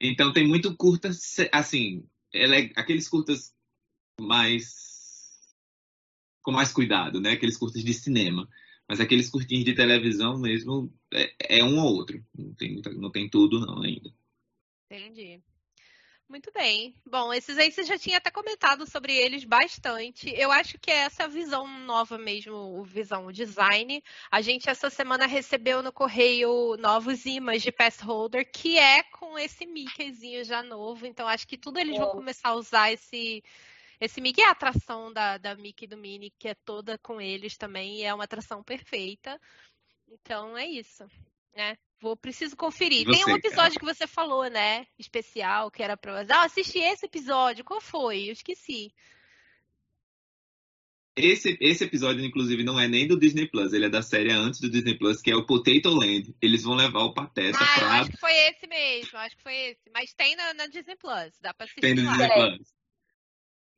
Então 0.00 0.32
tem 0.32 0.46
muito 0.46 0.74
curta, 0.76 1.10
assim, 1.52 2.04
é, 2.32 2.70
aqueles 2.76 3.08
curtas 3.08 3.52
mais 4.18 4.89
com 6.42 6.52
mais 6.52 6.72
cuidado, 6.72 7.20
né? 7.20 7.32
Aqueles 7.32 7.56
curtas 7.56 7.82
de 7.82 7.94
cinema. 7.94 8.48
Mas 8.88 9.00
aqueles 9.00 9.30
curtinhos 9.30 9.64
de 9.64 9.74
televisão 9.74 10.38
mesmo 10.38 10.92
é, 11.12 11.60
é 11.60 11.64
um 11.64 11.78
ou 11.78 11.94
outro. 11.94 12.20
Não 12.36 12.52
tem, 12.54 12.80
não 12.96 13.10
tem 13.10 13.28
tudo, 13.28 13.60
não, 13.60 13.82
ainda. 13.82 14.12
Entendi. 14.90 15.40
Muito 16.30 16.52
bem. 16.52 16.94
Bom, 17.04 17.34
esses 17.34 17.58
aí 17.58 17.72
você 17.72 17.82
já 17.82 17.98
tinha 17.98 18.18
até 18.18 18.30
comentado 18.30 18.88
sobre 18.88 19.16
eles 19.16 19.42
bastante. 19.42 20.32
Eu 20.36 20.52
acho 20.52 20.78
que 20.78 20.88
é 20.88 20.98
essa 20.98 21.26
visão 21.26 21.66
nova 21.84 22.16
mesmo, 22.16 22.84
visão 22.84 23.26
o 23.26 23.32
design. 23.32 24.00
A 24.30 24.40
gente 24.40 24.70
essa 24.70 24.88
semana 24.88 25.26
recebeu 25.26 25.82
no 25.82 25.92
correio 25.92 26.76
novos 26.78 27.26
imãs 27.26 27.62
de 27.62 27.72
pass 27.72 27.98
holder, 27.98 28.48
que 28.48 28.78
é 28.78 29.02
com 29.02 29.36
esse 29.36 29.66
Mickeyzinho 29.66 30.44
já 30.44 30.62
novo. 30.62 31.04
Então 31.04 31.26
acho 31.26 31.48
que 31.48 31.58
tudo 31.58 31.80
eles 31.80 31.96
vão 31.96 32.12
começar 32.12 32.50
a 32.50 32.54
usar 32.54 32.92
esse 32.92 33.42
esse 34.00 34.20
Mickey 34.20 34.40
é 34.40 34.46
a 34.46 34.52
atração 34.52 35.12
da, 35.12 35.36
da 35.36 35.54
Mickey 35.54 35.84
e 35.84 35.88
do 35.88 35.96
Minnie, 35.96 36.32
que 36.38 36.48
é 36.48 36.54
toda 36.64 36.96
com 36.98 37.20
eles 37.20 37.56
também, 37.56 37.98
e 37.98 38.04
é 38.04 38.14
uma 38.14 38.24
atração 38.24 38.62
perfeita. 38.62 39.38
Então 40.08 40.56
é 40.56 40.66
isso, 40.66 41.06
né? 41.54 41.76
Vou 42.00 42.16
preciso 42.16 42.56
conferir. 42.56 43.04
Você, 43.04 43.12
Tem 43.12 43.32
um 43.32 43.36
episódio 43.36 43.78
cara? 43.78 43.80
que 43.80 43.84
você 43.84 44.06
falou, 44.06 44.48
né? 44.48 44.86
Especial, 44.98 45.70
que 45.70 45.82
era 45.82 45.96
pra. 45.96 46.24
Ah, 46.30 46.44
assisti 46.44 46.78
esse 46.78 47.04
episódio. 47.04 47.62
Qual 47.62 47.80
foi? 47.80 48.28
Eu 48.28 48.32
esqueci. 48.32 48.90
Esse, 51.14 51.58
esse 51.60 51.84
episódio, 51.84 52.24
inclusive, 52.24 52.64
não 52.64 52.80
é 52.80 52.88
nem 52.88 53.06
do 53.06 53.18
Disney 53.18 53.46
Plus, 53.46 53.74
ele 53.74 53.84
é 53.84 53.90
da 53.90 54.00
série 54.00 54.32
antes 54.32 54.60
do 54.60 54.70
Disney 54.70 54.96
Plus, 54.96 55.20
que 55.20 55.30
é 55.30 55.36
o 55.36 55.44
Potato 55.44 55.90
Land. 55.90 56.34
Eles 56.40 56.62
vão 56.62 56.74
levar 56.74 57.00
o 57.00 57.12
Pateta 57.12 57.58
ah, 57.60 57.74
pra. 57.78 58.00
acho 58.00 58.10
que 58.10 58.16
foi 58.16 58.32
esse 58.32 58.66
mesmo, 58.66 59.18
acho 59.18 59.36
que 59.36 59.42
foi 59.42 59.54
esse. 59.54 59.90
Mas 59.92 60.14
tem 60.14 60.34
na, 60.36 60.54
na 60.54 60.66
Disney 60.68 60.96
Plus, 60.96 61.38
dá 61.42 61.52
pra 61.52 61.64
assistir. 61.64 61.82
Tem 61.82 61.94
no 61.94 62.04
lá. 62.04 62.12
Disney 62.12 62.32
Plus. 62.32 62.79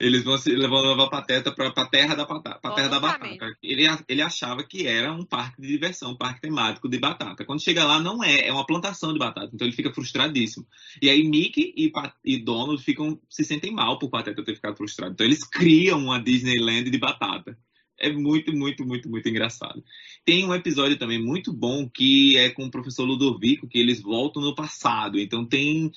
Eles 0.02 0.24
vão, 0.24 0.36
se, 0.36 0.52
vão 0.56 0.80
levar 0.80 1.04
a 1.04 1.10
Pateta 1.10 1.52
para 1.52 1.68
a 1.68 1.86
terra, 1.86 2.16
da, 2.16 2.26
pra 2.26 2.74
terra 2.74 2.88
da 2.88 2.98
batata. 2.98 3.56
Ele, 3.62 3.84
ele 4.08 4.20
achava 4.20 4.64
que 4.64 4.84
era 4.84 5.12
um 5.12 5.24
parque 5.24 5.62
de 5.62 5.68
diversão, 5.68 6.10
um 6.10 6.16
parque 6.16 6.40
temático 6.40 6.88
de 6.88 6.98
batata. 6.98 7.44
Quando 7.44 7.62
chega 7.62 7.84
lá, 7.84 8.00
não 8.00 8.22
é, 8.22 8.48
é 8.48 8.52
uma 8.52 8.66
plantação 8.66 9.12
de 9.12 9.18
batata. 9.20 9.50
Então 9.54 9.64
ele 9.64 9.76
fica 9.76 9.94
frustradíssimo. 9.94 10.66
E 11.00 11.08
aí 11.08 11.22
Mickey 11.22 11.72
e, 11.76 11.92
e 12.24 12.36
Donald 12.36 12.82
ficam, 12.82 13.16
se 13.30 13.44
sentem 13.44 13.70
mal 13.70 13.96
por 13.96 14.10
Pateta 14.10 14.42
ter 14.42 14.56
ficado 14.56 14.76
frustrado. 14.76 15.12
Então 15.12 15.24
eles 15.24 15.44
criam 15.44 16.00
uma 16.00 16.20
Disneyland 16.20 16.90
de 16.90 16.98
batata. 16.98 17.56
É 17.96 18.10
muito, 18.10 18.52
muito, 18.52 18.84
muito, 18.84 19.08
muito 19.08 19.28
engraçado. 19.28 19.84
Tem 20.24 20.44
um 20.44 20.52
episódio 20.52 20.98
também 20.98 21.22
muito 21.22 21.52
bom 21.52 21.88
que 21.88 22.36
é 22.36 22.50
com 22.50 22.64
o 22.64 22.70
professor 22.70 23.04
Ludovico, 23.04 23.68
que 23.68 23.78
eles 23.78 24.02
voltam 24.02 24.42
no 24.42 24.56
passado. 24.56 25.20
Então 25.20 25.46
tem 25.46 25.92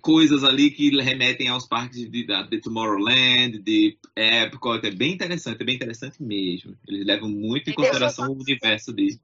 coisas 0.00 0.44
ali 0.44 0.70
que 0.70 0.90
remetem 1.00 1.48
aos 1.48 1.66
parques 1.66 2.10
de, 2.10 2.26
de 2.26 2.60
Tomorrowland, 2.60 3.58
de 3.58 3.98
Epcot. 4.16 4.86
É 4.86 4.90
bem 4.90 5.12
interessante, 5.12 5.62
é 5.62 5.64
bem 5.64 5.76
interessante 5.76 6.22
mesmo. 6.22 6.76
Eles 6.86 7.06
levam 7.06 7.28
muito 7.28 7.70
em 7.70 7.74
consideração 7.74 8.28
o 8.28 8.40
universo 8.40 8.92
dele. 8.92 9.20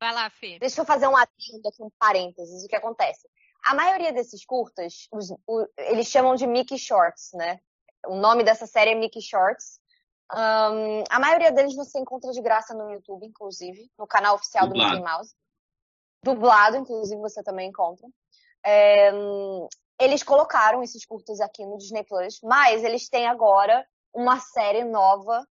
Vai 0.00 0.12
lá, 0.12 0.28
Fê. 0.30 0.58
Deixa 0.58 0.80
eu 0.80 0.84
fazer 0.84 1.06
um 1.06 1.16
adendo 1.16 1.68
aqui, 1.68 1.82
um 1.82 1.90
parênteses. 1.98 2.64
O 2.64 2.68
que 2.68 2.76
acontece? 2.76 3.28
A 3.64 3.74
maioria 3.74 4.12
desses 4.12 4.44
curtas, 4.44 5.08
os, 5.10 5.30
o, 5.46 5.66
eles 5.78 6.08
chamam 6.08 6.34
de 6.34 6.46
Mickey 6.46 6.78
Shorts, 6.78 7.30
né? 7.32 7.60
O 8.06 8.16
nome 8.16 8.44
dessa 8.44 8.66
série 8.66 8.90
é 8.90 8.94
Mickey 8.94 9.22
Shorts. 9.22 9.80
Um, 10.32 11.04
a 11.08 11.18
maioria 11.18 11.52
deles 11.52 11.74
você 11.74 11.98
encontra 11.98 12.30
de 12.32 12.42
graça 12.42 12.74
no 12.74 12.92
YouTube, 12.92 13.26
inclusive, 13.26 13.90
no 13.98 14.06
canal 14.06 14.34
oficial 14.34 14.68
Dublado. 14.68 14.90
do 14.90 14.96
Mickey 14.96 15.12
Mouse. 15.12 15.34
Dublado, 16.22 16.76
inclusive, 16.76 17.20
você 17.20 17.42
também 17.42 17.68
encontra. 17.68 18.06
É, 18.64 19.12
eles 20.00 20.22
colocaram 20.22 20.82
esses 20.82 21.04
curtas 21.04 21.40
aqui 21.40 21.64
no 21.64 21.78
Disney 21.78 22.04
Plus, 22.04 22.40
mas 22.42 22.82
eles 22.82 23.08
têm 23.08 23.26
agora 23.26 23.86
uma 24.12 24.38
série 24.40 24.84
nova 24.84 25.46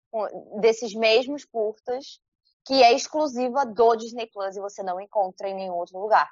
desses 0.60 0.94
mesmos 0.94 1.46
curtas 1.46 2.20
que 2.66 2.84
é 2.84 2.94
exclusiva 2.94 3.66
do 3.66 3.96
Disney 3.96 4.28
Plus 4.28 4.56
e 4.56 4.62
você 4.62 4.84
não 4.84 5.00
encontra 5.00 5.50
em 5.50 5.56
nenhum 5.56 5.74
outro 5.74 6.00
lugar. 6.00 6.30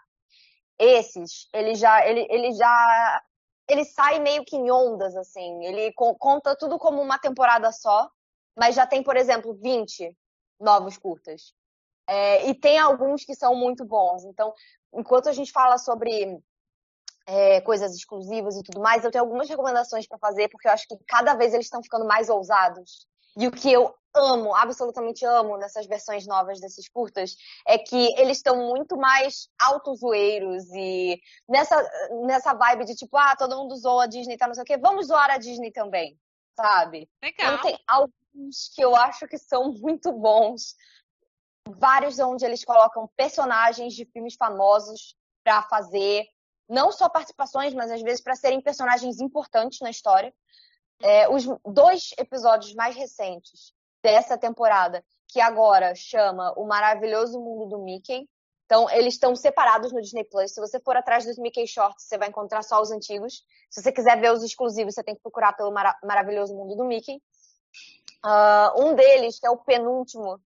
Esses, 0.77 1.47
ele 1.53 1.73
já, 1.73 2.05
ele, 2.05 2.27
ele 2.29 2.51
já, 2.53 3.23
ele 3.67 3.83
sai 3.85 4.19
meio 4.19 4.45
que 4.45 4.55
em 4.55 4.69
ondas 4.69 5.15
assim. 5.15 5.65
Ele 5.65 5.91
conta 5.93 6.55
tudo 6.55 6.77
como 6.77 7.01
uma 7.01 7.17
temporada 7.17 7.71
só, 7.71 8.07
mas 8.55 8.75
já 8.75 8.85
tem, 8.85 9.01
por 9.01 9.17
exemplo, 9.17 9.55
20 9.55 10.15
novos 10.59 10.97
curtas. 10.97 11.53
É, 12.07 12.47
e 12.47 12.53
tem 12.53 12.77
alguns 12.77 13.25
que 13.25 13.35
são 13.35 13.55
muito 13.55 13.83
bons. 13.83 14.23
Então, 14.23 14.53
enquanto 14.93 15.29
a 15.29 15.33
gente 15.33 15.51
fala 15.51 15.77
sobre 15.77 16.39
é, 17.27 17.59
coisas 17.59 17.93
exclusivas 17.93 18.55
e 18.55 18.63
tudo 18.63 18.79
mais, 18.79 19.03
eu 19.03 19.11
tenho 19.11 19.25
algumas 19.25 19.49
recomendações 19.49 20.07
para 20.07 20.17
fazer, 20.17 20.47
porque 20.47 20.67
eu 20.67 20.71
acho 20.71 20.87
que 20.87 20.97
cada 21.05 21.35
vez 21.35 21.53
eles 21.53 21.65
estão 21.65 21.83
ficando 21.83 22.05
mais 22.05 22.29
ousados. 22.29 23.05
E 23.37 23.45
o 23.45 23.51
que 23.51 23.71
eu 23.71 23.93
amo, 24.15 24.55
absolutamente 24.55 25.25
amo 25.25 25.57
nessas 25.57 25.85
versões 25.85 26.25
novas 26.25 26.59
desses 26.59 26.87
curtas, 26.89 27.35
é 27.67 27.77
que 27.77 28.19
eles 28.19 28.37
estão 28.37 28.55
muito 28.55 28.97
mais 28.97 29.49
autozoeiros 29.59 30.63
e 30.73 31.19
nessa, 31.47 31.75
nessa 32.25 32.53
vibe 32.53 32.85
de 32.85 32.95
tipo, 32.95 33.15
ah, 33.17 33.35
todo 33.35 33.57
mundo 33.57 33.75
zoa 33.75 34.05
a 34.05 34.07
Disney, 34.07 34.37
tá 34.37 34.47
não 34.47 34.55
sei 34.55 34.63
o 34.63 34.65
quê, 34.65 34.77
vamos 34.77 35.07
zoar 35.07 35.29
a 35.29 35.37
Disney 35.37 35.71
também, 35.71 36.17
sabe? 36.55 37.09
Legal. 37.21 37.53
Então 37.53 37.61
tem 37.61 37.79
alguns 37.85 38.69
que 38.73 38.81
eu 38.81 38.95
acho 38.95 39.27
que 39.27 39.37
são 39.37 39.73
muito 39.77 40.11
bons. 40.13 40.75
Vários 41.69 42.17
onde 42.19 42.45
eles 42.45 42.63
colocam 42.63 43.11
personagens 43.17 43.93
de 43.93 44.05
filmes 44.05 44.35
famosos 44.35 45.15
para 45.43 45.61
fazer 45.63 46.25
não 46.67 46.91
só 46.91 47.07
participações, 47.09 47.73
mas 47.73 47.91
às 47.91 48.01
vezes 48.01 48.21
para 48.21 48.35
serem 48.35 48.61
personagens 48.61 49.19
importantes 49.19 49.79
na 49.79 49.89
história. 49.89 50.33
É, 51.01 51.29
os 51.29 51.45
dois 51.65 52.11
episódios 52.17 52.73
mais 52.73 52.95
recentes 52.95 53.73
dessa 54.01 54.37
temporada, 54.37 55.03
que 55.27 55.39
agora 55.39 55.93
chama 55.95 56.53
O 56.57 56.65
Maravilhoso 56.65 57.39
Mundo 57.39 57.67
do 57.67 57.83
Mickey. 57.83 58.27
Então, 58.65 58.89
eles 58.89 59.13
estão 59.13 59.35
separados 59.35 59.93
no 59.93 60.01
Disney 60.01 60.25
Plus. 60.25 60.53
Se 60.53 60.59
você 60.59 60.79
for 60.79 60.97
atrás 60.97 61.25
dos 61.25 61.37
Mickey 61.37 61.65
Shorts, 61.65 62.05
você 62.05 62.17
vai 62.17 62.27
encontrar 62.27 62.63
só 62.63 62.81
os 62.81 62.91
antigos. 62.91 63.43
Se 63.69 63.81
você 63.81 63.91
quiser 63.91 64.19
ver 64.19 64.31
os 64.33 64.43
exclusivos, 64.43 64.93
você 64.93 65.03
tem 65.03 65.15
que 65.15 65.21
procurar 65.21 65.53
pelo 65.53 65.71
Mar 65.71 65.97
Maravilhoso 66.03 66.53
Mundo 66.53 66.75
do 66.75 66.83
Mickey. 66.83 67.21
Uh, 68.25 68.85
um 68.85 68.93
deles, 68.95 69.39
que 69.39 69.47
é 69.47 69.49
o 69.49 69.57
penúltimo, 69.57 70.41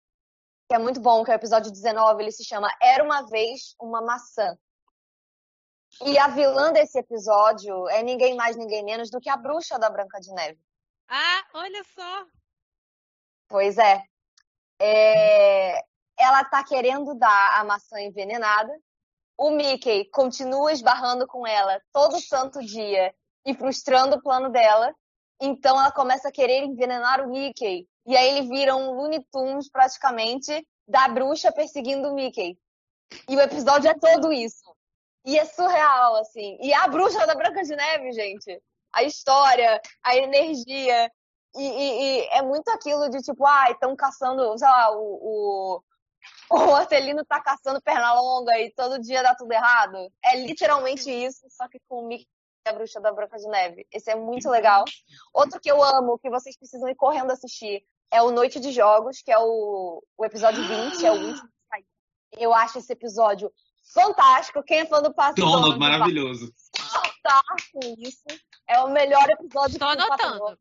que 0.68 0.76
é 0.76 0.78
muito 0.78 1.00
bom, 1.00 1.24
que 1.24 1.32
é 1.32 1.34
o 1.34 1.36
episódio 1.36 1.72
19, 1.72 2.22
ele 2.22 2.32
se 2.32 2.44
chama 2.44 2.70
Era 2.82 3.04
uma 3.04 3.26
Vez 3.28 3.74
uma 3.80 4.02
Maçã. 4.02 4.58
E 6.06 6.18
a 6.18 6.28
vilã 6.30 6.72
desse 6.72 6.98
episódio 6.98 7.88
é 7.90 8.02
ninguém 8.02 8.36
mais, 8.36 8.56
ninguém 8.56 8.84
menos 8.84 9.10
do 9.10 9.20
que 9.20 9.30
a 9.30 9.36
bruxa 9.36 9.78
da 9.78 9.90
Branca 9.90 10.20
de 10.20 10.32
Neve. 10.34 10.60
Ah, 11.08 11.44
olha 11.56 11.84
só. 11.84 12.26
Pois 13.48 13.78
é. 13.78 14.04
é... 14.82 15.84
Ela 16.18 16.44
tá 16.46 16.64
querendo 16.64 17.16
dar 17.16 17.60
a 17.60 17.64
maçã 17.64 18.00
envenenada. 18.00 18.72
O 19.38 19.52
Mickey 19.52 20.06
continua 20.12 20.72
esbarrando 20.72 21.26
com 21.26 21.48
ela 21.48 21.82
todo 21.94 22.20
santo 22.20 22.60
dia 22.60 23.14
e 23.46 23.54
frustrando 23.54 24.18
o 24.18 24.22
plano 24.22 24.50
dela. 24.50 24.94
Então 25.42 25.80
ela 25.80 25.92
começa 25.92 26.28
a 26.30 26.32
querer 26.32 26.64
envenenar 26.64 27.22
o 27.22 27.30
Mickey. 27.30 27.88
E 28.06 28.16
aí 28.16 28.38
ele 28.38 28.48
vira 28.48 28.76
um 28.76 28.92
Looney 28.92 29.26
Tunes 29.32 29.70
praticamente 29.70 30.66
da 30.88 31.08
bruxa 31.08 31.52
perseguindo 31.52 32.10
o 32.10 32.16
Mickey. 32.16 32.58
E 33.28 33.36
o 33.36 33.42
episódio 33.42 33.90
é 33.90 33.94
todo 33.98 34.32
isso. 34.32 34.69
E 35.30 35.38
é 35.38 35.46
surreal, 35.46 36.16
assim. 36.16 36.58
E 36.60 36.74
a 36.74 36.88
bruxa 36.88 37.28
da 37.28 37.36
Branca 37.36 37.62
de 37.62 37.76
Neve, 37.76 38.12
gente. 38.14 38.60
A 38.92 39.04
história, 39.04 39.80
a 40.02 40.18
energia. 40.18 41.12
E, 41.56 41.62
e, 41.62 42.02
e 42.02 42.28
é 42.32 42.42
muito 42.42 42.68
aquilo 42.70 43.08
de 43.12 43.20
tipo, 43.20 43.46
ah, 43.46 43.70
estão 43.70 43.96
caçando, 43.96 44.58
sei 44.58 44.68
lá, 44.68 44.92
o, 44.92 45.04
o, 45.22 45.84
o 46.50 46.56
Hortelino 46.72 47.24
tá 47.26 47.40
caçando 47.40 47.80
perna 47.80 48.12
longa 48.20 48.60
e 48.60 48.74
todo 48.74 49.00
dia 49.00 49.22
dá 49.22 49.36
tudo 49.36 49.52
errado. 49.52 50.12
É 50.26 50.36
literalmente 50.36 51.12
isso, 51.12 51.46
só 51.52 51.68
que 51.68 51.80
com 51.88 52.04
o 52.04 52.08
Mickey 52.08 52.26
a 52.66 52.74
Bruxa 52.74 53.00
da 53.00 53.12
Branca 53.12 53.38
de 53.38 53.48
Neve. 53.48 53.86
Esse 53.92 54.10
é 54.10 54.16
muito 54.16 54.50
legal. 54.50 54.84
Outro 55.32 55.60
que 55.60 55.72
eu 55.72 55.84
amo, 55.84 56.18
que 56.18 56.30
vocês 56.30 56.58
precisam 56.58 56.90
ir 56.90 56.96
correndo 56.96 57.32
assistir, 57.32 57.84
é 58.12 58.20
o 58.24 58.32
Noite 58.32 58.60
de 58.60 58.72
Jogos, 58.72 59.22
que 59.22 59.32
é 59.32 59.38
o, 59.38 60.04
o 60.18 60.26
episódio 60.26 60.68
20, 60.68 61.06
é 61.06 61.12
o 61.12 61.28
último 61.28 61.48
que 61.48 61.68
saiu. 61.70 61.86
Eu 62.38 62.54
acho 62.54 62.80
esse 62.80 62.92
episódio 62.92 63.52
fantástico. 63.94 64.64
Quem 64.64 64.80
é 64.80 64.86
fã 64.86 65.02
do 65.02 65.14
Passo 65.14 65.36
Donald, 65.36 65.78
maravilhoso. 65.78 66.54
Tá 67.22 67.42
com 67.74 67.96
isso. 67.98 68.24
É 68.68 68.80
o 68.80 68.90
melhor 68.90 69.30
episódio 69.30 69.74
Estou 69.74 69.88
anotando. 69.88 70.58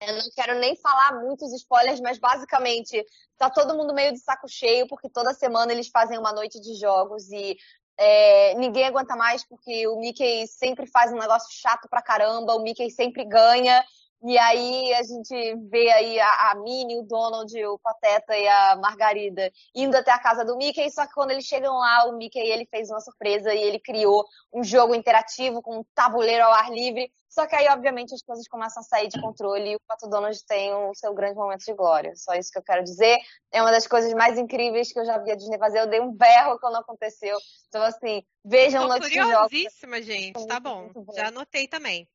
Eu 0.00 0.16
não 0.16 0.30
quero 0.34 0.58
nem 0.58 0.74
falar 0.76 1.20
muitos 1.20 1.52
spoilers, 1.52 2.00
mas 2.00 2.18
basicamente 2.18 3.04
tá 3.38 3.48
todo 3.48 3.76
mundo 3.76 3.94
meio 3.94 4.12
de 4.12 4.18
saco 4.18 4.48
cheio, 4.48 4.88
porque 4.88 5.08
toda 5.08 5.32
semana 5.34 5.72
eles 5.72 5.88
fazem 5.88 6.18
uma 6.18 6.32
noite 6.32 6.60
de 6.60 6.74
jogos 6.74 7.30
e 7.30 7.56
é, 7.96 8.54
ninguém 8.54 8.86
aguenta 8.86 9.14
mais 9.14 9.46
porque 9.46 9.86
o 9.86 10.00
Mickey 10.00 10.46
sempre 10.48 10.86
faz 10.86 11.12
um 11.12 11.18
negócio 11.18 11.48
chato 11.52 11.88
pra 11.88 12.02
caramba, 12.02 12.54
o 12.54 12.62
Mickey 12.62 12.90
sempre 12.90 13.24
ganha. 13.24 13.84
E 14.24 14.38
aí 14.38 14.94
a 14.94 15.02
gente 15.02 15.56
vê 15.68 15.90
aí 15.90 16.20
a, 16.20 16.50
a 16.50 16.54
Minnie, 16.54 16.98
o 16.98 17.02
Donald, 17.02 17.52
o 17.66 17.78
Pateta 17.78 18.36
e 18.36 18.46
a 18.46 18.76
Margarida 18.76 19.50
indo 19.74 19.96
até 19.96 20.12
a 20.12 20.18
casa 20.18 20.44
do 20.44 20.56
Mickey, 20.56 20.88
só 20.90 21.06
que 21.06 21.12
quando 21.12 21.32
eles 21.32 21.44
chegam 21.44 21.76
lá, 21.76 22.06
o 22.06 22.16
Mickey 22.16 22.38
ele 22.38 22.64
fez 22.66 22.88
uma 22.88 23.00
surpresa 23.00 23.52
e 23.52 23.60
ele 23.60 23.80
criou 23.80 24.24
um 24.52 24.62
jogo 24.62 24.94
interativo 24.94 25.60
com 25.60 25.78
um 25.78 25.84
tabuleiro 25.94 26.44
ao 26.44 26.52
ar 26.52 26.70
livre. 26.70 27.10
Só 27.28 27.46
que 27.46 27.56
aí, 27.56 27.66
obviamente, 27.68 28.14
as 28.14 28.22
coisas 28.22 28.46
começam 28.46 28.82
a 28.82 28.84
sair 28.84 29.08
de 29.08 29.18
controle 29.18 29.70
e 29.70 29.76
o 29.76 29.80
Pato 29.88 30.06
Donald 30.06 30.38
tem 30.46 30.72
o 30.74 30.94
seu 30.94 31.14
grande 31.14 31.34
momento 31.34 31.64
de 31.64 31.72
glória. 31.72 32.12
Só 32.14 32.34
isso 32.34 32.52
que 32.52 32.58
eu 32.58 32.62
quero 32.62 32.84
dizer. 32.84 33.18
É 33.50 33.62
uma 33.62 33.70
das 33.72 33.86
coisas 33.86 34.12
mais 34.12 34.38
incríveis 34.38 34.92
que 34.92 35.00
eu 35.00 35.04
já 35.06 35.16
vi 35.16 35.30
a 35.32 35.34
Disney 35.34 35.58
fazer. 35.58 35.80
Eu 35.80 35.86
dei 35.86 35.98
um 35.98 36.12
berro 36.12 36.58
quando 36.60 36.76
aconteceu. 36.76 37.38
Então, 37.68 37.82
assim, 37.82 38.22
vejam 38.44 38.82
Tô 38.82 38.88
Noite 38.88 39.08
de 39.08 39.14
Jogos. 39.14 39.48
curiosíssima, 39.48 40.02
gente. 40.02 40.46
Tá 40.46 40.60
bom. 40.60 40.90
bom. 40.92 41.06
Já 41.14 41.28
anotei 41.28 41.66
também. 41.66 42.06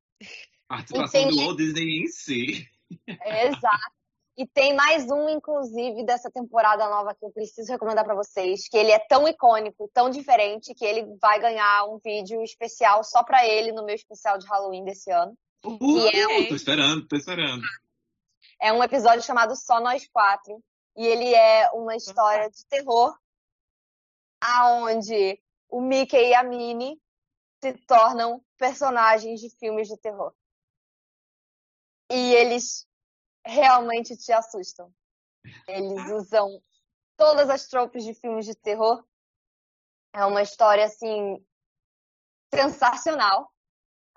Participação 0.68 1.22
Entendi. 1.22 1.38
do 1.38 1.43
Walt 1.43 1.57
Disney 1.57 2.03
em 2.03 2.07
si. 2.07 2.68
Exato. 3.07 3.97
E 4.38 4.45
tem 4.45 4.76
mais 4.76 5.09
um, 5.09 5.28
inclusive, 5.30 6.05
dessa 6.05 6.30
temporada 6.30 6.88
nova 6.88 7.15
que 7.15 7.26
eu 7.26 7.32
preciso 7.32 7.72
recomendar 7.72 8.05
para 8.05 8.13
vocês, 8.13 8.70
que 8.70 8.78
ele 8.78 8.91
é 8.91 8.99
tão 8.99 9.28
icônico, 9.28 9.89
tão 9.91 10.11
diferente, 10.11 10.76
que 10.76 10.86
ele 10.86 11.07
vai 11.20 11.39
ganhar 11.39 11.86
um 11.86 11.97
vídeo 11.97 12.43
especial 12.43 13.03
só 13.03 13.24
para 13.24 13.47
ele 13.47 13.72
no 13.72 13.84
meu 13.84 13.95
especial 13.95 14.38
de 14.38 14.45
Halloween 14.45 14.84
desse 14.84 15.09
ano. 15.09 15.36
Uh, 15.65 16.07
é 16.13 16.28
um... 16.28 16.47
Tô 16.49 16.55
esperando, 16.55 17.07
tô 17.07 17.15
esperando. 17.15 17.63
É 18.61 18.72
um 18.72 18.84
episódio 18.84 19.26
chamado 19.26 19.55
Só 19.55 19.80
Nós 19.80 20.07
Quatro. 20.07 20.63
E 20.95 21.05
ele 21.05 21.34
é 21.34 21.72
uma 21.72 21.95
história 21.95 22.47
de 22.49 22.63
terror, 22.68 23.15
aonde 24.39 25.39
o 25.70 25.82
Mickey 25.82 26.30
e 26.30 26.36
a 26.36 26.43
Minnie 26.43 26.99
se 27.63 27.74
tornam 27.88 28.41
personagens 28.57 29.39
de 29.39 29.49
filmes 29.57 29.88
de 29.88 29.97
terror. 29.97 30.32
E 32.09 32.33
eles 32.33 32.87
realmente 33.45 34.15
te 34.15 34.31
assustam. 34.31 34.93
Eles 35.67 35.97
ah. 35.97 36.15
usam 36.15 36.61
todas 37.15 37.49
as 37.49 37.67
tropes 37.67 38.03
de 38.03 38.13
filmes 38.13 38.45
de 38.45 38.55
terror. 38.55 39.03
É 40.13 40.25
uma 40.25 40.41
história, 40.41 40.85
assim, 40.85 41.43
sensacional. 42.53 43.51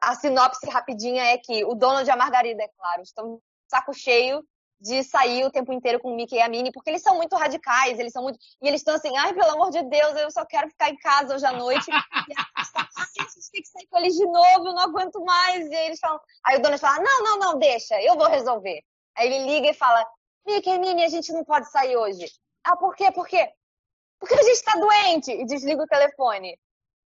A 0.00 0.14
sinopse 0.14 0.68
rapidinha 0.68 1.24
é 1.24 1.38
que 1.38 1.64
o 1.64 1.74
Donald 1.74 2.08
e 2.08 2.10
a 2.10 2.16
Margarida, 2.16 2.62
é 2.62 2.68
claro, 2.68 3.02
estão 3.02 3.40
saco 3.68 3.92
cheio 3.92 4.44
de 4.80 5.04
sair 5.04 5.44
o 5.44 5.50
tempo 5.50 5.72
inteiro 5.72 6.00
com 6.00 6.10
o 6.10 6.16
Mickey 6.16 6.36
e 6.36 6.40
a 6.40 6.48
Minnie, 6.48 6.72
porque 6.72 6.88
eles 6.88 7.02
são 7.02 7.16
muito 7.16 7.36
radicais, 7.36 7.98
eles 7.98 8.12
são 8.12 8.22
muito. 8.22 8.38
E 8.62 8.66
eles 8.66 8.80
estão 8.80 8.94
assim, 8.94 9.14
ai, 9.18 9.34
pelo 9.34 9.50
amor 9.50 9.70
de 9.70 9.82
Deus, 9.82 10.16
eu 10.16 10.30
só 10.30 10.44
quero 10.46 10.70
ficar 10.70 10.88
em 10.88 10.96
casa 10.96 11.34
hoje 11.34 11.44
à 11.44 11.52
noite. 11.52 11.84
e 11.90 12.34
a 13.18 13.22
gente 13.22 13.50
tem 13.50 13.62
que 13.62 13.68
sair 13.68 13.86
com 13.88 13.98
eles 13.98 14.14
de 14.14 14.26
novo, 14.26 14.68
eu 14.68 14.74
não 14.74 14.82
aguento 14.82 15.20
mais. 15.24 15.66
E 15.66 15.74
aí 15.74 15.86
eles 15.86 15.98
falam. 15.98 16.20
Aí 16.44 16.56
o 16.58 16.62
Donald 16.62 16.80
fala, 16.80 17.02
não, 17.02 17.22
não, 17.22 17.38
não, 17.38 17.58
deixa, 17.58 18.00
eu 18.02 18.16
vou 18.16 18.28
resolver. 18.28 18.82
Aí 19.16 19.32
ele 19.32 19.46
liga 19.46 19.70
e 19.70 19.74
fala, 19.74 20.04
Mickey, 20.46 20.78
Minnie, 20.78 21.04
a 21.04 21.08
gente 21.08 21.32
não 21.32 21.44
pode 21.44 21.70
sair 21.70 21.96
hoje. 21.96 22.26
Ah, 22.64 22.76
por 22.76 22.94
quê? 22.94 23.10
Por 23.10 23.26
quê? 23.26 23.50
Porque 24.18 24.34
a 24.34 24.42
gente 24.42 24.62
tá 24.62 24.72
doente. 24.72 25.30
E 25.32 25.44
desliga 25.46 25.82
o 25.82 25.86
telefone. 25.86 26.58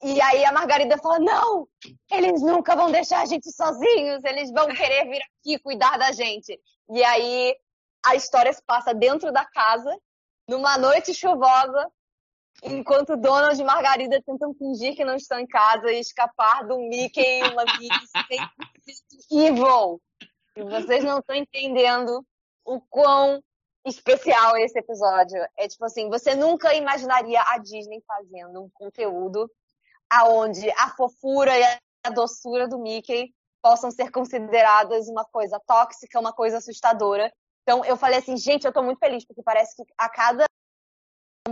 E 0.04 0.22
aí 0.22 0.44
a 0.44 0.52
Margarida 0.52 0.98
fala: 0.98 1.20
Não, 1.20 1.68
eles 2.12 2.42
nunca 2.42 2.76
vão 2.76 2.92
deixar 2.92 3.22
a 3.22 3.26
gente 3.26 3.50
sozinhos, 3.52 4.24
eles 4.26 4.52
vão 4.52 4.68
querer 4.68 5.06
vir 5.06 5.22
aqui 5.22 5.60
cuidar 5.60 5.98
da 5.98 6.12
gente. 6.12 6.60
E 6.90 7.04
aí 7.04 7.56
a 8.06 8.16
história 8.16 8.52
se 8.52 8.62
passa 8.66 8.94
dentro 8.94 9.32
da 9.32 9.46
casa, 9.46 9.98
numa 10.48 10.78
noite 10.78 11.14
chuvosa, 11.14 11.90
enquanto 12.64 13.18
Donald 13.18 13.60
e 13.60 13.64
Margarida 13.64 14.22
tentam 14.22 14.54
fingir 14.54 14.96
que 14.96 15.06
não 15.06 15.16
estão 15.16 15.40
em 15.40 15.48
casa 15.48 15.92
e 15.92 16.00
escapar 16.00 16.66
do 16.66 16.78
Mickey 16.80 17.22
e 17.22 17.44
uma 17.44 17.64
Minnie 17.66 19.48
evil. 19.48 20.02
E 20.56 20.64
vocês 20.64 21.04
não 21.04 21.20
estão 21.20 21.36
entendendo 21.36 22.26
o 22.66 22.80
quão 22.82 23.42
especial 23.86 24.56
esse 24.58 24.80
episódio. 24.80 25.46
É 25.58 25.68
tipo 25.68 25.84
assim, 25.86 26.10
você 26.10 26.36
nunca 26.36 26.74
imaginaria 26.74 27.42
a 27.42 27.58
Disney 27.58 28.02
fazendo 28.08 28.64
um 28.64 28.70
conteúdo 28.74 29.50
aonde 30.10 30.70
a 30.72 30.90
fofura 30.90 31.58
e 31.58 31.64
a 32.06 32.10
doçura 32.10 32.68
do 32.68 32.80
Mickey 32.80 33.34
possam 33.62 33.90
ser 33.92 34.12
consideradas 34.12 35.08
uma 35.08 35.26
coisa 35.26 35.60
tóxica, 35.66 36.20
uma 36.20 36.34
coisa 36.34 36.58
assustadora. 36.58 37.32
Então 37.64 37.84
eu 37.86 37.98
falei 37.98 38.20
assim, 38.20 38.38
gente, 38.38 38.66
eu 38.66 38.74
tô 38.74 38.84
muito 38.84 39.00
feliz, 39.00 39.26
porque 39.26 39.42
parece 39.42 39.76
que 39.76 39.84
a 39.98 40.10
cada 40.10 40.46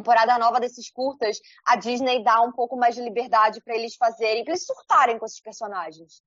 temporada 0.01 0.37
nova 0.39 0.59
desses 0.59 0.91
curtas, 0.91 1.39
a 1.65 1.75
Disney 1.75 2.23
dá 2.23 2.41
um 2.41 2.51
pouco 2.51 2.75
mais 2.75 2.95
de 2.95 3.01
liberdade 3.01 3.61
para 3.61 3.75
eles 3.75 3.95
fazerem, 3.95 4.43
para 4.43 4.53
eles 4.53 4.65
surtarem 4.65 5.19
com 5.19 5.25
esses 5.25 5.39
personagens. 5.41 6.21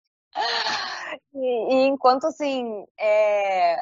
E, 1.33 1.75
e 1.75 1.87
enquanto 1.87 2.25
assim, 2.25 2.85
é, 2.99 3.75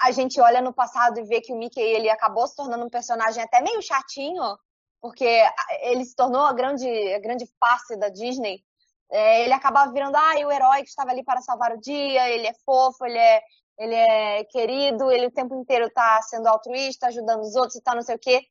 a 0.00 0.10
gente 0.10 0.40
olha 0.40 0.60
no 0.60 0.72
passado 0.72 1.18
e 1.18 1.24
vê 1.24 1.40
que 1.40 1.52
o 1.52 1.56
Mickey 1.56 1.80
ele 1.80 2.08
acabou 2.08 2.46
se 2.46 2.56
tornando 2.56 2.84
um 2.84 2.90
personagem 2.90 3.42
até 3.42 3.60
meio 3.60 3.82
chatinho, 3.82 4.56
porque 5.00 5.42
ele 5.82 6.04
se 6.04 6.14
tornou 6.14 6.42
a 6.42 6.52
grande, 6.52 6.88
a 7.12 7.18
grande 7.18 7.46
face 7.58 7.96
da 7.96 8.08
Disney. 8.08 8.62
É, 9.10 9.42
ele 9.42 9.52
acabava 9.52 9.92
virando 9.92 10.16
ah, 10.16 10.34
o 10.46 10.52
herói 10.52 10.82
que 10.82 10.88
estava 10.88 11.10
ali 11.10 11.24
para 11.24 11.40
salvar 11.40 11.72
o 11.72 11.80
dia, 11.80 12.28
ele 12.30 12.46
é 12.46 12.54
fofo, 12.64 13.04
ele 13.04 13.18
é, 13.18 13.42
ele 13.78 13.94
é 13.94 14.44
querido, 14.44 15.10
ele 15.10 15.26
o 15.26 15.32
tempo 15.32 15.54
inteiro 15.54 15.86
está 15.86 16.22
sendo 16.22 16.46
altruísta, 16.46 17.08
ajudando 17.08 17.40
os 17.40 17.56
outros 17.56 17.76
e 17.76 17.82
tal, 17.82 17.96
não 17.96 18.02
sei 18.02 18.14
o 18.14 18.18
quê. 18.18 18.46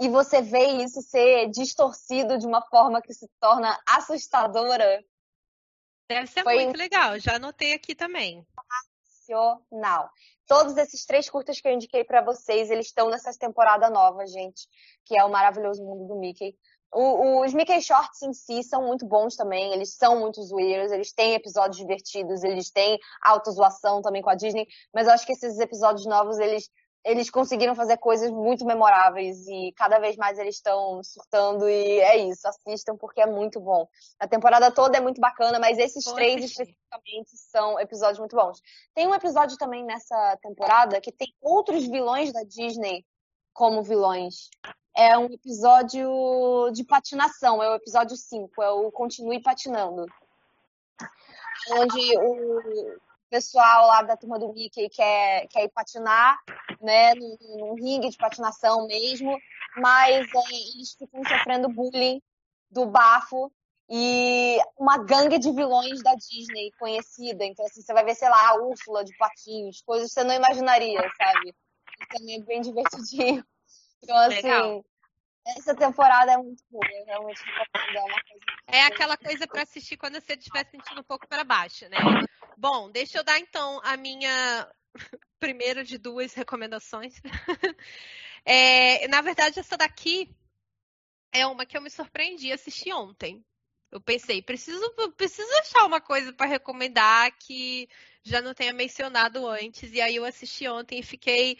E 0.00 0.08
você 0.08 0.40
vê 0.40 0.66
isso 0.82 1.02
ser 1.02 1.48
distorcido 1.50 2.38
de 2.38 2.46
uma 2.46 2.62
forma 2.62 3.02
que 3.02 3.12
se 3.12 3.28
torna 3.40 3.78
assustadora. 3.86 5.04
Deve 6.08 6.26
ser 6.26 6.42
Foi 6.42 6.64
muito 6.64 6.78
legal, 6.78 7.18
já 7.18 7.36
anotei 7.36 7.74
aqui 7.74 7.94
também. 7.94 8.46
Nacional. 9.28 10.10
Todos 10.46 10.76
esses 10.76 11.04
três 11.04 11.28
curtas 11.28 11.60
que 11.60 11.68
eu 11.68 11.72
indiquei 11.72 12.02
para 12.02 12.22
vocês, 12.22 12.70
eles 12.70 12.86
estão 12.86 13.10
nessa 13.10 13.30
temporada 13.38 13.90
nova, 13.90 14.26
gente, 14.26 14.66
que 15.04 15.18
é 15.18 15.24
o 15.24 15.30
maravilhoso 15.30 15.84
mundo 15.84 16.06
do 16.06 16.16
Mickey. 16.16 16.56
O, 16.90 17.44
os 17.44 17.52
Mickey 17.52 17.82
Shorts 17.82 18.22
em 18.22 18.32
si 18.32 18.62
são 18.62 18.86
muito 18.86 19.04
bons 19.04 19.36
também, 19.36 19.74
eles 19.74 19.94
são 19.94 20.18
muito 20.18 20.42
zoeiros, 20.42 20.90
eles 20.90 21.12
têm 21.12 21.34
episódios 21.34 21.76
divertidos, 21.76 22.42
eles 22.42 22.70
têm 22.70 22.98
autozoação 23.20 24.00
também 24.00 24.22
com 24.22 24.30
a 24.30 24.34
Disney, 24.34 24.66
mas 24.94 25.06
eu 25.06 25.12
acho 25.12 25.26
que 25.26 25.32
esses 25.32 25.58
episódios 25.58 26.06
novos, 26.06 26.38
eles 26.38 26.70
eles 27.08 27.30
conseguiram 27.30 27.74
fazer 27.74 27.96
coisas 27.96 28.30
muito 28.30 28.66
memoráveis 28.66 29.46
e 29.48 29.72
cada 29.74 29.98
vez 29.98 30.14
mais 30.16 30.38
eles 30.38 30.56
estão 30.56 31.02
surtando 31.02 31.66
e 31.66 32.00
é 32.00 32.18
isso, 32.18 32.46
assistam 32.46 32.96
porque 32.98 33.22
é 33.22 33.26
muito 33.26 33.58
bom. 33.58 33.88
A 34.20 34.28
temporada 34.28 34.70
toda 34.70 34.98
é 34.98 35.00
muito 35.00 35.18
bacana, 35.18 35.58
mas 35.58 35.78
esses 35.78 36.04
três 36.04 36.44
especificamente 36.44 37.30
são 37.50 37.80
episódios 37.80 38.18
muito 38.18 38.36
bons. 38.36 38.60
Tem 38.94 39.06
um 39.06 39.14
episódio 39.14 39.56
também 39.56 39.82
nessa 39.84 40.36
temporada 40.42 41.00
que 41.00 41.10
tem 41.10 41.32
outros 41.40 41.86
vilões 41.86 42.30
da 42.30 42.42
Disney 42.44 43.02
como 43.54 43.82
vilões. 43.82 44.50
é 44.94 45.16
um 45.16 45.26
episódio 45.26 46.70
de 46.72 46.84
patinação, 46.84 47.62
é 47.62 47.70
o 47.70 47.76
episódio 47.76 48.16
5, 48.16 48.62
é 48.62 48.70
o 48.70 48.92
Continue 48.92 49.40
Patinando. 49.40 50.04
Onde 51.70 52.18
o 52.18 52.98
pessoal 53.30 53.86
lá 53.86 54.02
da 54.02 54.16
turma 54.16 54.38
do 54.38 54.52
Mickey 54.52 54.88
quer, 54.88 55.46
quer 55.48 55.64
ir 55.64 55.70
patinar, 55.70 56.38
né, 56.80 57.14
num, 57.14 57.36
num 57.58 57.74
ringue 57.74 58.10
de 58.10 58.16
patinação 58.16 58.86
mesmo, 58.86 59.36
mas 59.76 60.26
é, 60.26 60.54
eles 60.74 60.92
ficam 60.98 61.22
sofrendo 61.24 61.68
bullying 61.68 62.20
do 62.70 62.86
bafo 62.86 63.50
e 63.90 64.58
uma 64.78 64.98
gangue 64.98 65.38
de 65.38 65.50
vilões 65.50 66.02
da 66.02 66.14
Disney 66.14 66.70
conhecida. 66.78 67.44
Então, 67.44 67.64
assim, 67.64 67.80
você 67.80 67.92
vai 67.92 68.04
ver, 68.04 68.14
sei 68.14 68.28
lá, 68.28 68.50
a 68.50 68.54
Úrsula 68.56 69.02
de 69.02 69.16
patinhos, 69.16 69.80
coisas 69.82 70.08
que 70.08 70.14
você 70.14 70.24
não 70.24 70.34
imaginaria, 70.34 71.00
sabe? 71.16 71.54
Também 72.10 72.40
é 72.40 72.44
bem 72.44 72.60
divertidinho. 72.62 73.44
Então, 74.02 74.16
assim. 74.16 74.82
Essa 75.56 75.74
temporada 75.74 76.32
é 76.32 76.36
muito 76.36 76.62
boa, 76.70 76.84
realmente 77.06 77.40
é 77.94 78.00
uma 78.00 78.22
coisa. 78.22 78.44
É 78.66 78.80
aquela 78.82 79.16
coisa 79.16 79.46
para 79.46 79.62
assistir 79.62 79.96
quando 79.96 80.20
você 80.20 80.34
estiver 80.34 80.66
sentindo 80.66 81.00
um 81.00 81.04
pouco 81.04 81.26
para 81.26 81.44
baixo, 81.44 81.88
né? 81.88 81.96
Bom, 82.56 82.90
deixa 82.90 83.18
eu 83.18 83.24
dar 83.24 83.38
então 83.38 83.80
a 83.84 83.96
minha 83.96 84.68
primeira 85.40 85.84
de 85.84 85.96
duas 85.96 86.34
recomendações. 86.34 87.14
é, 88.44 89.08
na 89.08 89.20
verdade, 89.20 89.60
essa 89.60 89.76
daqui 89.76 90.30
é 91.32 91.46
uma 91.46 91.64
que 91.64 91.76
eu 91.76 91.82
me 91.82 91.90
surpreendi 91.90 92.52
assistir 92.52 92.92
ontem. 92.92 93.44
Eu 93.90 94.00
pensei, 94.00 94.42
preciso, 94.42 94.82
preciso 95.16 95.50
achar 95.60 95.86
uma 95.86 96.00
coisa 96.00 96.30
para 96.32 96.46
recomendar 96.46 97.32
que 97.38 97.88
já 98.22 98.42
não 98.42 98.52
tenha 98.52 98.72
mencionado 98.72 99.46
antes. 99.46 99.92
E 99.92 100.00
aí 100.00 100.16
eu 100.16 100.26
assisti 100.26 100.68
ontem 100.68 100.98
e 100.98 101.02
fiquei 101.02 101.58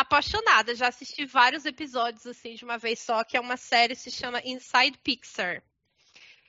apaixonada. 0.00 0.74
Já 0.74 0.88
assisti 0.88 1.24
vários 1.24 1.64
episódios 1.64 2.26
assim 2.26 2.54
de 2.54 2.64
uma 2.64 2.78
vez 2.78 3.00
só, 3.00 3.24
que 3.24 3.36
é 3.36 3.40
uma 3.40 3.56
série 3.56 3.94
que 3.94 4.02
se 4.02 4.10
chama 4.10 4.42
Inside 4.44 4.98
Pixar. 4.98 5.62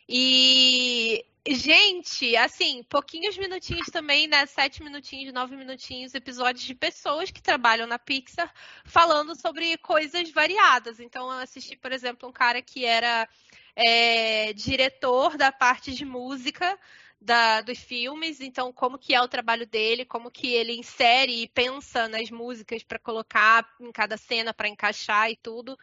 E 0.07 1.23
gente, 1.47 2.35
assim, 2.35 2.83
pouquinhos 2.83 3.37
minutinhos 3.37 3.87
também, 3.87 4.27
né? 4.27 4.45
Sete 4.45 4.83
minutinhos, 4.83 5.33
nove 5.33 5.55
minutinhos, 5.55 6.13
episódios 6.13 6.63
de 6.65 6.75
pessoas 6.75 7.31
que 7.31 7.41
trabalham 7.41 7.87
na 7.87 7.99
Pixar 7.99 8.51
falando 8.85 9.39
sobre 9.39 9.77
coisas 9.77 10.31
variadas. 10.31 10.99
Então, 10.99 11.31
eu 11.31 11.39
assisti, 11.39 11.75
por 11.75 11.91
exemplo, 11.91 12.27
um 12.27 12.31
cara 12.31 12.61
que 12.61 12.85
era 12.85 13.27
é, 13.75 14.53
diretor 14.53 15.37
da 15.37 15.51
parte 15.51 15.93
de 15.93 16.05
música 16.05 16.77
da, 17.21 17.61
dos 17.61 17.79
filmes, 17.79 18.39
então 18.39 18.71
como 18.71 18.97
que 18.97 19.13
é 19.13 19.21
o 19.21 19.27
trabalho 19.27 19.65
dele, 19.65 20.05
como 20.05 20.31
que 20.31 20.53
ele 20.53 20.77
insere 20.77 21.43
e 21.43 21.49
pensa 21.49 22.07
nas 22.07 22.31
músicas 22.31 22.83
para 22.83 22.99
colocar 22.99 23.67
em 23.79 23.91
cada 23.91 24.17
cena 24.17 24.53
para 24.53 24.69
encaixar 24.69 25.29
e 25.29 25.35
tudo. 25.35 25.77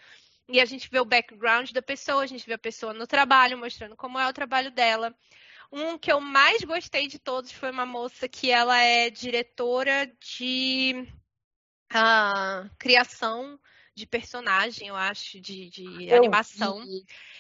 E 0.49 0.61
a 0.61 0.65
gente 0.65 0.89
vê 0.91 1.01
o 1.01 1.05
background 1.05 1.73
da 1.73 1.83
pessoa, 1.83 2.23
a 2.23 2.27
gente 2.27 2.47
vê 2.47 2.55
a 2.55 2.59
pessoa 2.59 2.95
no 2.95 3.07
trabalho, 3.07 3.59
mostrando 3.59 3.97
como 3.97 4.19
é 4.19 4.29
o 4.29 4.33
trabalho 4.33 4.71
dela. 4.71 5.15
Um 5.71 5.99
que 5.99 6.11
eu 6.11 6.21
mais 6.21 6.63
gostei 6.63 7.09
de 7.09 7.19
todos 7.19 7.51
foi 7.53 7.71
uma 7.71 7.85
moça 7.85 8.29
que 8.29 8.51
ela 8.51 8.79
é 8.81 9.11
diretora 9.11 10.07
de 10.21 11.07
uh, 11.93 12.71
criação 12.79 13.59
de 13.97 14.07
personagem, 14.07 14.89
eu 14.89 14.95
acho, 14.95 15.41
de, 15.41 15.71
de 15.71 16.13
animação. 16.13 16.85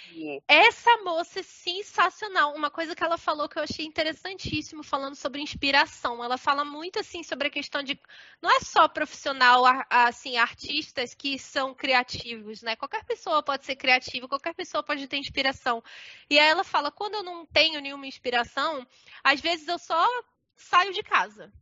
Vi. 0.09 0.42
Essa 0.48 0.96
moça 1.04 1.40
é 1.40 1.42
sensacional. 1.42 2.54
Uma 2.54 2.70
coisa 2.70 2.96
que 2.96 3.04
ela 3.04 3.18
falou 3.18 3.46
que 3.46 3.59
eu 3.59 3.62
achei 3.62 3.84
interessantíssimo, 3.84 4.82
falando 4.82 5.14
sobre 5.14 5.42
inspiração. 5.42 6.24
Ela 6.24 6.38
fala 6.38 6.64
muito 6.64 6.98
assim 6.98 7.22
sobre 7.22 7.48
a 7.48 7.50
questão 7.50 7.82
de 7.82 8.00
não 8.40 8.50
é 8.50 8.61
só 8.61 8.88
profissional, 8.88 9.64
assim, 9.90 10.38
artistas 10.38 11.12
que 11.12 11.38
são 11.38 11.74
criativos, 11.74 12.62
né? 12.62 12.74
Qualquer 12.74 13.04
pessoa 13.04 13.42
pode 13.42 13.66
ser 13.66 13.76
criativa, 13.76 14.26
qualquer 14.26 14.54
pessoa 14.54 14.82
pode 14.82 15.07
ter 15.07 15.18
inspiração. 15.18 15.84
E 16.30 16.38
aí 16.38 16.48
ela 16.48 16.64
fala, 16.64 16.90
quando 16.90 17.16
eu 17.16 17.22
não 17.22 17.44
tenho 17.44 17.82
nenhuma 17.82 18.07
inspiração, 18.07 18.86
às 19.22 19.42
vezes 19.42 19.68
eu 19.68 19.78
só 19.78 20.09
saio 20.57 20.94
de 20.94 21.02
casa. 21.02 21.52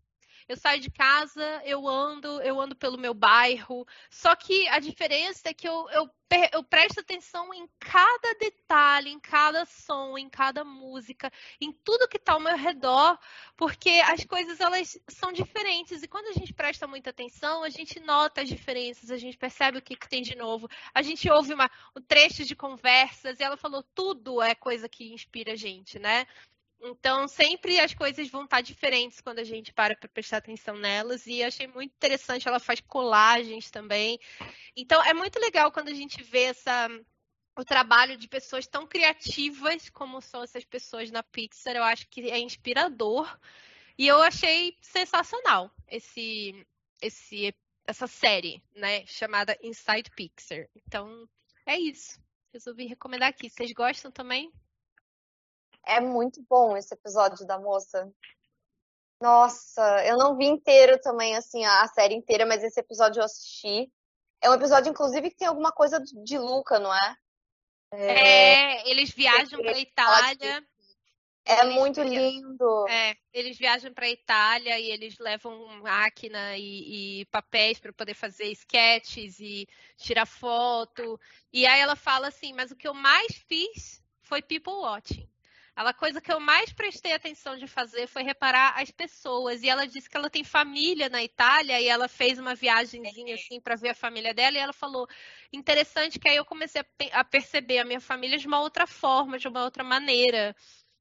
Eu 0.48 0.56
saio 0.56 0.80
de 0.80 0.90
casa, 0.90 1.62
eu 1.64 1.88
ando, 1.88 2.40
eu 2.42 2.60
ando 2.60 2.76
pelo 2.76 2.98
meu 2.98 3.14
bairro. 3.14 3.86
Só 4.10 4.34
que 4.36 4.68
a 4.68 4.78
diferença 4.78 5.48
é 5.48 5.54
que 5.54 5.68
eu, 5.68 5.88
eu, 5.90 6.10
eu 6.52 6.62
presto 6.64 7.00
atenção 7.00 7.52
em 7.54 7.68
cada 7.78 8.34
detalhe, 8.38 9.10
em 9.10 9.20
cada 9.20 9.64
som, 9.64 10.18
em 10.18 10.28
cada 10.28 10.64
música, 10.64 11.30
em 11.60 11.72
tudo 11.72 12.08
que 12.08 12.16
está 12.16 12.34
ao 12.34 12.40
meu 12.40 12.56
redor, 12.56 13.18
porque 13.56 14.02
as 14.06 14.24
coisas 14.24 14.60
elas 14.60 14.98
são 15.08 15.32
diferentes. 15.32 16.02
E 16.02 16.08
quando 16.08 16.28
a 16.28 16.32
gente 16.32 16.52
presta 16.52 16.86
muita 16.86 17.10
atenção, 17.10 17.62
a 17.62 17.70
gente 17.70 18.00
nota 18.00 18.42
as 18.42 18.48
diferenças, 18.48 19.10
a 19.10 19.16
gente 19.16 19.38
percebe 19.38 19.78
o 19.78 19.82
que, 19.82 19.96
que 19.96 20.08
tem 20.08 20.22
de 20.22 20.34
novo. 20.34 20.68
A 20.94 21.02
gente 21.02 21.30
ouve 21.30 21.54
uma, 21.54 21.70
um 21.96 22.00
trecho 22.00 22.44
de 22.44 22.54
conversas 22.54 23.40
e 23.40 23.42
ela 23.42 23.56
falou 23.56 23.82
tudo 23.94 24.42
é 24.42 24.54
coisa 24.54 24.88
que 24.88 25.12
inspira 25.12 25.52
a 25.52 25.56
gente, 25.56 25.98
né? 25.98 26.26
Então, 26.86 27.26
sempre 27.26 27.80
as 27.80 27.94
coisas 27.94 28.28
vão 28.28 28.44
estar 28.44 28.60
diferentes 28.60 29.18
quando 29.20 29.38
a 29.38 29.44
gente 29.44 29.72
para 29.72 29.96
para 29.96 30.08
prestar 30.08 30.36
atenção 30.36 30.76
nelas. 30.76 31.26
E 31.26 31.42
achei 31.42 31.66
muito 31.66 31.92
interessante, 31.92 32.46
ela 32.46 32.60
faz 32.60 32.80
colagens 32.82 33.70
também. 33.70 34.18
Então, 34.76 35.02
é 35.02 35.14
muito 35.14 35.38
legal 35.38 35.72
quando 35.72 35.88
a 35.88 35.94
gente 35.94 36.22
vê 36.22 36.44
essa, 36.44 36.88
o 37.56 37.64
trabalho 37.64 38.18
de 38.18 38.28
pessoas 38.28 38.66
tão 38.66 38.86
criativas 38.86 39.88
como 39.88 40.20
são 40.20 40.42
essas 40.42 40.64
pessoas 40.64 41.10
na 41.10 41.22
Pixar. 41.22 41.74
Eu 41.74 41.84
acho 41.84 42.06
que 42.08 42.30
é 42.30 42.38
inspirador. 42.38 43.34
E 43.96 44.06
eu 44.06 44.20
achei 44.20 44.76
sensacional 44.82 45.70
esse, 45.88 46.66
esse, 47.00 47.54
essa 47.86 48.06
série, 48.06 48.62
né? 48.74 49.06
Chamada 49.06 49.56
Inside 49.62 50.10
Pixar. 50.10 50.68
Então, 50.76 51.26
é 51.64 51.78
isso. 51.78 52.20
Resolvi 52.52 52.84
recomendar 52.86 53.30
aqui. 53.30 53.48
Vocês 53.48 53.72
gostam 53.72 54.10
também? 54.10 54.52
É 55.86 56.00
muito 56.00 56.44
bom 56.48 56.76
esse 56.76 56.94
episódio 56.94 57.46
da 57.46 57.58
moça. 57.58 58.10
Nossa, 59.20 60.04
eu 60.06 60.16
não 60.16 60.36
vi 60.36 60.46
inteiro 60.46 61.00
também, 61.00 61.36
assim, 61.36 61.64
a 61.64 61.86
série 61.88 62.14
inteira, 62.14 62.44
mas 62.44 62.62
esse 62.62 62.78
episódio 62.80 63.20
eu 63.20 63.24
assisti. 63.24 63.90
É 64.40 64.50
um 64.50 64.54
episódio, 64.54 64.90
inclusive, 64.90 65.30
que 65.30 65.36
tem 65.36 65.48
alguma 65.48 65.72
coisa 65.72 65.98
de 66.00 66.38
Luca, 66.38 66.78
não 66.78 66.94
é? 66.94 67.16
É, 67.92 68.82
é 68.82 68.90
eles 68.90 69.10
viajam 69.10 69.62
para 69.62 69.78
Itália. 69.78 70.62
É 71.46 71.60
eles, 71.60 71.74
muito 71.74 72.02
lindo. 72.02 72.88
É, 72.88 73.14
eles 73.32 73.58
viajam 73.58 73.92
para 73.92 74.08
Itália 74.08 74.78
e 74.78 74.90
eles 74.90 75.18
levam 75.18 75.68
máquina 75.82 76.56
e, 76.56 77.20
e 77.20 77.26
papéis 77.26 77.78
para 77.78 77.92
poder 77.92 78.14
fazer 78.14 78.46
sketches 78.46 79.38
e 79.40 79.68
tirar 79.96 80.26
foto. 80.26 81.20
E 81.52 81.66
aí 81.66 81.80
ela 81.80 81.96
fala 81.96 82.28
assim, 82.28 82.54
mas 82.54 82.70
o 82.70 82.76
que 82.76 82.88
eu 82.88 82.94
mais 82.94 83.34
fiz 83.46 84.02
foi 84.22 84.40
people 84.40 84.72
watching. 84.72 85.28
A 85.76 85.92
coisa 85.92 86.20
que 86.20 86.32
eu 86.32 86.38
mais 86.38 86.72
prestei 86.72 87.12
atenção 87.12 87.56
de 87.56 87.66
fazer 87.66 88.06
foi 88.06 88.22
reparar 88.22 88.80
as 88.80 88.92
pessoas. 88.92 89.60
E 89.62 89.68
ela 89.68 89.86
disse 89.86 90.08
que 90.08 90.16
ela 90.16 90.30
tem 90.30 90.44
família 90.44 91.08
na 91.08 91.22
Itália 91.22 91.80
e 91.80 91.88
ela 91.88 92.06
fez 92.06 92.38
uma 92.38 92.54
viagemzinha 92.54 93.34
assim 93.34 93.60
para 93.60 93.74
ver 93.74 93.88
a 93.88 93.94
família 93.94 94.32
dela. 94.32 94.56
E 94.56 94.60
ela 94.60 94.72
falou: 94.72 95.08
interessante 95.52 96.18
que 96.18 96.28
aí 96.28 96.36
eu 96.36 96.44
comecei 96.44 96.82
a 97.12 97.24
perceber 97.24 97.78
a 97.78 97.84
minha 97.84 98.00
família 98.00 98.38
de 98.38 98.46
uma 98.46 98.60
outra 98.60 98.86
forma, 98.86 99.36
de 99.38 99.48
uma 99.48 99.64
outra 99.64 99.82
maneira. 99.82 100.54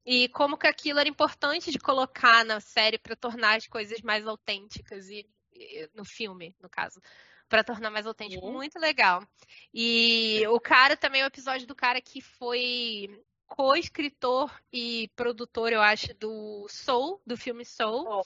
E 0.06 0.28
como 0.30 0.58
que 0.58 0.68
aquilo 0.68 1.00
era 1.00 1.08
importante 1.08 1.72
de 1.72 1.80
colocar 1.80 2.44
na 2.44 2.60
série 2.60 2.98
para 2.98 3.16
tornar 3.16 3.58
as 3.58 3.68
coisas 3.68 4.02
mais 4.02 4.26
autênticas 4.26 5.08
e, 5.08 5.26
e 5.54 5.90
no 5.94 6.04
filme, 6.04 6.56
no 6.60 6.70
caso 6.70 7.00
para 7.48 7.64
tornar 7.64 7.92
mais 7.92 8.08
autêntico. 8.08 8.48
Uhum. 8.48 8.54
Muito 8.54 8.80
legal. 8.80 9.24
E 9.72 10.42
o 10.48 10.60
cara 10.60 10.98
também, 10.98 11.22
o 11.22 11.28
episódio 11.28 11.68
do 11.68 11.76
cara 11.76 12.02
que 12.02 12.20
foi 12.20 13.08
co-escritor 13.54 14.52
e 14.72 15.12
produtor, 15.16 15.72
eu 15.72 15.80
acho, 15.80 16.12
do 16.16 16.66
Soul, 16.68 17.22
do 17.24 17.38
filme 17.38 17.64
Soul. 17.64 18.04
Oh. 18.10 18.26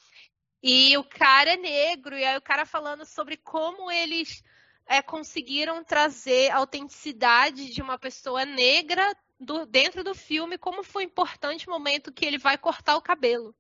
E 0.64 0.98
o 0.98 1.04
cara 1.04 1.52
é 1.52 1.58
negro, 1.58 2.18
e 2.18 2.24
aí 2.24 2.38
o 2.38 2.42
cara 2.42 2.66
falando 2.66 3.06
sobre 3.06 3.36
como 3.36 3.92
eles 3.92 4.42
é, 4.86 5.02
conseguiram 5.02 5.84
trazer 5.84 6.50
a 6.50 6.58
autenticidade 6.58 7.74
de 7.74 7.82
uma 7.82 8.00
pessoa 8.00 8.46
negra 8.46 9.14
do, 9.38 9.66
dentro 9.66 10.02
do 10.02 10.16
filme, 10.16 10.58
como 10.58 10.82
foi 10.82 11.04
importante 11.04 11.68
o 11.68 11.72
momento 11.72 12.14
que 12.14 12.26
ele 12.26 12.38
vai 12.38 12.58
cortar 12.58 12.96
o 12.96 13.02
cabelo. 13.02 13.54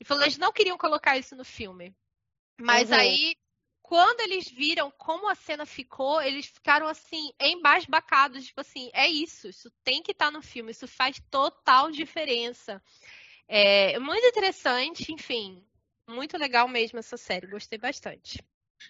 E 0.00 0.04
falou, 0.04 0.24
eles 0.24 0.36
não 0.36 0.52
queriam 0.52 0.76
colocar 0.76 1.16
isso 1.16 1.36
no 1.36 1.44
filme. 1.44 1.94
Mas 2.60 2.90
uhum. 2.90 2.96
aí 2.96 3.36
quando 3.92 4.20
eles 4.20 4.50
viram 4.50 4.90
como 4.96 5.28
a 5.28 5.34
cena 5.34 5.66
ficou, 5.66 6.22
eles 6.22 6.46
ficaram 6.46 6.88
assim, 6.88 7.30
embasbacados, 7.38 8.46
tipo 8.46 8.62
assim, 8.62 8.88
é 8.94 9.06
isso, 9.06 9.50
isso 9.50 9.70
tem 9.84 10.02
que 10.02 10.12
estar 10.12 10.28
tá 10.28 10.30
no 10.30 10.40
filme, 10.40 10.70
isso 10.70 10.88
faz 10.88 11.20
total 11.30 11.90
diferença. 11.90 12.82
É 13.46 13.98
muito 13.98 14.24
interessante, 14.24 15.12
enfim, 15.12 15.62
muito 16.08 16.38
legal 16.38 16.66
mesmo 16.66 16.98
essa 16.98 17.18
série, 17.18 17.46
gostei 17.46 17.78
bastante. 17.78 18.42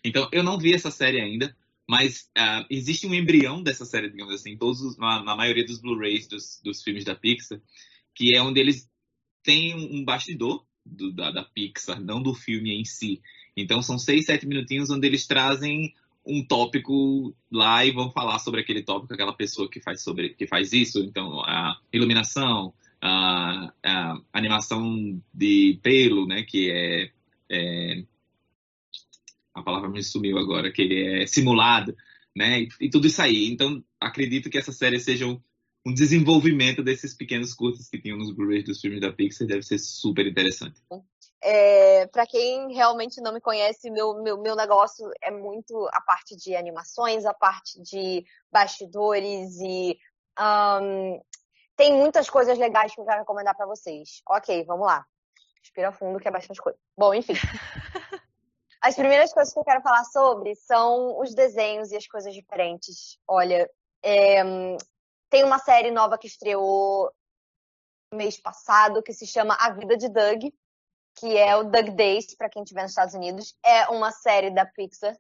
Então, 0.05 0.29
eu 0.31 0.45
não 0.45 0.57
vi 0.57 0.73
essa 0.73 0.93
série 0.93 1.21
ainda, 1.21 1.53
mas 1.85 2.31
uh, 2.39 2.65
existe 2.71 3.05
um 3.05 3.13
embrião 3.13 3.61
dessa 3.61 3.85
série, 3.85 4.09
digamos 4.09 4.37
assim, 4.37 4.57
todos 4.57 4.81
os, 4.83 4.97
na, 4.97 5.21
na, 5.25 5.35
maioria 5.35 5.67
dos 5.67 5.81
Blu-rays 5.81 6.29
dos, 6.29 6.61
dos, 6.63 6.81
filmes 6.81 7.05
da 7.05 7.17
Pixar, 7.17 7.61
que 8.15 8.37
é 8.37 8.41
onde 8.41 8.61
eles 8.61 8.89
têm 9.43 9.75
um 9.75 10.05
bastidor 10.05 10.65
do, 10.87 11.13
da, 11.13 11.33
da 11.33 11.43
Pixar, 11.43 12.01
não 12.01 12.23
do 12.23 12.33
filme 12.33 12.73
em 12.73 12.85
si. 12.85 13.21
Então 13.57 13.83
são 13.83 13.99
seis, 13.99 14.27
sete 14.27 14.47
minutinhos 14.47 14.91
onde 14.91 15.07
eles 15.07 15.27
trazem 15.27 15.95
um 16.25 16.45
tópico 16.45 17.35
lá 17.51 17.85
e 17.85 17.91
vão 17.91 18.11
falar 18.11 18.39
sobre 18.39 18.61
aquele 18.61 18.83
tópico, 18.83 19.13
aquela 19.13 19.33
pessoa 19.33 19.69
que 19.69 19.81
faz, 19.81 20.03
sobre, 20.03 20.31
que 20.31 20.47
faz 20.47 20.73
isso. 20.73 21.01
Então, 21.01 21.41
a 21.41 21.79
iluminação, 21.93 22.73
a, 23.01 23.73
a 23.83 24.23
animação 24.33 25.21
de 25.35 25.79
pelo, 25.83 26.27
né, 26.27 26.43
que 26.43 26.71
é, 26.71 27.11
é, 27.51 28.05
a 29.53 29.63
palavra 29.63 29.89
me 29.89 30.03
sumiu 30.03 30.39
agora, 30.39 30.71
que 30.71 30.83
é 30.83 31.27
simulado, 31.27 31.97
né, 32.35 32.63
e, 32.63 32.69
e 32.83 32.91
tudo 32.91 33.07
isso 33.09 33.21
aí. 33.21 33.51
Então, 33.51 33.85
acredito 34.01 34.49
que 34.49 34.59
essa 34.59 34.73
série 34.73 35.01
seja 35.01 35.27
um, 35.27 35.41
um 35.85 35.93
desenvolvimento 35.93 36.85
desses 36.85 37.15
pequenos 37.15 37.53
curtos 37.53 37.89
que 37.89 38.01
tinham 38.01 38.17
nos 38.17 38.33
Blu-rays 38.33 38.65
dos 38.65 38.81
filmes 38.81 39.01
da 39.01 39.13
Pixar, 39.13 39.49
deve 39.49 39.63
ser 39.63 39.79
super 39.79 40.25
interessante. 40.25 40.81
É, 41.45 42.07
para 42.07 42.25
quem 42.25 42.73
realmente 42.73 43.21
não 43.21 43.33
me 43.33 43.41
conhece, 43.41 43.91
meu, 43.91 44.15
meu, 44.23 44.41
meu 44.41 44.55
negócio 44.55 45.11
é 45.21 45.31
muito 45.31 45.89
a 45.93 46.01
parte 46.01 46.37
de 46.37 46.55
animações, 46.55 47.25
a 47.25 47.35
parte 47.35 47.83
de 47.83 48.25
bastidores 48.51 49.59
e 49.61 49.99
um, 50.39 51.21
tem 51.77 51.93
muitas 51.93 52.31
coisas 52.31 52.57
legais 52.57 52.95
que 52.95 53.01
eu 53.01 53.05
quero 53.05 53.19
recomendar 53.19 53.57
para 53.57 53.67
vocês. 53.67 54.23
Ok, 54.29 54.65
vamos 54.65 54.87
lá. 54.87 55.05
Respira 55.61 55.91
fundo 55.91 56.21
que 56.21 56.29
é 56.29 56.31
bastante 56.31 56.61
coisa. 56.61 56.79
Bom, 56.97 57.13
enfim. 57.13 57.35
As 58.81 58.95
primeiras 58.95 59.33
coisas 59.33 59.53
que 59.53 59.59
eu 59.59 59.65
quero 59.65 59.83
falar 59.83 60.05
sobre 60.05 60.55
são 60.57 61.19
os 61.21 61.35
desenhos 61.35 61.93
e 61.93 61.97
as 61.97 62.07
coisas 62.07 62.35
diferentes. 62.35 63.17
Olha, 63.29 63.71
é, 64.03 64.43
tem 65.31 65.45
uma 65.45 65.61
série 65.61 65.93
nova 65.93 66.19
que 66.19 66.27
estreou 66.27 67.13
mês 68.13 68.41
passado 68.41 69.03
que 69.03 69.13
se 69.13 69.25
chama 69.25 69.57
A 69.61 69.71
Vida 69.71 69.97
de 69.97 70.09
Doug 70.09 70.53
que 71.15 71.37
é 71.37 71.57
o 71.57 71.65
Doug 71.65 71.91
Days, 71.91 72.35
para 72.37 72.49
quem 72.49 72.63
estiver 72.63 72.83
nos 72.83 72.93
Estados 72.93 73.15
Unidos. 73.15 73.55
É 73.65 73.89
uma 73.89 74.11
série 74.11 74.51
da 74.51 74.67
Pixar 74.67 75.17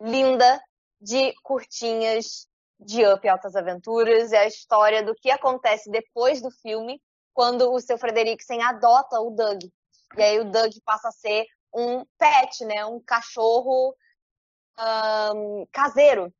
linda, 0.00 0.60
de 1.00 1.32
curtinhas, 1.42 2.46
de 2.78 3.06
Up 3.06 3.28
Altas 3.28 3.54
Aventuras. 3.54 4.32
É 4.32 4.38
a 4.38 4.46
história 4.46 5.02
do 5.02 5.14
que 5.14 5.30
acontece 5.30 5.90
depois 5.90 6.40
do 6.42 6.50
filme, 6.50 7.00
quando 7.32 7.72
o 7.72 7.80
seu 7.80 7.96
Frederiksen 7.98 8.62
adota 8.62 9.20
o 9.20 9.30
Doug. 9.30 9.62
E 10.16 10.22
aí 10.22 10.40
o 10.40 10.50
Doug 10.50 10.72
passa 10.84 11.08
a 11.08 11.12
ser 11.12 11.46
um 11.74 12.04
pet, 12.18 12.64
né? 12.64 12.84
Um 12.84 13.00
cachorro 13.00 13.94
um, 15.34 15.66
caseiro. 15.72 16.32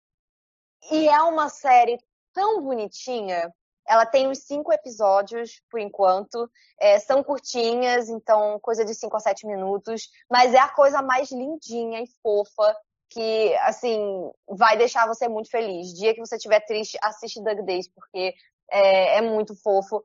E 0.90 1.08
é 1.08 1.22
uma 1.22 1.48
série 1.48 1.98
tão 2.32 2.62
bonitinha 2.62 3.52
ela 3.86 4.06
tem 4.06 4.28
uns 4.28 4.38
cinco 4.38 4.72
episódios, 4.72 5.62
por 5.70 5.80
enquanto. 5.80 6.50
É, 6.80 6.98
são 6.98 7.22
curtinhas, 7.22 8.08
então 8.08 8.58
coisa 8.60 8.84
de 8.84 8.94
cinco 8.94 9.16
a 9.16 9.20
sete 9.20 9.46
minutos. 9.46 10.08
Mas 10.30 10.54
é 10.54 10.58
a 10.58 10.68
coisa 10.68 11.02
mais 11.02 11.30
lindinha 11.30 12.00
e 12.00 12.06
fofa 12.22 12.76
que, 13.10 13.54
assim, 13.56 14.30
vai 14.48 14.76
deixar 14.76 15.06
você 15.06 15.28
muito 15.28 15.50
feliz. 15.50 15.92
Dia 15.92 16.14
que 16.14 16.20
você 16.20 16.36
estiver 16.36 16.60
triste, 16.60 16.96
assiste 17.02 17.42
Doug 17.42 17.60
Days, 17.60 17.88
porque 17.88 18.34
é, 18.70 19.18
é 19.18 19.20
muito 19.20 19.54
fofo. 19.54 20.02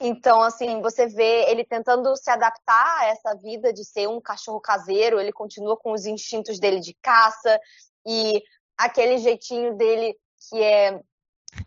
Então, 0.00 0.40
assim, 0.40 0.80
você 0.80 1.06
vê 1.06 1.50
ele 1.50 1.62
tentando 1.62 2.16
se 2.16 2.30
adaptar 2.30 3.00
a 3.00 3.06
essa 3.06 3.34
vida 3.34 3.70
de 3.70 3.84
ser 3.84 4.08
um 4.08 4.18
cachorro 4.18 4.58
caseiro, 4.58 5.20
ele 5.20 5.32
continua 5.32 5.76
com 5.76 5.92
os 5.92 6.06
instintos 6.06 6.58
dele 6.58 6.80
de 6.80 6.94
caça 7.02 7.60
e 8.06 8.42
aquele 8.78 9.18
jeitinho 9.18 9.76
dele 9.76 10.16
que 10.48 10.62
é 10.62 11.02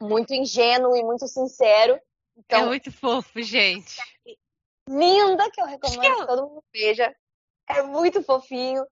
muito 0.01 0.33
ingênuo 0.33 0.95
e 0.95 1.03
muito 1.03 1.27
sincero. 1.27 1.99
Então, 2.37 2.61
é 2.61 2.65
muito 2.65 2.91
fofo, 2.91 3.41
gente. 3.41 3.97
Linda, 4.87 5.49
que 5.51 5.61
eu 5.61 5.65
recomendo 5.65 6.17
que 6.17 6.27
todo 6.27 6.47
mundo 6.47 6.63
veja. 6.73 7.15
É 7.69 7.81
muito 7.81 8.23
fofinho. 8.23 8.85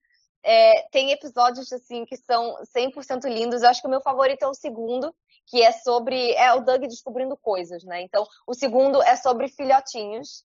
É, 0.44 0.88
tem 0.90 1.12
episódios, 1.12 1.72
assim, 1.72 2.04
que 2.04 2.16
são 2.16 2.56
100% 2.76 3.24
lindos. 3.28 3.62
Eu 3.62 3.68
acho 3.68 3.80
que 3.80 3.86
o 3.86 3.90
meu 3.90 4.00
favorito 4.00 4.42
é 4.42 4.48
o 4.48 4.54
segundo, 4.54 5.14
que 5.46 5.62
é 5.62 5.70
sobre... 5.72 6.32
É 6.32 6.52
o 6.54 6.60
Doug 6.60 6.82
descobrindo 6.82 7.36
coisas, 7.36 7.84
né? 7.84 8.02
Então, 8.02 8.26
o 8.46 8.54
segundo 8.54 9.02
é 9.02 9.16
sobre 9.16 9.48
filhotinhos. 9.48 10.44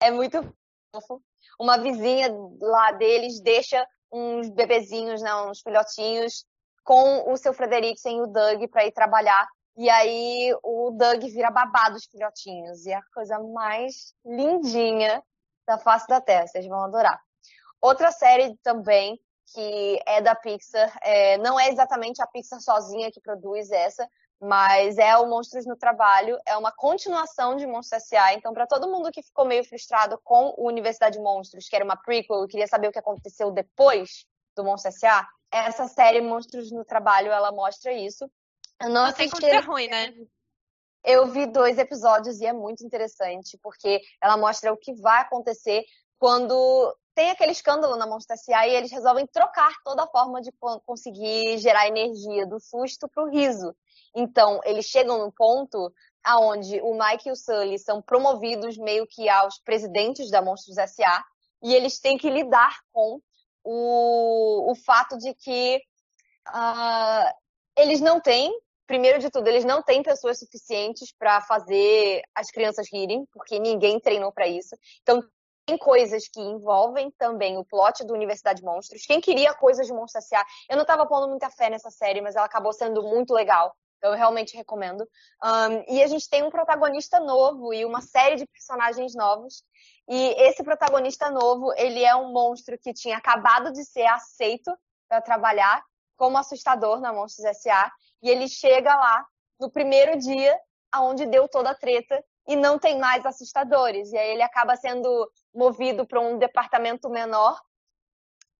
É 0.00 0.10
muito 0.10 0.42
fofo. 0.92 1.22
Uma 1.58 1.76
vizinha 1.76 2.28
lá 2.60 2.92
deles 2.92 3.40
deixa 3.40 3.86
uns 4.12 4.48
bebezinhos, 4.48 5.20
né, 5.20 5.34
uns 5.42 5.60
filhotinhos, 5.60 6.44
com 6.82 7.30
o 7.30 7.36
seu 7.36 7.52
Frederiksen 7.52 8.18
e 8.18 8.22
o 8.22 8.26
Doug 8.26 8.62
para 8.70 8.86
ir 8.86 8.92
trabalhar 8.92 9.46
e 9.78 9.88
aí 9.88 10.52
o 10.64 10.90
Doug 10.90 11.22
vira 11.22 11.52
babá 11.52 11.88
dos 11.88 12.04
filhotinhos. 12.06 12.84
E 12.84 12.90
é 12.90 12.96
a 12.96 13.02
coisa 13.14 13.38
mais 13.38 14.12
lindinha 14.26 15.22
da 15.64 15.78
face 15.78 16.08
da 16.08 16.20
Terra. 16.20 16.48
Vocês 16.48 16.66
vão 16.66 16.82
adorar. 16.82 17.22
Outra 17.80 18.10
série 18.10 18.56
também 18.56 19.20
que 19.54 20.02
é 20.04 20.20
da 20.20 20.34
Pixar, 20.34 20.92
é, 21.00 21.38
não 21.38 21.58
é 21.58 21.68
exatamente 21.68 22.20
a 22.20 22.26
Pixar 22.26 22.60
sozinha 22.60 23.10
que 23.10 23.20
produz 23.20 23.70
essa, 23.70 24.06
mas 24.40 24.98
é 24.98 25.16
o 25.16 25.26
Monstros 25.26 25.64
no 25.64 25.76
Trabalho, 25.76 26.38
é 26.44 26.56
uma 26.56 26.72
continuação 26.72 27.56
de 27.56 27.66
Monstros 27.66 28.02
S.A. 28.02 28.34
Então, 28.34 28.52
para 28.52 28.66
todo 28.66 28.90
mundo 28.90 29.10
que 29.12 29.22
ficou 29.22 29.44
meio 29.44 29.64
frustrado 29.64 30.20
com 30.22 30.54
o 30.58 30.66
Universidade 30.66 31.18
Monstros, 31.18 31.68
que 31.68 31.76
era 31.76 31.84
uma 31.84 31.96
prequel 31.96 32.44
e 32.44 32.48
queria 32.48 32.66
saber 32.66 32.88
o 32.88 32.92
que 32.92 32.98
aconteceu 32.98 33.50
depois 33.52 34.26
do 34.56 34.64
Monstros 34.64 34.96
S.A., 34.96 35.26
essa 35.50 35.88
série 35.88 36.20
Monstros 36.20 36.70
no 36.70 36.84
Trabalho, 36.84 37.32
ela 37.32 37.50
mostra 37.50 37.92
isso. 37.92 38.30
Eu 38.80 38.90
não, 38.90 39.12
como 39.12 39.46
é 39.46 39.58
ruim, 39.60 39.88
né? 39.88 40.14
Eu 41.04 41.26
vi 41.26 41.46
dois 41.46 41.78
episódios 41.78 42.40
e 42.40 42.46
é 42.46 42.52
muito 42.52 42.84
interessante, 42.84 43.58
porque 43.62 44.00
ela 44.22 44.36
mostra 44.36 44.72
o 44.72 44.76
que 44.76 44.94
vai 44.94 45.22
acontecer 45.22 45.84
quando 46.18 46.96
tem 47.14 47.30
aquele 47.30 47.52
escândalo 47.52 47.96
na 47.96 48.06
Monster 48.06 48.34
S.A. 48.34 48.68
e 48.68 48.74
eles 48.74 48.92
resolvem 48.92 49.26
trocar 49.26 49.72
toda 49.82 50.04
a 50.04 50.06
forma 50.06 50.40
de 50.40 50.52
conseguir 50.86 51.58
gerar 51.58 51.88
energia 51.88 52.46
do 52.46 52.60
susto 52.60 53.08
para 53.08 53.24
o 53.24 53.28
riso. 53.28 53.74
Então, 54.14 54.60
eles 54.64 54.86
chegam 54.86 55.18
no 55.18 55.32
ponto 55.32 55.92
aonde 56.22 56.80
o 56.80 56.94
Mike 56.94 57.28
e 57.28 57.32
o 57.32 57.36
Sully 57.36 57.78
são 57.78 58.02
promovidos 58.02 58.76
meio 58.76 59.06
que 59.06 59.28
aos 59.28 59.58
presidentes 59.58 60.30
da 60.30 60.42
Monstros 60.42 60.78
S.A. 60.78 61.24
e 61.62 61.74
eles 61.74 61.98
têm 61.98 62.16
que 62.16 62.30
lidar 62.30 62.78
com 62.92 63.20
o, 63.64 64.70
o 64.70 64.74
fato 64.76 65.18
de 65.18 65.34
que 65.34 65.80
uh, 66.48 67.32
eles 67.76 68.00
não 68.00 68.20
têm 68.20 68.52
primeiro 68.88 69.18
de 69.18 69.30
tudo, 69.30 69.46
eles 69.46 69.64
não 69.64 69.82
têm 69.82 70.02
pessoas 70.02 70.38
suficientes 70.38 71.12
para 71.16 71.42
fazer 71.42 72.22
as 72.34 72.50
crianças 72.50 72.88
rirem, 72.90 73.24
porque 73.32 73.60
ninguém 73.60 74.00
treinou 74.00 74.32
para 74.32 74.48
isso. 74.48 74.74
Então, 75.02 75.22
tem 75.66 75.76
coisas 75.76 76.26
que 76.26 76.40
envolvem 76.40 77.12
também 77.18 77.58
o 77.58 77.64
plot 77.64 78.02
do 78.04 78.14
Universidade 78.14 78.62
Monstros. 78.62 79.04
Quem 79.06 79.20
queria 79.20 79.52
coisas 79.52 79.86
de 79.86 79.92
Monstros 79.92 80.24
S.A., 80.24 80.44
eu 80.70 80.76
não 80.76 80.82
estava 80.82 81.06
pondo 81.06 81.28
muita 81.28 81.50
fé 81.50 81.68
nessa 81.68 81.90
série, 81.90 82.22
mas 82.22 82.34
ela 82.34 82.46
acabou 82.46 82.72
sendo 82.72 83.02
muito 83.02 83.34
legal. 83.34 83.76
Então, 83.98 84.12
eu 84.12 84.16
realmente 84.16 84.56
recomendo. 84.56 85.02
Um, 85.44 85.94
e 85.94 86.02
a 86.02 86.06
gente 86.06 86.28
tem 86.30 86.42
um 86.42 86.50
protagonista 86.50 87.20
novo 87.20 87.74
e 87.74 87.84
uma 87.84 88.00
série 88.00 88.36
de 88.36 88.46
personagens 88.46 89.14
novos. 89.14 89.62
E 90.08 90.34
esse 90.42 90.64
protagonista 90.64 91.30
novo, 91.30 91.74
ele 91.76 92.02
é 92.02 92.16
um 92.16 92.32
monstro 92.32 92.78
que 92.78 92.94
tinha 92.94 93.18
acabado 93.18 93.70
de 93.70 93.84
ser 93.84 94.06
aceito 94.06 94.72
para 95.06 95.20
trabalhar 95.20 95.82
como 96.16 96.38
assustador 96.38 97.00
na 97.00 97.12
Monstros 97.12 97.46
S.A. 97.46 97.90
E 98.22 98.30
ele 98.30 98.48
chega 98.48 98.94
lá 98.94 99.26
no 99.60 99.70
primeiro 99.70 100.18
dia, 100.18 100.58
aonde 100.92 101.26
deu 101.26 101.48
toda 101.48 101.70
a 101.70 101.74
treta, 101.74 102.22
e 102.46 102.56
não 102.56 102.78
tem 102.78 102.98
mais 102.98 103.24
assustadores. 103.26 104.10
E 104.12 104.16
aí 104.16 104.30
ele 104.30 104.42
acaba 104.42 104.74
sendo 104.76 105.30
movido 105.54 106.06
para 106.06 106.20
um 106.20 106.38
departamento 106.38 107.10
menor. 107.10 107.60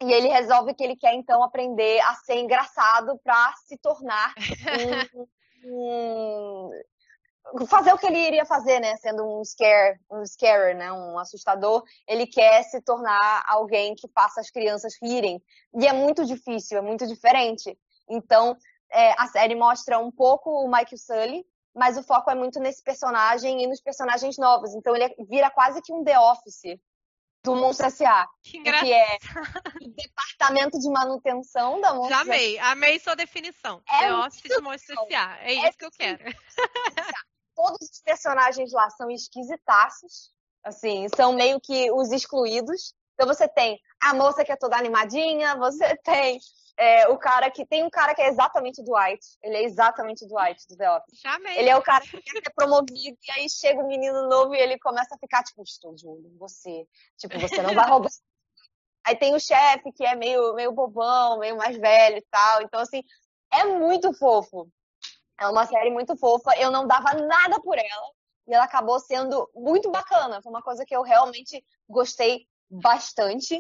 E 0.00 0.12
ele 0.12 0.28
resolve 0.28 0.74
que 0.74 0.84
ele 0.84 0.96
quer 0.96 1.14
então 1.14 1.42
aprender 1.42 1.98
a 2.00 2.14
ser 2.14 2.36
engraçado 2.36 3.18
para 3.24 3.52
se 3.66 3.76
tornar 3.78 4.32
um, 5.64 6.70
um, 7.56 7.66
fazer 7.66 7.92
o 7.92 7.98
que 7.98 8.06
ele 8.06 8.18
iria 8.18 8.44
fazer, 8.44 8.78
né? 8.78 8.96
Sendo 8.96 9.24
um 9.24 9.44
scare, 9.44 9.98
um 10.11 10.24
scarer, 10.24 10.76
né? 10.76 10.92
Um 10.92 11.18
assustador, 11.18 11.82
ele 12.06 12.26
quer 12.26 12.62
se 12.64 12.80
tornar 12.82 13.42
alguém 13.48 13.94
que 13.94 14.06
faça 14.09 14.40
as 14.40 14.50
crianças 14.50 14.94
rirem. 15.02 15.42
E 15.74 15.86
é 15.86 15.92
muito 15.92 16.24
difícil, 16.24 16.78
é 16.78 16.82
muito 16.82 17.06
diferente. 17.06 17.76
Então, 18.09 18.56
é, 18.91 19.12
a 19.20 19.26
série 19.26 19.55
mostra 19.55 19.99
um 19.99 20.11
pouco 20.11 20.51
o 20.51 20.70
Mike 20.70 20.97
Sully, 20.97 21.47
mas 21.74 21.97
o 21.97 22.03
foco 22.03 22.30
é 22.30 22.34
muito 22.34 22.59
nesse 22.59 22.82
personagem 22.82 23.62
e 23.62 23.66
nos 23.66 23.80
personagens 23.80 24.36
novos. 24.36 24.74
Então 24.74 24.95
ele 24.97 25.14
vira 25.28 25.51
quase 25.51 25.80
que 25.82 25.93
um 25.93 26.03
The 26.03 26.18
Office 26.18 26.78
do 27.45 27.55
Monstro 27.55 27.86
S.A. 27.86 28.26
Que, 28.43 28.61
que 28.61 28.93
é 28.93 29.18
o 29.80 29.89
departamento 29.89 30.78
de 30.78 30.91
manutenção 30.91 31.80
da 31.80 31.95
Monstro 31.95 32.16
Já 32.16 32.20
amei, 32.22 32.59
amei 32.59 32.99
sua 32.99 33.14
definição. 33.14 33.82
É 33.89 33.99
The 34.01 34.14
Office 34.14 34.43
de 34.43 34.61
Monstro 34.61 34.95
S.A. 35.07 35.39
É, 35.41 35.55
é 35.55 35.68
isso 35.68 35.78
que 35.78 35.84
eu 35.84 35.91
quero. 35.91 36.24
Todos 37.55 37.89
os 37.91 38.01
personagens 38.03 38.72
lá 38.72 38.89
são 38.91 39.11
esquisitaços, 39.11 40.32
assim, 40.62 41.09
são 41.16 41.32
meio 41.32 41.61
que 41.61 41.91
os 41.91 42.12
excluídos. 42.12 42.95
Então 43.18 43.26
você 43.26 43.48
tem 43.48 43.80
a 44.00 44.14
moça 44.14 44.44
que 44.44 44.52
é 44.52 44.56
toda 44.56 44.76
animadinha, 44.76 45.56
você 45.56 45.96
tem 46.04 46.38
é, 46.76 47.08
o 47.08 47.18
cara 47.18 47.50
que. 47.50 47.66
Tem 47.66 47.82
um 47.82 47.90
cara 47.90 48.14
que 48.14 48.22
é 48.22 48.28
exatamente 48.28 48.80
do 48.80 48.94
White. 48.94 49.26
Ele 49.42 49.56
é 49.56 49.64
exatamente 49.64 50.24
do 50.24 50.36
White, 50.36 50.68
do 50.68 50.76
The 50.76 50.90
Office. 50.92 51.18
Chamei. 51.18 51.58
Ele 51.58 51.68
é 51.68 51.76
o 51.76 51.82
cara 51.82 52.04
que 52.04 52.22
quer 52.22 52.30
ser 52.30 52.52
promovido, 52.54 53.18
e 53.26 53.30
aí 53.32 53.50
chega 53.50 53.82
um 53.82 53.88
menino 53.88 54.28
novo 54.28 54.54
e 54.54 54.58
ele 54.58 54.78
começa 54.78 55.16
a 55.16 55.18
ficar, 55.18 55.42
tipo, 55.42 55.60
estou 55.64 55.92
de 55.96 56.06
olho 56.06 56.28
em 56.28 56.38
você. 56.38 56.86
Tipo, 57.16 57.40
você 57.40 57.60
não 57.60 57.74
vai 57.74 57.88
roubar. 57.88 58.08
Aí 59.04 59.16
tem 59.16 59.34
o 59.34 59.40
chefe, 59.40 59.90
que 59.92 60.04
é 60.04 60.14
meio, 60.14 60.52
meio 60.54 60.70
bobão, 60.70 61.38
meio 61.38 61.56
mais 61.56 61.78
velho 61.78 62.18
e 62.18 62.26
tal. 62.30 62.60
Então, 62.60 62.78
assim, 62.78 63.02
é 63.50 63.64
muito 63.64 64.12
fofo. 64.12 64.68
É 65.40 65.48
uma 65.48 65.64
série 65.64 65.90
muito 65.90 66.14
fofa. 66.14 66.54
Eu 66.58 66.70
não 66.70 66.86
dava 66.86 67.14
nada 67.14 67.58
por 67.58 67.78
ela. 67.78 68.12
E 68.46 68.52
ela 68.52 68.64
acabou 68.64 69.00
sendo 69.00 69.48
muito 69.54 69.90
bacana. 69.90 70.42
Foi 70.42 70.50
uma 70.50 70.62
coisa 70.62 70.84
que 70.84 70.94
eu 70.94 71.00
realmente 71.00 71.64
gostei 71.88 72.46
bastante. 72.70 73.58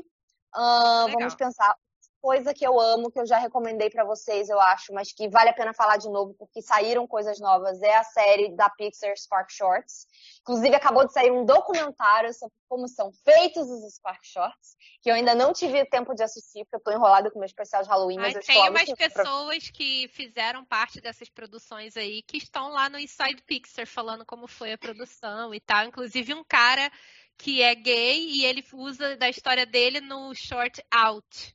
Uh, 0.54 1.12
vamos 1.12 1.34
pensar 1.34 1.76
coisa 2.20 2.52
que 2.52 2.66
eu 2.66 2.78
amo, 2.78 3.10
que 3.10 3.18
eu 3.18 3.26
já 3.26 3.38
recomendei 3.38 3.88
para 3.90 4.04
vocês, 4.04 4.48
eu 4.48 4.60
acho, 4.60 4.92
mas 4.92 5.12
que 5.12 5.28
vale 5.28 5.50
a 5.50 5.52
pena 5.52 5.72
falar 5.72 5.96
de 5.96 6.08
novo, 6.08 6.34
porque 6.34 6.60
saíram 6.60 7.06
coisas 7.06 7.38
novas, 7.40 7.80
é 7.80 7.96
a 7.96 8.04
série 8.04 8.54
da 8.54 8.68
Pixar 8.68 9.16
Spark 9.16 9.50
Shorts. 9.50 10.06
Inclusive, 10.40 10.74
acabou 10.74 11.06
de 11.06 11.12
sair 11.12 11.30
um 11.30 11.44
documentário 11.44 12.32
sobre 12.34 12.54
como 12.68 12.86
são 12.88 13.10
feitos 13.24 13.68
os 13.70 13.94
Spark 13.94 14.20
Shorts, 14.22 14.76
que 15.00 15.10
eu 15.10 15.14
ainda 15.14 15.34
não 15.34 15.52
tive 15.52 15.84
tempo 15.86 16.14
de 16.14 16.22
assistir, 16.22 16.64
porque 16.64 16.76
eu 16.76 16.82
tô 16.82 16.92
enrolada 16.92 17.30
com 17.30 17.38
o 17.38 17.40
meu 17.40 17.46
especial 17.46 17.82
de 17.82 17.88
Halloween, 17.88 18.18
mas, 18.18 18.34
mas 18.34 18.46
Tem 18.46 18.68
umas 18.68 18.92
pessoas 18.92 19.64
pra... 19.64 19.72
que 19.72 20.08
fizeram 20.08 20.64
parte 20.64 21.00
dessas 21.00 21.30
produções 21.30 21.96
aí, 21.96 22.22
que 22.22 22.36
estão 22.36 22.68
lá 22.68 22.90
no 22.90 22.98
Inside 22.98 23.42
Pixar, 23.46 23.86
falando 23.86 24.26
como 24.26 24.46
foi 24.46 24.72
a 24.72 24.78
produção 24.78 25.54
e 25.54 25.60
tal. 25.60 25.84
Inclusive, 25.86 26.34
um 26.34 26.44
cara 26.44 26.90
que 27.38 27.62
é 27.62 27.74
gay 27.74 28.28
e 28.28 28.44
ele 28.44 28.64
usa 28.72 29.16
da 29.16 29.28
história 29.28 29.64
dele 29.64 30.00
no 30.00 30.34
short 30.34 30.82
Out 30.90 31.54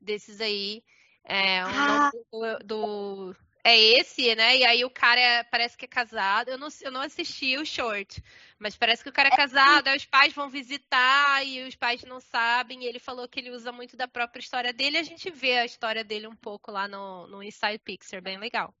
desses 0.00 0.40
aí. 0.40 0.82
É, 1.22 1.60
ah. 1.60 2.10
do, 2.32 2.58
do, 2.64 3.36
é 3.62 3.76
esse, 3.76 4.34
né? 4.34 4.56
E 4.56 4.64
aí 4.64 4.84
o 4.84 4.90
cara 4.90 5.20
é, 5.20 5.44
parece 5.44 5.76
que 5.76 5.84
é 5.84 5.88
casado. 5.88 6.48
Eu 6.48 6.56
não, 6.56 6.68
eu 6.80 6.90
não 6.90 7.02
assisti 7.02 7.58
o 7.58 7.66
short, 7.66 8.22
mas 8.58 8.74
parece 8.74 9.02
que 9.02 9.10
o 9.10 9.12
cara 9.12 9.28
é, 9.28 9.32
é 9.32 9.36
casado, 9.36 9.88
aí 9.88 9.96
os 9.98 10.06
pais 10.06 10.32
vão 10.32 10.48
visitar 10.48 11.44
e 11.46 11.62
os 11.64 11.76
pais 11.76 12.02
não 12.04 12.18
sabem. 12.18 12.82
E 12.82 12.86
ele 12.86 12.98
falou 12.98 13.28
que 13.28 13.38
ele 13.38 13.50
usa 13.50 13.70
muito 13.70 13.94
da 13.94 14.08
própria 14.08 14.40
história 14.40 14.72
dele. 14.72 14.96
A 14.96 15.02
gente 15.02 15.30
vê 15.30 15.58
a 15.58 15.66
história 15.66 16.02
dele 16.02 16.26
um 16.26 16.36
pouco 16.36 16.70
lá 16.70 16.88
no, 16.88 17.26
no 17.26 17.42
Inside 17.42 17.78
Pixar, 17.80 18.22
bem 18.22 18.38
legal. 18.38 18.74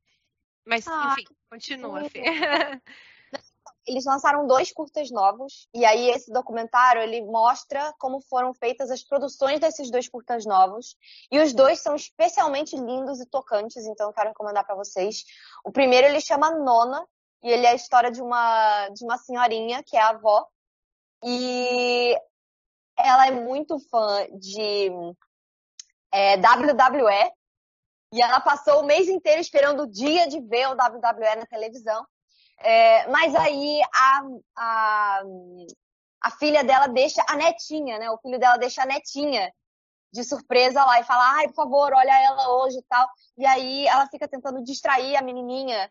Mas, 0.64 0.86
ah, 0.88 1.12
enfim, 1.12 1.24
continua, 1.50 2.08
Fê. 2.08 2.22
eles 3.88 4.04
lançaram 4.04 4.46
dois 4.46 4.70
curtas 4.70 5.10
novos 5.10 5.66
e 5.74 5.84
aí 5.84 6.10
esse 6.10 6.30
documentário 6.30 7.00
ele 7.00 7.22
mostra 7.22 7.94
como 7.98 8.20
foram 8.20 8.52
feitas 8.52 8.90
as 8.90 9.02
produções 9.02 9.58
desses 9.58 9.90
dois 9.90 10.08
curtas 10.08 10.44
novos 10.44 10.96
e 11.32 11.38
os 11.40 11.54
dois 11.54 11.80
são 11.80 11.96
especialmente 11.96 12.76
lindos 12.76 13.18
e 13.20 13.26
tocantes, 13.26 13.86
então 13.86 14.08
eu 14.08 14.12
quero 14.12 14.28
recomendar 14.28 14.64
para 14.66 14.76
vocês. 14.76 15.24
O 15.64 15.72
primeiro 15.72 16.06
ele 16.06 16.20
chama 16.20 16.50
Nona 16.50 17.04
e 17.42 17.48
ele 17.50 17.66
é 17.66 17.70
a 17.70 17.74
história 17.74 18.10
de 18.10 18.20
uma 18.20 18.88
de 18.90 19.04
uma 19.04 19.16
senhorinha 19.16 19.82
que 19.82 19.96
é 19.96 20.00
a 20.00 20.10
avó 20.10 20.46
e 21.24 22.14
ela 22.96 23.26
é 23.26 23.30
muito 23.30 23.78
fã 23.88 24.26
de 24.38 24.90
é, 26.12 26.36
WWE 26.36 27.32
e 28.12 28.22
ela 28.22 28.40
passou 28.40 28.80
o 28.80 28.86
mês 28.86 29.08
inteiro 29.08 29.40
esperando 29.40 29.82
o 29.82 29.90
dia 29.90 30.26
de 30.28 30.40
ver 30.40 30.66
o 30.68 30.72
WWE 30.72 31.36
na 31.36 31.46
televisão. 31.46 32.06
É, 32.60 33.06
mas 33.08 33.34
aí 33.34 33.80
a, 33.94 34.22
a, 34.56 35.22
a 36.22 36.30
filha 36.32 36.64
dela 36.64 36.88
deixa 36.88 37.24
a 37.28 37.36
netinha, 37.36 37.98
né? 37.98 38.10
O 38.10 38.18
filho 38.18 38.38
dela 38.38 38.56
deixa 38.56 38.82
a 38.82 38.86
netinha 38.86 39.52
de 40.12 40.24
surpresa 40.24 40.84
lá 40.84 41.00
e 41.00 41.04
fala, 41.04 41.36
ai, 41.36 41.48
por 41.48 41.54
favor, 41.54 41.92
olha 41.92 42.22
ela 42.24 42.50
hoje 42.56 42.78
e 42.78 42.84
tal. 42.88 43.08
E 43.36 43.46
aí 43.46 43.86
ela 43.86 44.06
fica 44.08 44.26
tentando 44.26 44.62
distrair 44.64 45.16
a 45.16 45.22
menininha 45.22 45.90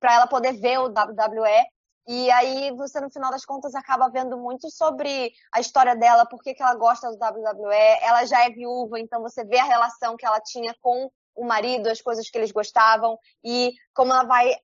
para 0.00 0.14
ela 0.14 0.26
poder 0.26 0.52
ver 0.54 0.78
o 0.78 0.86
WWE. 0.86 1.66
E 2.06 2.30
aí 2.30 2.70
você, 2.72 3.00
no 3.00 3.10
final 3.10 3.30
das 3.30 3.44
contas, 3.44 3.74
acaba 3.74 4.08
vendo 4.08 4.38
muito 4.38 4.70
sobre 4.70 5.30
a 5.52 5.60
história 5.60 5.94
dela, 5.94 6.24
por 6.26 6.42
que, 6.42 6.54
que 6.54 6.62
ela 6.62 6.74
gosta 6.74 7.10
do 7.10 7.18
WWE. 7.18 7.74
Ela 8.00 8.24
já 8.24 8.44
é 8.46 8.50
viúva, 8.50 8.98
então 8.98 9.20
você 9.20 9.44
vê 9.44 9.58
a 9.58 9.64
relação 9.64 10.16
que 10.16 10.24
ela 10.24 10.40
tinha 10.40 10.74
com 10.80 11.10
o 11.36 11.44
marido, 11.44 11.88
as 11.88 12.00
coisas 12.00 12.28
que 12.28 12.36
eles 12.36 12.50
gostavam 12.50 13.18
e 13.44 13.72
como 13.94 14.12
ela 14.12 14.24
vai 14.24 14.56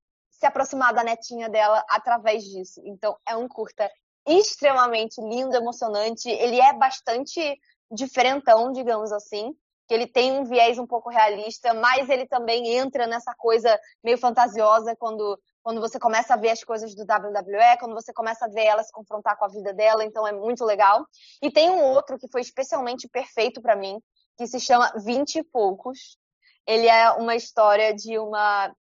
se 0.45 0.47
aproximar 0.47 0.93
da 0.93 1.03
netinha 1.03 1.49
dela 1.49 1.83
através 1.89 2.45
disso. 2.45 2.83
Então, 2.85 3.17
é 3.27 3.35
um 3.35 3.49
curta 3.49 3.91
extremamente 4.29 5.19
lindo, 5.23 5.57
emocionante. 5.57 6.29
Ele 6.29 6.61
é 6.61 6.73
bastante 6.75 7.59
diferentão, 7.91 8.71
digamos 8.71 9.11
assim. 9.11 9.55
Que 9.89 9.95
ele 9.95 10.07
tem 10.07 10.33
um 10.33 10.45
viés 10.45 10.79
um 10.79 10.87
pouco 10.87 11.11
realista, 11.11 11.73
mas 11.75 12.09
ele 12.11 12.27
também 12.27 12.77
entra 12.77 13.07
nessa 13.07 13.35
coisa 13.35 13.79
meio 14.03 14.19
fantasiosa 14.19 14.95
quando, 14.97 15.39
quando 15.63 15.81
você 15.81 15.99
começa 15.99 16.35
a 16.35 16.39
ver 16.39 16.51
as 16.51 16.63
coisas 16.63 16.95
do 16.95 17.03
WWE, 17.03 17.79
quando 17.79 17.95
você 17.95 18.13
começa 18.13 18.47
a 18.47 18.49
ver 18.49 18.65
ela 18.65 18.83
se 18.83 18.93
confrontar 18.93 19.39
com 19.39 19.45
a 19.45 19.49
vida 19.49 19.73
dela, 19.75 20.05
então 20.05 20.27
é 20.27 20.33
muito 20.33 20.65
legal. 20.65 21.07
E 21.43 21.51
tem 21.51 21.71
um 21.71 21.83
outro 21.83 22.19
que 22.19 22.29
foi 22.31 22.41
especialmente 22.41 23.09
perfeito 23.09 23.61
para 23.61 23.77
mim, 23.77 23.99
que 24.39 24.47
se 24.47 24.59
chama 24.59 24.91
Vinte 25.05 25.37
e 25.37 25.43
Poucos. 25.43 26.19
Ele 26.67 26.87
é 26.87 27.11
uma 27.13 27.37
história 27.37 27.95
de 27.95 28.19
uma 28.19 28.75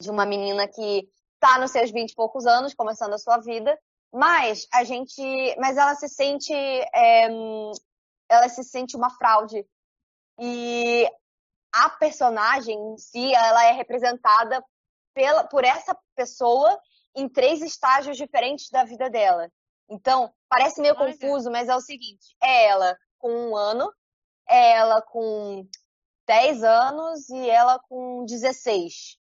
de 0.00 0.10
uma 0.10 0.26
menina 0.26 0.68
que 0.68 1.08
está 1.34 1.58
nos 1.58 1.70
seus 1.70 1.90
vinte 1.90 2.12
e 2.12 2.14
poucos 2.14 2.46
anos, 2.46 2.74
começando 2.74 3.14
a 3.14 3.18
sua 3.18 3.38
vida, 3.38 3.78
mas 4.12 4.66
a 4.72 4.84
gente, 4.84 5.22
mas 5.58 5.76
ela 5.76 5.94
se 5.94 6.08
sente, 6.08 6.52
é, 6.52 7.28
ela 8.28 8.48
se 8.48 8.62
sente 8.64 8.96
uma 8.96 9.10
fraude 9.10 9.66
e 10.38 11.08
a 11.72 11.90
personagem 11.90 12.76
em 12.76 12.98
si, 12.98 13.34
ela 13.34 13.64
é 13.64 13.72
representada 13.72 14.64
pela, 15.14 15.44
por 15.44 15.64
essa 15.64 15.96
pessoa 16.14 16.78
em 17.14 17.28
três 17.28 17.62
estágios 17.62 18.16
diferentes 18.16 18.68
da 18.70 18.84
vida 18.84 19.08
dela. 19.10 19.50
Então, 19.88 20.32
parece 20.48 20.80
meio 20.80 20.94
Olha. 20.96 21.12
confuso, 21.12 21.50
mas 21.50 21.68
é 21.68 21.76
o 21.76 21.80
seguinte: 21.80 22.36
é 22.42 22.66
ela 22.66 22.96
com 23.18 23.30
um 23.30 23.56
ano, 23.56 23.90
é 24.48 24.72
ela 24.72 25.00
com 25.02 25.66
10 26.26 26.64
anos 26.64 27.28
e 27.28 27.48
ela 27.48 27.78
com 27.78 28.24
16 28.24 29.18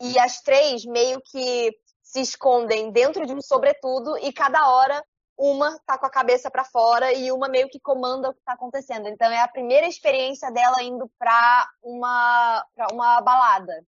e 0.00 0.18
as 0.18 0.40
três 0.40 0.84
meio 0.84 1.20
que 1.20 1.76
se 2.02 2.20
escondem 2.20 2.90
dentro 2.90 3.26
de 3.26 3.32
um 3.32 3.40
sobretudo 3.40 4.16
e 4.18 4.32
cada 4.32 4.68
hora 4.68 5.04
uma 5.38 5.78
tá 5.86 5.96
com 5.96 6.06
a 6.06 6.10
cabeça 6.10 6.50
para 6.50 6.64
fora 6.64 7.12
e 7.12 7.32
uma 7.32 7.48
meio 7.48 7.68
que 7.68 7.80
comanda 7.80 8.28
o 8.28 8.34
que 8.34 8.42
tá 8.44 8.52
acontecendo. 8.52 9.08
Então 9.08 9.30
é 9.30 9.40
a 9.40 9.48
primeira 9.48 9.86
experiência 9.86 10.50
dela 10.50 10.82
indo 10.82 11.10
para 11.18 11.68
uma 11.82 12.64
pra 12.74 12.88
uma 12.92 13.20
balada 13.22 13.84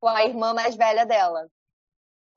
com 0.00 0.08
a 0.08 0.24
irmã 0.24 0.54
mais 0.54 0.76
velha 0.76 1.04
dela. 1.04 1.46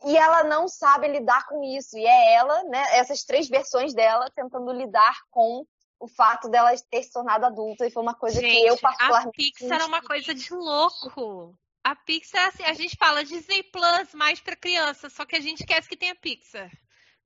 E 0.03 0.17
ela 0.17 0.43
não 0.43 0.67
sabe 0.67 1.07
lidar 1.07 1.47
com 1.47 1.63
isso. 1.63 1.97
E 1.97 2.05
é 2.05 2.33
ela, 2.33 2.63
né, 2.63 2.83
essas 2.97 3.23
três 3.23 3.47
versões 3.47 3.93
dela 3.93 4.29
tentando 4.35 4.71
lidar 4.73 5.15
com 5.29 5.65
o 5.99 6.07
fato 6.07 6.49
dela 6.49 6.71
ter 6.89 7.03
se 7.03 7.11
tornado 7.11 7.45
adulta 7.45 7.85
e 7.85 7.91
foi 7.91 8.01
uma 8.01 8.15
coisa 8.15 8.41
Gente, 8.41 8.59
que 8.59 8.65
eu 8.65 8.77
particularmente 8.79 9.29
a 9.29 9.31
Pixar 9.31 9.81
é 9.81 9.85
uma 9.85 10.01
coisa 10.01 10.33
de 10.33 10.53
louco. 10.53 11.55
A 11.83 11.95
Pixar, 11.95 12.47
assim, 12.47 12.63
a 12.63 12.73
gente 12.73 12.95
fala 12.95 13.23
Disney 13.23 13.63
Plus 13.63 14.13
mais 14.13 14.39
para 14.39 14.55
criança, 14.55 15.09
só 15.09 15.25
que 15.25 15.35
a 15.35 15.39
gente 15.39 15.61
esquece 15.61 15.89
que 15.89 15.97
tem 15.97 16.11
a 16.11 16.15
Pixar, 16.15 16.71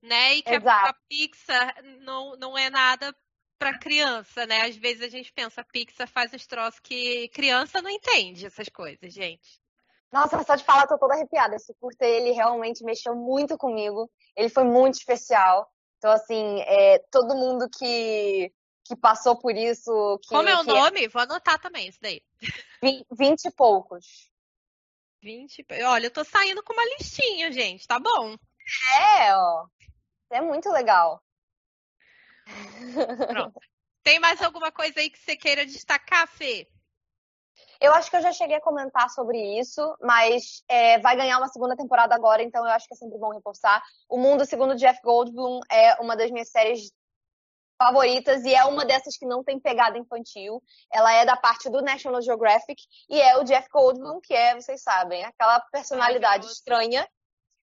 né? 0.02 0.36
E 0.36 0.42
que 0.42 0.54
a, 0.54 0.88
a, 0.88 0.94
Pixar 1.08 1.82
não, 2.00 2.36
não 2.36 2.56
é 2.56 2.70
nada 2.70 3.14
para 3.58 3.78
criança, 3.78 4.46
né? 4.46 4.62
Às 4.62 4.76
vezes 4.76 5.02
a 5.02 5.08
gente 5.08 5.32
pensa, 5.32 5.60
a 5.60 5.64
Pixar 5.64 6.08
faz 6.08 6.32
uns 6.32 6.46
troços 6.46 6.80
que 6.80 7.28
criança 7.28 7.82
não 7.82 7.90
entende 7.90 8.46
essas 8.46 8.68
coisas, 8.68 9.12
gente. 9.12 9.60
Nossa, 10.12 10.42
só 10.44 10.54
de 10.54 10.64
falar, 10.64 10.82
eu 10.82 10.88
tô 10.88 10.98
toda 10.98 11.14
arrepiada. 11.14 11.56
Esse 11.56 11.74
curta, 11.74 12.06
ele 12.06 12.30
realmente 12.30 12.84
mexeu 12.84 13.14
muito 13.14 13.58
comigo. 13.58 14.10
Ele 14.34 14.48
foi 14.48 14.64
muito 14.64 14.94
especial. 14.94 15.70
Então, 15.98 16.10
assim, 16.10 16.60
é, 16.60 16.98
todo 17.10 17.34
mundo 17.34 17.68
que, 17.68 18.52
que 18.84 18.96
passou 18.96 19.36
por 19.36 19.54
isso... 19.54 20.18
Que, 20.22 20.28
Como 20.28 20.48
é 20.48 20.54
o 20.54 20.64
que 20.64 20.72
nome? 20.72 21.08
Vou 21.08 21.20
anotar 21.20 21.58
também 21.60 21.88
isso 21.88 21.98
daí. 22.00 22.22
Vinte 23.10 23.46
e 23.46 23.50
poucos. 23.50 24.30
20. 25.26 25.66
Olha, 25.86 26.06
eu 26.06 26.10
tô 26.12 26.22
saindo 26.22 26.62
com 26.62 26.72
uma 26.72 26.84
listinha, 26.96 27.50
gente, 27.50 27.84
tá 27.84 27.98
bom. 27.98 28.36
É, 29.18 29.34
ó. 29.34 29.66
É 30.30 30.40
muito 30.40 30.70
legal. 30.70 31.20
Pronto. 33.26 33.58
Tem 34.04 34.20
mais 34.20 34.40
alguma 34.40 34.70
coisa 34.70 35.00
aí 35.00 35.10
que 35.10 35.18
você 35.18 35.36
queira 35.36 35.66
destacar, 35.66 36.28
Fê? 36.28 36.68
Eu 37.80 37.92
acho 37.92 38.08
que 38.08 38.16
eu 38.16 38.22
já 38.22 38.32
cheguei 38.32 38.56
a 38.56 38.60
comentar 38.60 39.10
sobre 39.10 39.36
isso, 39.58 39.82
mas 40.00 40.62
é, 40.68 41.00
vai 41.00 41.16
ganhar 41.16 41.38
uma 41.38 41.48
segunda 41.48 41.76
temporada 41.76 42.14
agora, 42.14 42.40
então 42.40 42.64
eu 42.64 42.70
acho 42.70 42.86
que 42.86 42.94
é 42.94 42.96
sempre 42.96 43.18
bom 43.18 43.32
reforçar. 43.32 43.82
O 44.08 44.16
Mundo, 44.16 44.46
segundo 44.46 44.76
Jeff 44.76 45.00
Goldblum, 45.02 45.58
é 45.68 46.00
uma 46.00 46.16
das 46.16 46.30
minhas 46.30 46.50
séries 46.50 46.92
favoritas 47.78 48.44
e 48.44 48.54
é 48.54 48.64
uma 48.64 48.84
dessas 48.84 49.16
que 49.16 49.26
não 49.26 49.42
tem 49.44 49.60
pegada 49.60 49.98
infantil. 49.98 50.62
Ela 50.92 51.12
é 51.12 51.24
da 51.24 51.36
parte 51.36 51.68
do 51.70 51.82
National 51.82 52.22
Geographic 52.22 52.82
e 53.08 53.20
é 53.20 53.36
o 53.38 53.44
Jeff 53.44 53.68
Goldblum, 53.70 54.20
que 54.20 54.34
é, 54.34 54.54
vocês 54.54 54.82
sabem, 54.82 55.24
aquela 55.24 55.60
personalidade 55.72 56.46
estranha, 56.46 57.06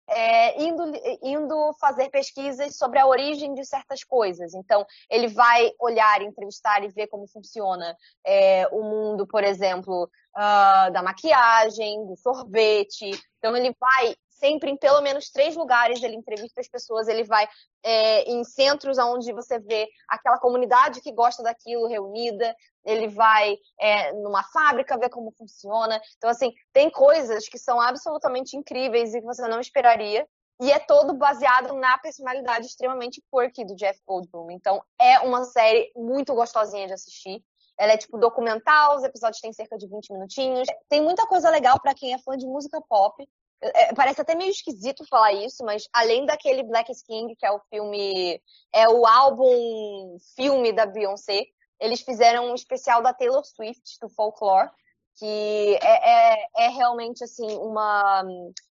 é, 0.08 0.62
indo, 0.62 0.92
indo 1.22 1.74
fazer 1.80 2.10
pesquisas 2.10 2.76
sobre 2.76 2.98
a 2.98 3.06
origem 3.06 3.54
de 3.54 3.64
certas 3.64 4.04
coisas. 4.04 4.54
Então, 4.54 4.84
ele 5.08 5.28
vai 5.28 5.72
olhar, 5.80 6.22
entrevistar 6.22 6.84
e 6.84 6.88
ver 6.88 7.06
como 7.06 7.26
funciona 7.26 7.96
é, 8.24 8.66
o 8.72 8.82
mundo, 8.82 9.26
por 9.26 9.42
exemplo, 9.42 10.04
uh, 10.36 10.92
da 10.92 11.02
maquiagem, 11.02 12.06
do 12.06 12.16
sorvete. 12.16 13.10
Então, 13.38 13.56
ele 13.56 13.74
vai 13.78 14.14
sempre 14.42 14.72
em 14.72 14.76
pelo 14.76 15.00
menos 15.00 15.30
três 15.30 15.54
lugares. 15.54 16.02
Ele 16.02 16.16
entrevista 16.16 16.60
as 16.60 16.68
pessoas, 16.68 17.06
ele 17.06 17.22
vai 17.22 17.46
é, 17.84 18.22
em 18.28 18.42
centros 18.42 18.98
onde 18.98 19.32
você 19.32 19.60
vê 19.60 19.88
aquela 20.08 20.38
comunidade 20.38 21.00
que 21.00 21.12
gosta 21.12 21.44
daquilo 21.44 21.86
reunida. 21.86 22.54
Ele 22.84 23.06
vai 23.06 23.56
é, 23.78 24.12
numa 24.14 24.42
fábrica 24.42 24.98
ver 24.98 25.10
como 25.10 25.32
funciona. 25.38 26.00
Então, 26.16 26.28
assim, 26.28 26.52
tem 26.72 26.90
coisas 26.90 27.48
que 27.48 27.58
são 27.58 27.80
absolutamente 27.80 28.56
incríveis 28.56 29.14
e 29.14 29.20
que 29.20 29.26
você 29.26 29.46
não 29.46 29.60
esperaria. 29.60 30.26
E 30.60 30.70
é 30.70 30.78
todo 30.80 31.14
baseado 31.14 31.74
na 31.74 31.96
personalidade 31.98 32.66
extremamente 32.66 33.22
quirky 33.32 33.64
do 33.64 33.76
Jeff 33.76 34.00
Goldblum. 34.06 34.50
Então, 34.50 34.82
é 35.00 35.20
uma 35.20 35.44
série 35.44 35.92
muito 35.94 36.34
gostosinha 36.34 36.86
de 36.86 36.92
assistir. 36.92 37.42
Ela 37.78 37.92
é 37.92 37.96
tipo 37.96 38.18
documental, 38.18 38.96
os 38.96 39.02
episódios 39.02 39.40
têm 39.40 39.52
cerca 39.52 39.76
de 39.76 39.88
20 39.88 40.12
minutinhos. 40.12 40.68
Tem 40.88 41.00
muita 41.00 41.26
coisa 41.26 41.48
legal 41.50 41.80
para 41.80 41.94
quem 41.94 42.12
é 42.12 42.18
fã 42.18 42.36
de 42.36 42.46
música 42.46 42.80
pop. 42.88 43.26
É, 43.62 43.94
parece 43.94 44.20
até 44.20 44.34
meio 44.34 44.50
esquisito 44.50 45.06
falar 45.08 45.32
isso, 45.32 45.64
mas 45.64 45.88
além 45.92 46.26
daquele 46.26 46.64
Black 46.64 46.90
King, 47.06 47.36
que 47.36 47.46
é 47.46 47.52
o 47.52 47.60
filme, 47.70 48.40
é 48.74 48.88
o 48.88 49.06
álbum 49.06 50.16
filme 50.34 50.72
da 50.72 50.84
Beyoncé, 50.84 51.44
eles 51.80 52.00
fizeram 52.00 52.50
um 52.50 52.54
especial 52.54 53.02
da 53.02 53.14
Taylor 53.14 53.44
Swift, 53.44 53.98
do 54.00 54.08
Folklore, 54.08 54.70
que 55.16 55.78
é, 55.80 56.34
é, 56.34 56.46
é 56.56 56.68
realmente 56.68 57.22
assim 57.22 57.56
uma 57.58 58.24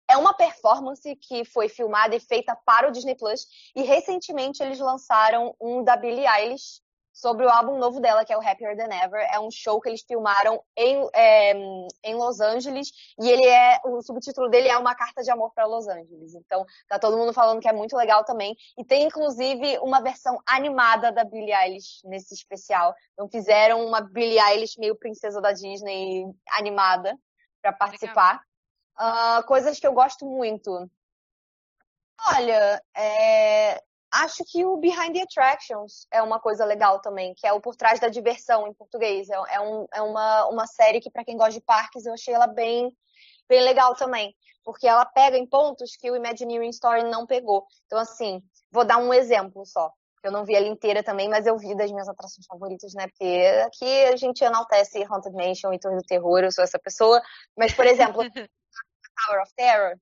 é 0.10 0.18
uma 0.18 0.34
performance 0.34 1.16
que 1.16 1.46
foi 1.46 1.70
filmada 1.70 2.16
e 2.16 2.20
feita 2.20 2.56
para 2.66 2.88
o 2.88 2.92
Disney 2.92 3.16
Plus 3.16 3.48
e 3.76 3.84
recentemente 3.84 4.62
eles 4.62 4.80
lançaram 4.80 5.56
um 5.60 5.84
da 5.84 5.96
Billie 5.96 6.28
Eilish 6.28 6.82
sobre 7.14 7.46
o 7.46 7.50
álbum 7.50 7.78
novo 7.78 8.00
dela, 8.00 8.26
que 8.26 8.34
é 8.34 8.38
o 8.38 8.42
Happier 8.42 8.76
Than 8.76 8.92
Ever. 8.92 9.28
É 9.32 9.40
um 9.40 9.52
show 9.52 9.80
que 9.80 9.88
eles 9.88 10.02
filmaram 10.02 10.62
em, 10.76 11.08
é, 11.14 11.54
em 12.04 12.16
Los 12.16 12.42
Angeles 12.42 12.92
e 13.20 13.30
ele 13.30 13.46
é 13.46 13.80
o 13.86 14.02
subtítulo 14.02 14.50
dele 14.50 14.68
é 14.68 14.78
uma 14.78 14.96
carta 14.96 15.22
de 15.22 15.30
amor 15.30 15.52
para 15.54 15.68
Los 15.68 15.88
Angeles. 15.88 16.34
Então 16.34 16.66
tá 16.90 16.98
todo 16.98 17.16
mundo 17.16 17.32
falando 17.32 17.62
que 17.62 17.70
é 17.70 17.74
muito 17.74 17.96
legal 17.96 18.26
também 18.26 18.58
e 18.76 18.84
tem 18.84 19.04
inclusive 19.04 19.78
uma 19.80 20.02
versão 20.02 20.42
animada 20.46 21.12
da 21.12 21.24
Billie 21.24 21.54
Eilish 21.54 22.02
nesse 22.06 22.34
especial. 22.34 22.96
Então 23.14 23.30
fizeram 23.30 23.86
uma 23.86 24.02
Billie 24.02 24.40
Eilish 24.40 24.80
meio 24.80 24.96
princesa 24.96 25.40
da 25.40 25.52
Disney 25.52 26.26
animada 26.50 27.16
para 27.62 27.72
participar. 27.72 28.42
Uh, 29.00 29.44
coisas 29.46 29.80
que 29.80 29.88
eu 29.88 29.94
gosto 29.94 30.26
muito. 30.26 30.90
Olha, 32.26 32.82
é, 32.96 33.84
Acho 34.14 34.44
que 34.46 34.64
o 34.64 34.78
Behind 34.78 35.12
the 35.12 35.24
Attractions 35.24 36.06
é 36.12 36.22
uma 36.22 36.40
coisa 36.40 36.64
legal 36.64 37.02
também, 37.02 37.34
que 37.34 37.48
é 37.48 37.52
o 37.52 37.60
Por 37.60 37.76
Trás 37.76 38.00
da 38.00 38.10
Diversão 38.10 38.68
em 38.68 38.74
português. 38.74 39.28
É, 39.28 39.56
é, 39.56 39.60
um, 39.60 39.88
é 39.92 40.02
uma, 40.04 40.46
uma 40.50 40.68
série 40.68 41.02
que, 41.02 41.10
para 41.10 41.26
quem 41.26 41.36
gosta 41.36 41.54
de 41.54 41.62
parques, 41.62 42.06
eu 42.06 42.14
achei 42.14 42.32
ela 42.32 42.46
bem, 42.46 42.96
bem 43.50 43.64
legal 43.64 43.96
também. 43.96 44.36
Porque 44.64 44.88
ela 44.88 45.04
pega 45.04 45.36
em 45.36 45.48
pontos 45.48 45.96
que 45.96 46.12
o 46.12 46.16
Imagineering 46.16 46.70
Story 46.70 47.10
não 47.10 47.26
pegou. 47.26 47.66
Então, 47.88 47.98
assim, 47.98 48.40
vou 48.72 48.86
dar 48.86 48.98
um 48.98 49.12
exemplo 49.12 49.66
só. 49.66 49.92
Eu 50.24 50.32
não 50.32 50.46
vi 50.46 50.54
ela 50.54 50.68
inteira 50.68 51.02
também, 51.02 51.28
mas 51.28 51.48
eu 51.48 51.58
vi 51.58 51.76
das 51.76 51.92
minhas 51.92 52.08
atrações 52.08 52.46
favoritas, 52.46 52.94
né? 52.94 53.08
Porque 53.08 53.26
aqui 53.66 54.04
a 54.06 54.16
gente 54.16 54.44
enaltece 54.44 55.04
Haunted 55.10 55.36
Mansion 55.36 55.74
e 55.74 55.80
Torre 55.80 55.96
do 55.96 56.04
Terror, 56.04 56.40
eu 56.44 56.52
sou 56.52 56.64
essa 56.64 56.78
pessoa. 56.78 57.20
Mas, 57.58 57.74
por 57.74 57.88
exemplo, 57.88 58.22
Tower 59.26 59.42
of 59.42 59.52
Terror, 59.56 59.98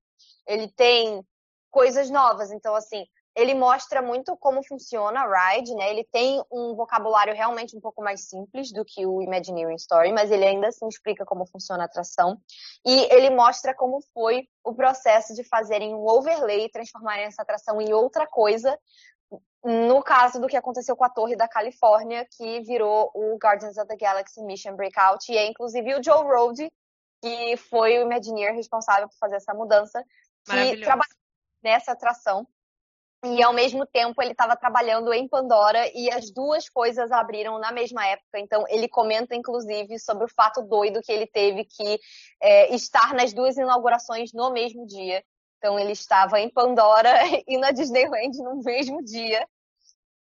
ele 0.45 0.69
tem 0.73 1.25
coisas 1.71 2.09
novas. 2.09 2.51
Então, 2.51 2.75
assim, 2.75 3.05
ele 3.35 3.53
mostra 3.53 4.01
muito 4.01 4.35
como 4.35 4.63
funciona 4.63 5.21
a 5.21 5.53
ride, 5.53 5.73
né? 5.73 5.89
Ele 5.89 6.03
tem 6.03 6.43
um 6.51 6.75
vocabulário 6.75 7.33
realmente 7.33 7.75
um 7.75 7.79
pouco 7.79 8.03
mais 8.03 8.27
simples 8.27 8.71
do 8.73 8.83
que 8.83 9.05
o 9.05 9.21
Imagineering 9.21 9.75
Story, 9.75 10.11
mas 10.11 10.29
ele 10.31 10.45
ainda 10.45 10.67
assim 10.67 10.87
explica 10.87 11.25
como 11.25 11.45
funciona 11.45 11.83
a 11.83 11.85
atração. 11.85 12.37
E 12.85 13.13
ele 13.13 13.29
mostra 13.29 13.73
como 13.73 14.01
foi 14.13 14.47
o 14.63 14.73
processo 14.73 15.33
de 15.33 15.43
fazerem 15.43 15.95
um 15.95 16.05
overlay 16.05 16.65
e 16.65 16.69
transformarem 16.69 17.25
essa 17.25 17.41
atração 17.41 17.81
em 17.81 17.93
outra 17.93 18.27
coisa. 18.27 18.77
No 19.63 20.03
caso 20.03 20.41
do 20.41 20.47
que 20.47 20.57
aconteceu 20.57 20.95
com 20.95 21.05
a 21.05 21.09
Torre 21.09 21.35
da 21.35 21.47
Califórnia, 21.47 22.27
que 22.35 22.61
virou 22.61 23.11
o 23.13 23.37
Guardians 23.37 23.77
of 23.77 23.87
the 23.87 23.95
Galaxy 23.95 24.41
Mission 24.43 24.75
Breakout, 24.75 25.31
e 25.31 25.37
é 25.37 25.47
inclusive 25.47 25.95
o 25.95 26.03
Joe 26.03 26.23
Rohde, 26.23 26.69
que 27.21 27.55
foi 27.55 27.97
o 27.97 28.01
Imagineer 28.01 28.53
responsável 28.53 29.07
por 29.07 29.15
fazer 29.17 29.35
essa 29.35 29.53
mudança, 29.53 30.03
que 30.43 30.81
trabalhou 30.81 31.15
nessa 31.63 31.91
atração 31.91 32.45
e 33.23 33.43
ao 33.43 33.53
mesmo 33.53 33.85
tempo 33.85 34.21
ele 34.21 34.31
estava 34.31 34.55
trabalhando 34.55 35.13
em 35.13 35.27
Pandora 35.27 35.87
e 35.93 36.11
as 36.11 36.31
duas 36.31 36.67
coisas 36.67 37.11
abriram 37.11 37.59
na 37.59 37.71
mesma 37.71 38.05
época. 38.07 38.39
Então 38.39 38.65
ele 38.67 38.87
comenta 38.87 39.35
inclusive 39.35 39.99
sobre 39.99 40.25
o 40.25 40.33
fato 40.35 40.61
doido 40.63 41.01
que 41.01 41.11
ele 41.11 41.27
teve 41.27 41.63
que 41.65 41.99
é, 42.41 42.73
estar 42.73 43.13
nas 43.13 43.31
duas 43.31 43.57
inaugurações 43.57 44.33
no 44.33 44.51
mesmo 44.51 44.87
dia. 44.87 45.23
Então 45.57 45.77
ele 45.77 45.91
estava 45.91 46.39
em 46.39 46.49
Pandora 46.49 47.13
e 47.47 47.57
na 47.57 47.71
Disneyland 47.71 48.35
no 48.39 48.63
mesmo 48.63 49.03
dia, 49.03 49.47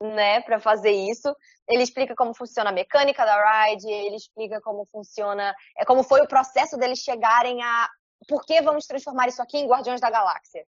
né, 0.02 0.42
para 0.42 0.60
fazer 0.60 0.92
isso. 0.92 1.34
Ele 1.70 1.84
explica 1.84 2.14
como 2.16 2.34
funciona 2.34 2.70
a 2.70 2.74
mecânica 2.74 3.26
da 3.26 3.68
ride, 3.68 3.90
ele 3.90 4.18
explica 4.18 4.60
como 4.60 4.86
funciona, 4.92 5.56
é 5.78 5.86
como 5.86 6.04
foi 6.04 6.20
o 6.22 6.28
processo 6.28 6.78
deles 6.78 7.00
chegarem 7.00 7.64
a 7.64 7.90
por 8.28 8.44
que 8.44 8.62
vamos 8.62 8.86
transformar 8.86 9.30
isso 9.30 9.42
aqui 9.42 9.58
em 9.58 9.68
Guardiões 9.68 10.02
da 10.02 10.10
Galáxia. 10.10 10.66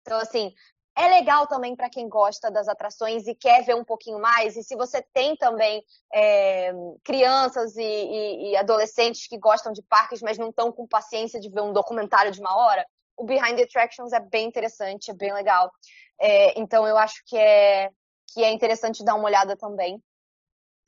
Então, 0.00 0.18
assim, 0.18 0.52
é 0.96 1.08
legal 1.08 1.46
também 1.46 1.74
para 1.74 1.90
quem 1.90 2.08
gosta 2.08 2.50
das 2.50 2.68
atrações 2.68 3.26
e 3.26 3.34
quer 3.34 3.64
ver 3.64 3.74
um 3.74 3.84
pouquinho 3.84 4.20
mais. 4.20 4.56
E 4.56 4.62
se 4.62 4.76
você 4.76 5.02
tem 5.12 5.36
também 5.36 5.84
é, 6.12 6.72
crianças 7.02 7.76
e, 7.76 7.82
e, 7.82 8.50
e, 8.50 8.56
adolescentes 8.56 9.26
que 9.26 9.36
gostam 9.36 9.72
de 9.72 9.82
parques, 9.82 10.22
mas 10.22 10.38
não 10.38 10.50
estão 10.50 10.70
com 10.70 10.86
paciência 10.86 11.40
de 11.40 11.50
ver 11.50 11.62
um 11.62 11.72
documentário 11.72 12.30
de 12.30 12.40
uma 12.40 12.56
hora, 12.56 12.86
o 13.16 13.24
Behind 13.24 13.56
the 13.56 13.64
Attractions 13.64 14.12
é 14.12 14.20
bem 14.20 14.46
interessante, 14.46 15.10
é 15.10 15.14
bem 15.14 15.32
legal. 15.32 15.70
É, 16.20 16.58
então 16.58 16.86
eu 16.86 16.96
acho 16.96 17.22
que 17.26 17.36
é, 17.36 17.90
que 18.32 18.44
é 18.44 18.52
interessante 18.52 19.04
dar 19.04 19.16
uma 19.16 19.26
olhada 19.26 19.56
também, 19.56 20.00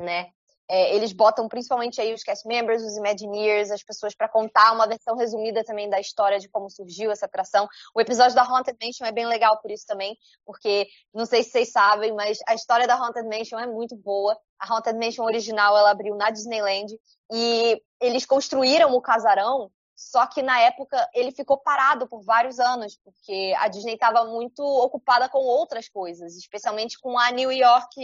né? 0.01 0.31
É, 0.69 0.95
eles 0.95 1.13
botam 1.13 1.49
principalmente 1.49 2.01
aí 2.01 2.13
os 2.13 2.23
cast 2.23 2.47
members, 2.47 2.83
os 2.83 2.97
Imagineers, 2.97 3.71
as 3.71 3.83
pessoas 3.83 4.15
para 4.15 4.29
contar 4.29 4.73
uma 4.73 4.87
versão 4.87 5.17
resumida 5.17 5.63
também 5.65 5.89
da 5.89 6.01
história 6.01 6.39
de 6.39 6.49
como 6.49 6.69
surgiu 6.71 7.11
essa 7.11 7.27
atração. 7.27 7.69
O 7.95 8.01
episódio 8.01 8.35
da 8.35 8.43
Haunted 8.43 8.77
Mansion 8.83 9.07
é 9.07 9.13
bem 9.13 9.27
legal 9.27 9.59
por 9.61 9.71
isso 9.71 9.87
também, 9.87 10.17
porque 10.45 10.89
não 11.15 11.25
sei 11.25 11.43
se 11.43 11.51
vocês 11.51 11.71
sabem, 11.71 12.13
mas 12.13 12.39
a 12.47 12.55
história 12.55 12.87
da 12.87 12.95
Haunted 12.95 13.29
Mansion 13.29 13.59
é 13.59 13.67
muito 13.67 13.97
boa. 13.97 14.37
A 14.59 14.73
Haunted 14.73 14.99
Mansion 14.99 15.25
original 15.25 15.77
ela 15.77 15.91
abriu 15.91 16.15
na 16.17 16.31
Disneyland 16.31 16.99
e 17.33 17.81
eles 18.01 18.27
construíram 18.27 18.95
o 18.95 19.01
casarão 19.01 19.71
só 19.97 20.27
que 20.27 20.43
na 20.43 20.61
época 20.61 21.09
ele 21.15 21.33
ficou 21.33 21.57
parado 21.57 22.07
por 22.07 22.23
vários 22.23 22.61
anos, 22.61 22.99
porque 23.03 23.55
a 23.57 23.67
Disney 23.67 23.95
estava 23.95 24.27
muito 24.27 24.63
ocupada 24.63 25.27
com 25.27 25.39
outras 25.39 25.89
coisas, 25.89 26.37
especialmente 26.37 27.01
com 27.01 27.19
a 27.19 27.31
New 27.31 27.51
York 27.51 27.97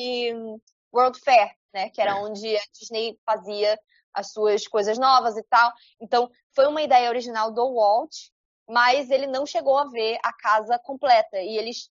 World 0.92 1.20
Fair, 1.20 1.54
né? 1.72 1.90
Que 1.90 2.00
era 2.00 2.12
é. 2.12 2.14
onde 2.14 2.56
a 2.56 2.62
Disney 2.72 3.18
fazia 3.24 3.78
as 4.14 4.32
suas 4.32 4.66
coisas 4.66 4.98
novas 4.98 5.36
e 5.36 5.42
tal. 5.44 5.72
Então, 6.00 6.30
foi 6.54 6.66
uma 6.66 6.82
ideia 6.82 7.08
original 7.08 7.50
do 7.50 7.74
Walt, 7.74 8.14
mas 8.68 9.10
ele 9.10 9.26
não 9.26 9.46
chegou 9.46 9.78
a 9.78 9.88
ver 9.88 10.18
a 10.22 10.32
casa 10.32 10.78
completa. 10.78 11.38
E 11.38 11.56
eles 11.56 11.90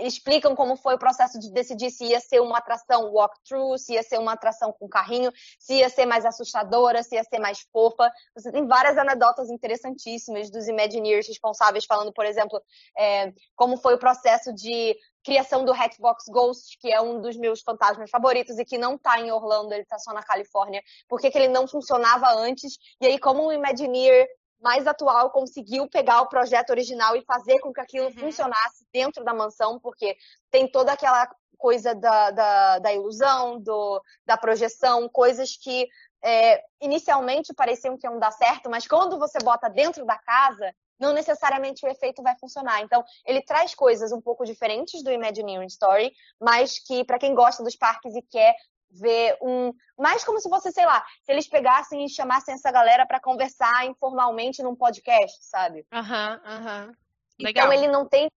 explicam 0.00 0.54
como 0.54 0.76
foi 0.76 0.94
o 0.94 0.98
processo 0.98 1.38
de 1.38 1.50
decidir 1.52 1.90
se 1.90 2.06
ia 2.06 2.20
ser 2.20 2.40
uma 2.40 2.58
atração 2.58 3.10
walkthrough, 3.12 3.78
se 3.78 3.94
ia 3.94 4.02
ser 4.02 4.18
uma 4.18 4.32
atração 4.32 4.72
com 4.72 4.88
carrinho, 4.88 5.32
se 5.58 5.74
ia 5.74 5.88
ser 5.88 6.06
mais 6.06 6.24
assustadora, 6.24 7.02
se 7.02 7.14
ia 7.14 7.24
ser 7.24 7.38
mais 7.38 7.60
fofa. 7.72 8.10
Você 8.34 8.50
tem 8.50 8.66
várias 8.66 8.96
anedotas 8.98 9.50
interessantíssimas 9.50 10.50
dos 10.50 10.68
Imagineers 10.68 11.26
responsáveis 11.28 11.84
falando, 11.84 12.12
por 12.12 12.24
exemplo, 12.24 12.60
é, 12.98 13.32
como 13.54 13.76
foi 13.76 13.94
o 13.94 13.98
processo 13.98 14.52
de 14.52 14.96
criação 15.22 15.64
do 15.64 15.72
Hatchbox 15.72 16.24
Ghost, 16.28 16.78
que 16.78 16.90
é 16.90 17.00
um 17.00 17.20
dos 17.20 17.36
meus 17.36 17.60
fantasmas 17.60 18.10
favoritos 18.10 18.58
e 18.58 18.64
que 18.64 18.78
não 18.78 18.96
tá 18.96 19.20
em 19.20 19.30
Orlando, 19.30 19.72
ele 19.74 19.84
tá 19.84 19.98
só 19.98 20.12
na 20.12 20.22
Califórnia. 20.22 20.82
Por 21.08 21.20
que, 21.20 21.30
ele 21.34 21.48
não 21.48 21.68
funcionava 21.68 22.32
antes? 22.32 22.78
E 23.00 23.06
aí, 23.06 23.18
como 23.18 23.46
o 23.46 23.52
Imagineer 23.52 24.26
mais 24.60 24.86
atual 24.86 25.30
conseguiu 25.30 25.88
pegar 25.88 26.20
o 26.22 26.28
projeto 26.28 26.70
original 26.70 27.16
e 27.16 27.24
fazer 27.24 27.58
com 27.60 27.72
que 27.72 27.80
aquilo 27.80 28.06
uhum. 28.06 28.12
funcionasse 28.12 28.86
dentro 28.92 29.24
da 29.24 29.32
mansão, 29.32 29.78
porque 29.78 30.16
tem 30.50 30.70
toda 30.70 30.92
aquela 30.92 31.28
coisa 31.56 31.94
da, 31.94 32.30
da, 32.30 32.78
da 32.78 32.92
ilusão, 32.92 33.60
do, 33.60 34.02
da 34.24 34.36
projeção, 34.36 35.08
coisas 35.08 35.56
que 35.56 35.86
é, 36.22 36.62
inicialmente 36.80 37.54
pareciam 37.54 37.96
que 37.96 38.06
iam 38.06 38.18
dar 38.18 38.32
certo, 38.32 38.70
mas 38.70 38.86
quando 38.86 39.18
você 39.18 39.38
bota 39.38 39.68
dentro 39.68 40.04
da 40.04 40.18
casa, 40.18 40.74
não 40.98 41.14
necessariamente 41.14 41.84
o 41.84 41.88
efeito 41.88 42.22
vai 42.22 42.36
funcionar. 42.38 42.82
Então, 42.82 43.02
ele 43.24 43.42
traz 43.42 43.74
coisas 43.74 44.12
um 44.12 44.20
pouco 44.20 44.44
diferentes 44.44 45.02
do 45.02 45.10
Imagineering 45.10 45.66
Story, 45.66 46.12
mas 46.38 46.78
que, 46.78 47.04
para 47.04 47.18
quem 47.18 47.34
gosta 47.34 47.62
dos 47.62 47.74
parques 47.74 48.14
e 48.14 48.22
quer 48.22 48.54
ver 48.90 49.36
um. 49.40 49.72
Mais 49.98 50.24
como 50.24 50.40
se 50.40 50.48
fosse, 50.48 50.72
sei 50.72 50.86
lá, 50.86 51.04
se 51.22 51.32
eles 51.32 51.48
pegassem 51.48 52.04
e 52.04 52.08
chamassem 52.08 52.54
essa 52.54 52.70
galera 52.70 53.06
para 53.06 53.20
conversar 53.20 53.86
informalmente 53.86 54.62
num 54.62 54.74
podcast, 54.74 55.38
sabe? 55.44 55.86
Aham, 55.92 56.40
uhum, 56.44 56.50
aham. 56.50 56.86
Uhum. 56.86 56.94
Então 57.38 57.72
ele 57.72 57.88
não 57.88 58.06
tem 58.06 58.30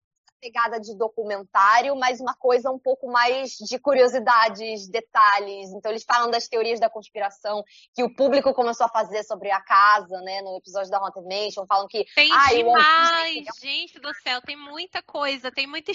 pegada 0.44 0.78
de 0.78 0.94
documentário, 0.98 1.96
mas 1.96 2.20
uma 2.20 2.34
coisa 2.36 2.70
um 2.70 2.78
pouco 2.78 3.10
mais 3.10 3.52
de 3.52 3.80
curiosidades, 3.80 4.90
detalhes. 4.90 5.72
Então 5.72 5.90
eles 5.90 6.04
falam 6.04 6.30
das 6.30 6.50
teorias 6.50 6.82
da 6.82 6.90
conspiração 6.90 7.64
que 7.96 8.04
o 8.04 8.14
público 8.14 8.54
começou 8.54 8.86
a 8.86 8.90
fazer 8.90 9.24
sobre 9.24 9.50
a 9.52 9.62
casa, 9.62 10.20
né, 10.20 10.42
no 10.42 10.58
episódio 10.58 10.92
da 10.92 10.98
Haunted 10.98 11.26
Mansion, 11.26 11.66
falam 11.66 11.88
que 11.88 12.06
tem 12.14 12.30
ah, 12.34 12.54
demais, 12.54 13.46
gente 13.62 14.00
do 14.00 14.14
céu, 14.16 14.42
tem 14.42 14.58
muita 14.58 15.02
coisa, 15.02 15.50
tem 15.50 15.66
muita 15.66 15.94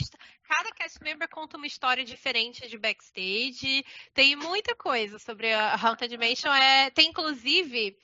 cada 0.48 0.72
cast 0.72 0.98
member 1.02 1.28
conta 1.28 1.58
uma 1.58 1.66
história 1.66 2.02
diferente 2.02 2.66
de 2.66 2.78
backstage, 2.78 3.84
tem 4.14 4.34
muita 4.34 4.74
coisa 4.74 5.18
sobre 5.18 5.52
a 5.52 5.74
Haunted 5.74 6.16
Mansion, 6.16 6.54
é, 6.54 6.88
tem 6.90 7.10
inclusive 7.10 7.98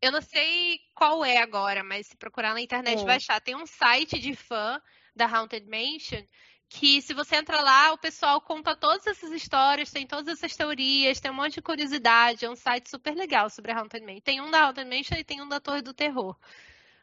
eu 0.00 0.10
não 0.10 0.22
sei 0.22 0.80
qual 0.94 1.24
é 1.24 1.38
agora, 1.38 1.84
mas 1.84 2.06
se 2.06 2.16
procurar 2.16 2.54
na 2.54 2.60
internet 2.60 3.04
vai 3.04 3.16
achar. 3.16 3.40
Tem 3.40 3.54
um 3.54 3.66
site 3.66 4.18
de 4.18 4.34
fã 4.34 4.80
da 5.14 5.26
Haunted 5.26 5.66
Mansion 5.66 6.24
que 6.72 7.02
se 7.02 7.12
você 7.12 7.36
entra 7.36 7.60
lá, 7.60 7.92
o 7.92 7.98
pessoal 7.98 8.40
conta 8.40 8.74
todas 8.74 9.06
essas 9.06 9.30
histórias, 9.30 9.90
tem 9.90 10.06
todas 10.06 10.26
essas 10.38 10.56
teorias, 10.56 11.20
tem 11.20 11.30
um 11.30 11.34
monte 11.34 11.54
de 11.54 11.62
curiosidade, 11.62 12.46
é 12.46 12.50
um 12.50 12.56
site 12.56 12.88
super 12.88 13.14
legal 13.14 13.50
sobre 13.50 13.72
a 13.72 13.78
Haunted 13.78 14.04
Mansion. 14.04 14.22
Tem 14.22 14.40
um 14.40 14.50
da 14.50 14.64
Haunted 14.64 14.88
Mansion 14.88 15.18
e 15.18 15.24
tem 15.24 15.42
um 15.42 15.48
da 15.48 15.60
Torre 15.60 15.82
do 15.82 15.92
Terror. 15.92 16.34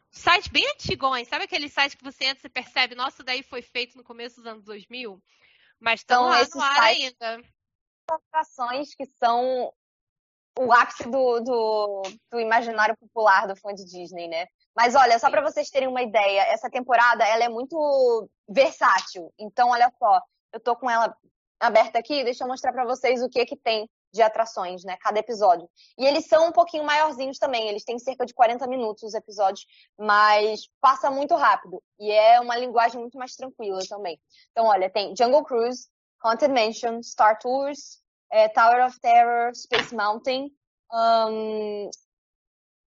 Site 0.10 0.52
bem 0.52 0.68
antigões, 0.72 1.28
sabe 1.28 1.44
aquele 1.44 1.70
site 1.70 1.96
que 1.96 2.04
você 2.04 2.26
entra 2.26 2.48
e 2.48 2.50
percebe, 2.50 2.96
nossa, 2.96 3.24
daí 3.24 3.44
foi 3.44 3.62
feito 3.62 3.96
no 3.96 4.04
começo 4.04 4.38
dos 4.38 4.48
anos 4.48 4.66
2000? 4.66 5.22
Mas 5.80 6.00
estão 6.00 6.34
então, 6.34 6.40
lá 6.40 6.48
no 6.56 6.62
ar 6.62 6.84
ainda. 6.86 7.42
Atrações 8.10 8.96
que 8.96 9.06
são 9.06 9.72
o 10.58 10.74
ápice 10.74 11.04
do, 11.04 11.40
do, 11.42 12.04
do, 12.32 12.40
imaginário 12.40 12.98
popular 12.98 13.48
do 13.48 13.56
fã 13.56 13.72
de 13.74 13.86
Disney, 13.86 14.28
né? 14.28 14.48
Mas 14.76 14.96
olha, 14.96 15.20
só 15.20 15.30
para 15.30 15.42
vocês 15.42 15.70
terem 15.70 15.88
uma 15.88 16.02
ideia, 16.02 16.42
essa 16.44 16.70
temporada 16.70 17.26
ela 17.26 17.44
é 17.44 17.50
muito 17.50 18.30
versátil. 18.48 19.34
Então, 19.38 19.70
olha 19.70 19.92
só, 20.00 20.22
eu 20.54 20.60
tô 20.60 20.76
com 20.76 20.90
ela 20.90 21.16
aberta 21.60 22.00
aqui, 22.00 22.24
deixa 22.24 22.44
eu 22.44 22.48
mostrar 22.48 22.72
para 22.72 22.86
vocês 22.86 23.22
o 23.22 23.30
que 23.30 23.46
que 23.46 23.58
tem 23.58 23.90
de 24.12 24.22
atrações, 24.22 24.84
né? 24.84 24.98
Cada 25.02 25.20
episódio. 25.20 25.70
E 25.98 26.06
eles 26.06 26.26
são 26.26 26.48
um 26.48 26.52
pouquinho 26.52 26.84
maiorzinhos 26.84 27.38
também, 27.38 27.68
eles 27.68 27.84
têm 27.84 28.00
cerca 28.00 28.26
de 28.26 28.34
40 28.34 28.66
minutos 28.68 29.04
os 29.04 29.14
episódios, 29.14 29.66
mas 29.98 30.62
passa 30.82 31.12
muito 31.12 31.36
rápido. 31.36 31.82
E 32.00 32.12
é 32.12 32.40
uma 32.40 32.58
linguagem 32.58 33.00
muito 33.00 33.18
mais 33.18 33.36
tranquila 33.36 33.80
também. 33.88 34.20
Então, 34.52 34.66
olha, 34.66 34.90
tem 34.90 35.16
Jungle 35.16 35.44
Cruise, 35.44 35.88
Haunted 36.24 36.52
Mansion, 36.52 37.02
Star 37.04 37.38
Tours, 37.40 38.02
é, 38.32 38.48
Tower 38.50 38.86
of 38.86 39.00
Terror, 39.00 39.54
Space 39.54 39.94
Mountain. 39.94 40.52
Um, 40.92 41.90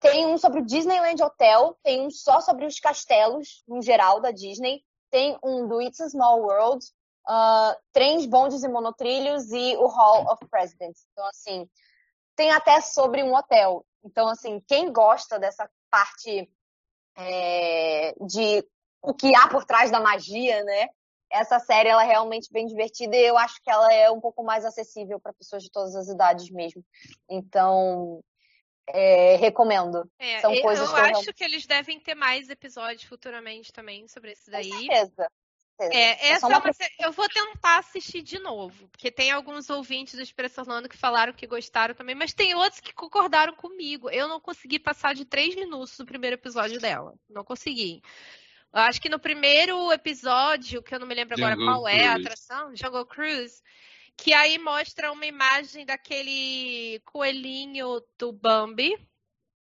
tem 0.03 0.27
um 0.27 0.37
sobre 0.37 0.61
o 0.61 0.65
Disneyland 0.65 1.23
Hotel, 1.23 1.79
tem 1.83 2.05
um 2.05 2.11
só 2.11 2.41
sobre 2.41 2.67
os 2.67 2.79
castelos, 2.81 3.63
no 3.67 3.81
geral, 3.81 4.21
da 4.21 4.31
Disney. 4.33 4.83
Tem 5.11 5.39
um 5.43 5.67
do 5.69 5.81
It's 5.81 6.01
a 6.01 6.09
Small 6.09 6.41
World, 6.41 6.85
uh, 7.29 7.77
trens, 7.93 8.27
bondes 8.27 8.65
e 8.65 8.69
monotrilhos 8.69 9.51
e 9.53 9.77
o 9.77 9.87
Hall 9.87 10.31
of 10.33 10.45
Presidents. 10.49 11.07
Então, 11.13 11.27
assim, 11.27 11.69
tem 12.35 12.51
até 12.51 12.81
sobre 12.81 13.23
um 13.23 13.35
hotel. 13.35 13.87
Então, 14.05 14.29
assim, 14.29 14.61
quem 14.67 14.93
gosta 14.93 15.39
dessa 15.39 15.71
parte 15.89 16.51
é, 17.17 18.15
de 18.27 18.67
o 19.01 19.15
que 19.15 19.35
há 19.37 19.49
por 19.49 19.65
trás 19.65 19.91
da 19.91 20.01
magia, 20.01 20.65
né? 20.65 20.89
essa 21.33 21.59
série 21.59 21.89
ela 21.89 22.05
é 22.05 22.07
realmente 22.07 22.53
bem 22.53 22.67
divertida 22.67 23.17
e 23.17 23.27
eu 23.27 23.39
acho 23.39 23.61
que 23.63 23.71
ela 23.71 23.91
é 23.93 24.11
um 24.11 24.21
pouco 24.21 24.45
mais 24.45 24.65
acessível 24.65 25.19
para 25.19 25.33
pessoas 25.33 25.63
de 25.63 25.71
todas 25.71 25.97
as 25.97 26.09
idades 26.09 26.51
mesmo. 26.51 26.85
Então, 27.29 28.23
é, 28.89 29.37
recomendo. 29.37 30.11
É, 30.19 30.41
São 30.41 30.55
eu 30.55 30.63
coisas 30.63 30.89
eu 30.89 30.95
que 30.95 31.01
eu 31.01 31.05
acho 31.05 31.35
que 31.35 31.45
eles 31.45 31.67
devem 31.67 32.01
ter 32.01 32.15
mais 32.15 32.49
episódios 32.49 33.05
futuramente 33.05 33.73
também 33.73 34.09
sobre 34.09 34.33
isso 34.33 34.51
daí. 34.51 34.71
Com 34.71 34.77
certeza. 34.77 35.31
É, 35.79 35.97
é 35.97 36.29
essa 36.33 36.47
é 36.47 36.49
uma... 36.49 36.59
Uma... 36.59 36.73
eu 37.01 37.13
vou 37.13 37.29
tentar 37.29 37.79
assistir 37.79 38.23
de 38.23 38.39
novo, 38.39 38.89
porque 38.89 39.11
tem 39.11 39.31
alguns 39.31 39.69
ouvintes 39.71 40.15
do 40.15 40.23
Expresso 40.23 40.61
Orlando 40.61 40.89
que 40.89 40.97
falaram 40.97 41.33
que 41.33 41.47
gostaram 41.47 41.95
também, 41.95 42.15
mas 42.15 42.35
tem 42.35 42.55
outros 42.55 42.81
que 42.81 42.93
concordaram 42.93 43.55
comigo. 43.55 44.11
Eu 44.11 44.29
não 44.29 44.41
consegui 44.41 44.79
passar 44.79 45.15
de 45.15 45.25
três 45.25 45.55
minutos 45.55 45.97
do 45.97 46.07
primeiro 46.07 46.35
episódio 46.35 46.81
dela. 46.81 47.15
Não 47.29 47.45
consegui. 47.45 48.03
Eu 48.73 48.81
acho 48.81 49.01
que 49.01 49.09
no 49.09 49.19
primeiro 49.19 49.93
episódio, 49.93 50.83
que 50.83 50.95
eu 50.95 51.01
não 51.01 51.07
me 51.07 51.15
lembro 51.15 51.35
agora 51.35 51.55
Jungle 51.55 51.67
qual 51.67 51.83
Cruise. 51.83 52.01
é 52.01 52.07
a 52.07 52.15
atração, 52.15 52.77
Jungle 52.77 53.07
Cruise, 53.07 53.63
que 54.17 54.33
aí 54.33 54.59
mostra 54.59 55.13
uma 55.13 55.27
imagem 55.27 55.85
daquele 55.85 57.01
coelhinho 57.05 58.03
do 58.19 58.33
Bambi. 58.33 58.97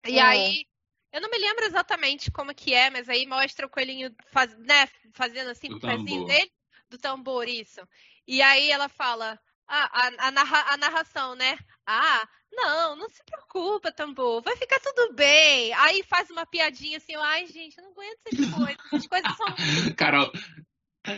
E 0.05 0.17
hum. 0.17 0.23
aí, 0.23 0.65
eu 1.11 1.21
não 1.21 1.29
me 1.29 1.38
lembro 1.38 1.65
exatamente 1.65 2.29
como 2.31 2.53
que 2.53 2.73
é, 2.73 2.89
mas 2.89 3.09
aí 3.09 3.25
mostra 3.25 3.65
o 3.65 3.69
coelhinho 3.69 4.13
faz, 4.31 4.55
né, 4.59 4.88
fazendo 5.13 5.49
assim 5.49 5.69
do 5.69 5.77
o 5.77 5.79
pezinho 5.79 6.25
dele, 6.25 6.51
do 6.89 6.97
tambor, 6.97 7.47
isso. 7.47 7.81
E 8.27 8.41
aí 8.41 8.69
ela 8.69 8.89
fala, 8.89 9.39
a, 9.67 10.07
a, 10.07 10.27
a, 10.27 10.31
narra, 10.31 10.73
a 10.73 10.77
narração, 10.77 11.36
né? 11.36 11.57
Ah, 11.86 12.27
não, 12.51 12.95
não 12.95 13.09
se 13.09 13.23
preocupa, 13.23 13.91
tambor, 13.91 14.41
vai 14.41 14.55
ficar 14.55 14.79
tudo 14.79 15.13
bem. 15.13 15.73
Aí 15.73 16.03
faz 16.03 16.29
uma 16.29 16.45
piadinha 16.45 16.97
assim, 16.97 17.15
ai, 17.15 17.45
gente, 17.47 17.77
eu 17.77 17.83
não 17.83 17.91
aguento 17.91 18.19
essas 18.25 18.53
coisas. 18.53 18.77
Essas 18.86 19.07
coisas 19.07 19.38
são. 19.38 19.47
Carol, 19.97 20.31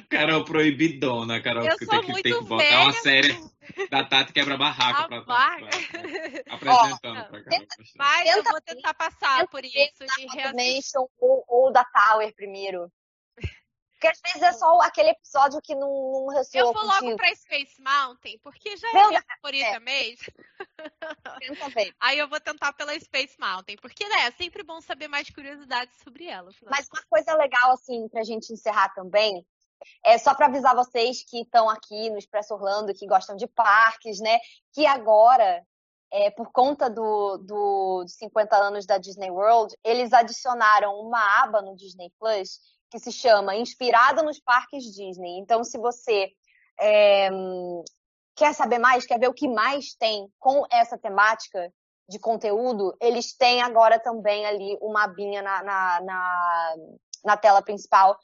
Carol 0.10 0.44
proibidona, 0.44 1.42
Carol, 1.42 1.66
eu 1.66 1.78
que 1.78 1.86
tem 1.86 2.02
que, 2.02 2.22
tem 2.24 2.40
que 2.40 2.46
botar 2.46 2.84
uma 2.84 2.94
série 2.94 3.38
da 3.90 4.04
Tati 4.04 4.34
quebra 4.34 4.58
barraco 4.58 5.08
pra, 5.08 5.22
pra, 5.22 5.58
apresentando 6.50 7.20
oh, 7.20 7.30
pra 7.30 7.44
Carol. 7.44 7.68
Mas 7.96 8.36
eu 8.36 8.44
vou 8.44 8.62
tentar 8.62 8.94
passar 8.94 9.48
por 9.48 9.64
isso 9.64 10.06
de 10.16 10.28
reassistir. 10.34 11.00
Ou, 11.20 11.44
ou 11.48 11.72
da 11.72 11.84
Tower 11.86 12.34
primeiro. 12.36 12.92
Porque 13.98 14.08
às 14.08 14.22
vezes 14.22 14.42
é 14.44 14.54
só 14.54 14.80
aquele 14.82 15.10
episódio 15.10 15.60
que 15.60 15.74
não, 15.74 15.90
não 15.90 16.28
ressoa 16.28 16.62
Eu 16.62 16.66
vou 16.66 16.76
contigo. 16.76 17.06
logo 17.06 17.18
pra 17.18 17.36
Space 17.36 17.82
Mountain, 17.82 18.38
porque 18.44 18.78
já 18.78 18.88
é 18.88 19.02
a 19.02 19.08
minha 19.08 19.24
favorita 19.24 19.70
é. 19.70 19.80
mesmo. 19.80 20.34
Aí 22.00 22.20
eu 22.20 22.28
vou 22.28 22.40
tentar 22.40 22.74
pela 22.74 22.98
Space 23.00 23.36
Mountain, 23.40 23.76
porque 23.78 24.08
né, 24.08 24.28
é 24.28 24.32
sempre 24.32 24.62
bom 24.62 24.80
saber 24.82 25.08
mais 25.08 25.32
curiosidades 25.32 25.96
sobre 26.04 26.28
ela. 26.28 26.52
Mas 26.70 26.88
uma 26.94 27.02
coisa 27.10 27.36
legal, 27.36 27.72
assim, 27.72 28.08
pra 28.08 28.24
gente 28.24 28.54
encerrar 28.54 28.90
também, 28.90 29.44
é 30.04 30.18
só 30.18 30.34
para 30.34 30.48
avisar 30.48 30.76
vocês 30.76 31.24
que 31.24 31.42
estão 31.42 31.70
aqui 31.70 32.10
no 32.10 32.18
Expresso 32.18 32.54
Orlando, 32.54 32.94
que 32.94 33.08
gostam 33.08 33.36
de 33.36 33.48
parques, 33.48 34.20
né? 34.20 34.40
Que 34.74 34.86
agora, 34.86 35.64
é, 36.12 36.32
por 36.32 36.52
conta 36.52 36.90
do, 36.90 37.38
do, 37.38 38.04
dos 38.04 38.16
50 38.16 38.56
anos 38.56 38.86
da 38.86 38.98
Disney 38.98 39.30
World, 39.30 39.76
eles 39.84 40.14
adicionaram 40.14 40.96
uma 41.00 41.44
aba 41.44 41.62
no 41.62 41.76
Disney 41.76 42.12
Plus 42.20 42.60
que 42.90 43.00
se 43.00 43.12
chama 43.12 43.56
Inspirada 43.56 44.24
nos 44.24 44.40
Parques 44.40 44.84
Disney. 44.86 45.40
Então, 45.40 45.64
se 45.64 45.78
você 45.78 46.32
é, 46.80 47.30
quer 48.36 48.54
saber 48.54 48.80
mais, 48.80 49.06
quer 49.06 49.20
ver 49.20 49.28
o 49.28 49.34
que 49.34 49.48
mais 49.48 49.94
tem 49.96 50.32
com 50.40 50.66
essa 50.72 50.98
temática 50.98 51.72
de 52.10 52.20
conteúdo, 52.20 52.96
eles 53.02 53.36
têm 53.36 53.62
agora 53.62 54.00
também 54.00 54.46
ali 54.46 54.78
uma 54.82 55.04
abinha 55.04 55.42
na, 55.42 55.64
na, 55.64 56.02
na, 56.02 56.76
na 57.26 57.38
tela 57.38 57.62
principal 57.62 58.18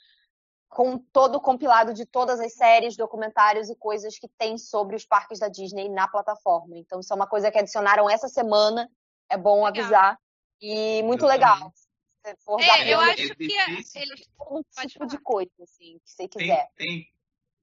com 0.73 0.97
todo 0.97 1.35
o 1.35 1.41
compilado 1.41 1.93
de 1.93 2.05
todas 2.05 2.39
as 2.39 2.53
séries, 2.53 2.97
documentários 2.97 3.69
e 3.69 3.75
coisas 3.75 4.17
que 4.17 4.27
tem 4.27 4.57
sobre 4.57 4.95
os 4.95 5.05
parques 5.05 5.39
da 5.39 5.47
Disney 5.47 5.89
na 5.89 6.07
plataforma. 6.07 6.77
Então, 6.77 6.99
isso 6.99 7.13
é 7.13 7.15
uma 7.15 7.27
coisa 7.27 7.51
que 7.51 7.57
adicionaram 7.57 8.09
essa 8.09 8.27
semana, 8.27 8.89
é 9.29 9.37
bom 9.37 9.63
legal. 9.63 9.67
avisar. 9.67 10.19
E 10.61 11.03
muito 11.03 11.25
legal 11.25 11.73
for 12.45 12.61
é, 12.61 12.93
eu 12.93 12.99
acho 12.99 13.35
que 13.35 13.53
é 13.53 13.71
eles 13.71 14.27
um 14.49 14.61
tipo 14.87 15.05
de 15.05 15.17
coisa, 15.17 15.51
assim, 15.61 15.99
que 16.03 16.09
você 16.09 16.27
quiser. 16.27 16.69
Tem, 16.77 16.87
tem, 16.87 17.07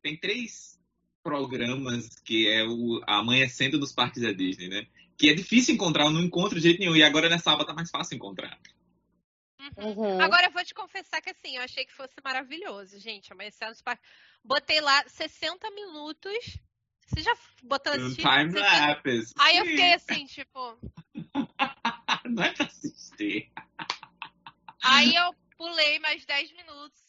tem, 0.03 0.17
três 0.19 0.79
programas 1.23 2.09
que 2.25 2.49
é 2.49 2.65
o 2.65 3.03
Amanhecendo 3.07 3.79
nos 3.79 3.93
Parques 3.93 4.23
da 4.23 4.33
Disney, 4.33 4.69
né? 4.69 4.87
Que 5.17 5.31
é 5.31 5.35
difícil 5.35 5.75
encontrar, 5.75 6.05
eu 6.05 6.11
não 6.11 6.23
encontro 6.23 6.57
de 6.57 6.63
jeito 6.63 6.81
nenhum. 6.81 6.97
E 6.97 7.03
agora 7.03 7.29
nessa 7.29 7.53
aba 7.53 7.65
tá 7.65 7.73
mais 7.73 7.91
fácil 7.91 8.17
encontrar. 8.17 8.59
Uhum. 9.77 9.93
Uhum. 9.93 10.21
Agora 10.21 10.47
eu 10.47 10.51
vou 10.51 10.65
te 10.65 10.75
confessar 10.75 11.21
que 11.21 11.31
assim, 11.31 11.57
eu 11.57 11.63
achei 11.63 11.85
que 11.85 11.93
fosse 11.93 12.15
maravilhoso, 12.25 12.99
gente. 12.99 13.33
Amanhecendo 13.33 13.71
nos 13.71 13.83
Parques. 13.83 14.09
Botei 14.43 14.81
lá 14.81 15.05
60 15.07 15.71
minutos. 15.71 16.59
Você 17.07 17.23
já 17.23 17.37
botou 17.63 17.93
um 17.93 18.15
time 18.15 18.59
lapse. 18.59 19.33
Aí 19.39 19.59
eu 19.59 19.65
fiquei 19.67 19.95
assim, 19.95 20.25
tipo. 20.27 20.79
não 22.25 22.43
é 22.43 22.53
pra 22.53 22.67
assistir. 22.67 23.53
Aí 24.83 25.15
eu 25.15 25.35
pulei 25.57 25.99
mais 25.99 26.25
10 26.25 26.53
minutos. 26.53 27.01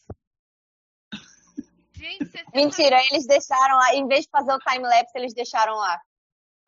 Gente, 1.94 2.26
60 2.26 2.52
Mentira, 2.56 2.96
minutos. 2.98 3.12
eles 3.12 3.28
deixaram 3.28 3.78
lá, 3.78 3.96
em 3.96 4.08
vez 4.08 4.26
de 4.26 4.32
fazer 4.32 4.52
o 4.52 4.60
time-lapse, 4.60 5.12
eles 5.16 5.34
deixaram 5.36 5.76
lá 5.76 6.02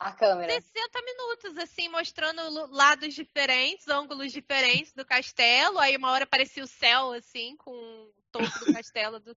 a 0.03 0.11
câmera. 0.11 0.51
60 0.51 1.01
minutos, 1.01 1.57
assim, 1.57 1.89
mostrando 1.89 2.67
lados 2.71 3.13
diferentes, 3.13 3.87
ângulos 3.87 4.31
diferentes 4.31 4.93
do 4.93 5.05
castelo. 5.05 5.79
Aí 5.79 5.95
uma 5.95 6.11
hora 6.11 6.25
aparecia 6.25 6.63
o 6.63 6.67
céu, 6.67 7.13
assim, 7.13 7.55
com 7.57 7.71
o 7.71 8.13
topo 8.31 8.65
do 8.65 8.73
castelo. 8.73 9.19
Do... 9.19 9.35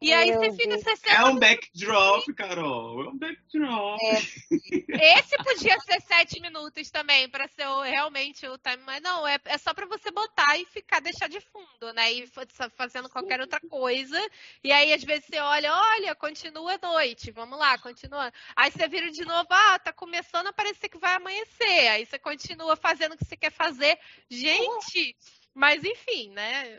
E 0.00 0.12
aí 0.12 0.32
você 0.32 0.52
fica 0.52 0.78
60 0.78 1.10
É 1.10 1.24
um 1.24 1.38
backdrop, 1.38 2.32
Carol. 2.34 3.04
É 3.04 3.08
um 3.08 3.18
backdrop. 3.18 3.98
É. 4.00 5.18
Esse 5.18 5.36
podia 5.38 5.78
ser 5.80 6.00
7 6.00 6.40
minutos 6.40 6.88
também, 6.90 7.28
para 7.28 7.48
ser 7.48 7.66
o, 7.66 7.82
realmente 7.82 8.46
o 8.46 8.56
time. 8.58 8.82
Mas 8.84 9.02
não, 9.02 9.26
é, 9.26 9.38
é 9.44 9.58
só 9.58 9.74
para 9.74 9.86
você 9.86 10.10
botar 10.12 10.56
e 10.56 10.64
ficar, 10.66 11.00
deixar 11.00 11.28
de 11.28 11.40
fundo, 11.40 11.92
né? 11.94 12.12
E 12.12 12.28
fazendo 12.76 13.08
qualquer 13.08 13.40
outra 13.40 13.60
coisa. 13.68 14.18
E 14.62 14.70
aí, 14.70 14.92
às 14.92 15.02
vezes, 15.02 15.26
você 15.26 15.40
olha, 15.40 15.74
olha, 15.74 16.14
continua 16.14 16.74
a 16.80 16.86
noite. 16.86 17.32
Vamos 17.32 17.58
lá, 17.58 17.76
continua. 17.78 18.32
Aí 18.54 18.70
você 18.70 18.86
vira 18.86 19.10
de 19.10 19.24
novo, 19.24 19.48
ah, 19.50 19.78
tá 19.80 19.92
começando 19.92 20.46
a 20.46 20.52
parecer 20.52 20.88
que 20.88 20.98
vai 20.98 21.14
amanhecer. 21.16 21.88
Aí 21.88 22.06
você 22.06 22.20
continua 22.20 22.76
fazendo 22.76 23.14
o 23.14 23.18
que 23.18 23.24
você 23.24 23.36
quer 23.36 23.50
fazer. 23.50 23.98
Gente, 24.30 25.16
mas 25.52 25.82
enfim, 25.82 26.30
né? 26.30 26.78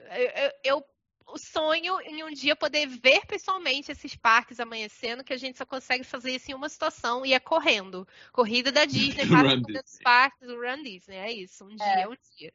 Eu, 0.63 0.78
eu, 0.78 0.86
o 1.32 1.38
sonho 1.38 1.99
em 2.01 2.23
um 2.23 2.32
dia 2.32 2.55
poder 2.55 2.88
ver 2.88 3.25
pessoalmente 3.25 3.91
esses 3.91 4.15
parques 4.15 4.59
amanhecendo, 4.59 5.23
que 5.23 5.34
a 5.34 5.38
gente 5.38 5.57
só 5.57 5.65
consegue 5.65 6.03
fazer 6.03 6.36
isso 6.36 6.51
em 6.51 6.53
uma 6.53 6.69
situação 6.69 7.25
e 7.25 7.34
é 7.34 7.39
correndo. 7.39 8.07
Corrida 8.32 8.71
da 8.71 8.86
Disney, 8.86 9.27
para 9.27 9.55
dos 9.57 9.99
parques, 10.03 10.47
o 10.47 10.55
Run 10.55 10.84
Disney, 10.84 11.17
é 11.17 11.32
isso, 11.32 11.65
um 11.65 11.75
dia, 11.75 11.86
é. 11.86 12.07
um 12.07 12.15
dia. 12.38 12.53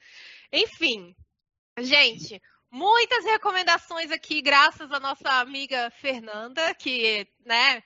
Enfim, 0.53 1.15
gente, 1.79 2.41
muitas 2.71 3.25
recomendações 3.25 4.11
aqui, 4.11 4.43
graças 4.43 4.91
à 4.91 5.01
nossa 5.01 5.41
amiga 5.41 5.91
Fernanda, 5.91 6.75
que, 6.75 7.27
né, 7.45 7.83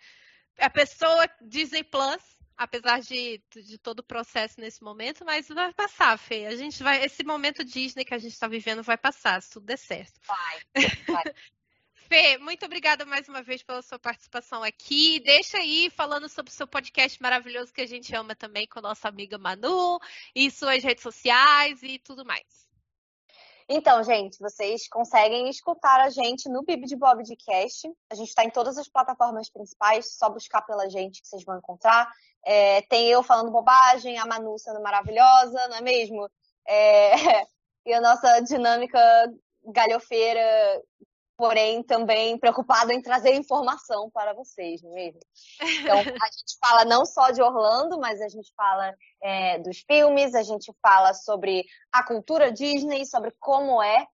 é 0.57 0.64
a 0.64 0.70
pessoa 0.70 1.28
Disney 1.41 1.84
Plus, 1.84 2.38
apesar 2.59 3.01
de, 3.01 3.41
de 3.55 3.79
todo 3.79 4.01
o 4.01 4.03
processo 4.03 4.61
nesse 4.61 4.83
momento, 4.83 5.25
mas 5.25 5.47
vai 5.49 5.73
passar, 5.73 6.19
Fê. 6.19 6.47
A 6.47 6.57
gente 6.57 6.83
vai, 6.83 7.05
esse 7.05 7.23
momento 7.23 7.65
Disney 7.65 8.05
que 8.05 8.13
a 8.13 8.19
gente 8.19 8.33
está 8.33 8.49
vivendo 8.49 8.83
vai 8.83 8.99
passar, 8.99 9.41
se 9.41 9.51
tudo 9.51 9.67
der 9.67 9.79
certo. 9.79 10.21
Vai, 10.27 10.61
vai. 11.07 11.35
Fê, 12.09 12.39
muito 12.39 12.65
obrigada 12.65 13.05
mais 13.05 13.29
uma 13.29 13.43
vez 13.43 13.63
pela 13.63 13.83
sua 13.83 13.99
participação 13.99 14.63
aqui. 14.63 15.21
Deixa 15.21 15.59
aí 15.59 15.91
falando 15.91 16.29
sobre 16.29 16.51
o 16.51 16.55
seu 16.55 16.67
podcast 16.67 17.23
maravilhoso 17.23 17.73
que 17.73 17.83
a 17.83 17.87
gente 17.87 18.15
ama 18.17 18.35
também 18.35 18.67
com 18.67 18.81
a 18.81 18.83
nossa 18.83 19.09
amiga 19.09 19.39
Manu, 19.39 20.01
e 20.35 20.51
suas 20.51 20.83
redes 20.83 21.03
sociais 21.03 21.83
e 21.83 21.99
tudo 21.99 22.25
mais. 22.25 22.67
Então, 23.71 24.03
gente, 24.03 24.39
vocês 24.39 24.89
conseguem 24.89 25.51
escutar 25.51 26.01
a 26.01 26.09
gente 26.09 26.49
no 26.49 26.63
Bibi 26.63 26.87
de 26.87 26.97
Bob 26.97 27.23
de 27.23 27.37
Cast. 27.37 27.87
A 28.11 28.15
gente 28.15 28.29
está 28.29 28.43
em 28.43 28.51
todas 28.51 28.79
as 28.79 28.89
plataformas 28.89 29.51
principais, 29.51 30.17
só 30.17 30.31
buscar 30.31 30.63
pela 30.63 30.89
gente 30.89 31.21
que 31.21 31.29
vocês 31.29 31.45
vão 31.45 31.59
encontrar. 31.59 32.11
É, 32.51 32.81
tem 32.81 33.09
eu 33.09 33.23
falando 33.23 33.51
bobagem, 33.51 34.17
a 34.17 34.25
Manu 34.25 34.59
sendo 34.59 34.81
maravilhosa, 34.81 35.69
não 35.69 35.77
é 35.77 35.81
mesmo? 35.83 36.27
É, 36.67 37.13
e 37.85 37.93
a 37.93 38.01
nossa 38.01 38.41
dinâmica 38.41 38.99
galhofeira, 39.67 40.83
porém 41.37 41.83
também 41.83 42.39
preocupada 42.39 42.95
em 42.95 43.03
trazer 43.03 43.35
informação 43.35 44.09
para 44.11 44.33
vocês, 44.33 44.81
não 44.81 44.93
é 44.93 44.95
mesmo? 44.95 45.21
Então, 45.61 45.99
a 46.25 46.31
gente 46.31 46.57
fala 46.59 46.87
não 46.87 47.05
só 47.05 47.31
de 47.31 47.43
Orlando, 47.43 48.01
mas 48.01 48.19
a 48.23 48.29
gente 48.29 48.51
fala 48.57 48.95
é, 49.23 49.59
dos 49.59 49.81
filmes, 49.81 50.35
a 50.35 50.43
gente 50.43 50.73
fala 50.81 51.13
sobre 51.13 51.67
a 51.93 52.03
cultura 52.03 52.51
Disney, 52.51 53.05
sobre 53.05 53.31
como 53.39 53.83
é, 53.83 54.07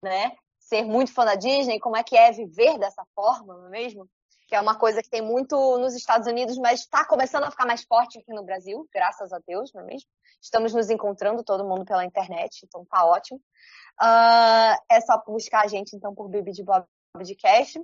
né, 0.00 0.36
ser 0.60 0.84
muito 0.84 1.12
fã 1.12 1.24
da 1.24 1.34
Disney, 1.34 1.80
como 1.80 1.96
é 1.96 2.04
que 2.04 2.16
é 2.16 2.30
viver 2.30 2.78
dessa 2.78 3.04
forma, 3.16 3.52
não 3.52 3.66
é 3.66 3.70
mesmo? 3.70 4.08
Que 4.50 4.56
é 4.56 4.60
uma 4.60 4.74
coisa 4.74 5.00
que 5.00 5.08
tem 5.08 5.22
muito 5.22 5.54
nos 5.78 5.94
Estados 5.94 6.26
Unidos, 6.26 6.58
mas 6.58 6.80
está 6.80 7.04
começando 7.04 7.44
a 7.44 7.52
ficar 7.52 7.64
mais 7.64 7.84
forte 7.84 8.18
aqui 8.18 8.34
no 8.34 8.42
Brasil, 8.42 8.84
graças 8.92 9.32
a 9.32 9.38
Deus, 9.46 9.72
não 9.72 9.82
é 9.82 9.84
mesmo? 9.84 10.08
Estamos 10.42 10.74
nos 10.74 10.90
encontrando 10.90 11.44
todo 11.44 11.64
mundo 11.64 11.84
pela 11.84 12.04
internet, 12.04 12.62
então 12.64 12.84
tá 12.84 13.04
ótimo. 13.04 13.38
Uh, 14.02 14.74
é 14.90 15.00
só 15.02 15.22
buscar 15.24 15.64
a 15.64 15.68
gente, 15.68 15.94
então, 15.94 16.12
por 16.12 16.28
Bibi 16.28 16.50
de 16.50 16.64
Bob 16.64 16.84
de 17.22 17.36
Cash. 17.36 17.74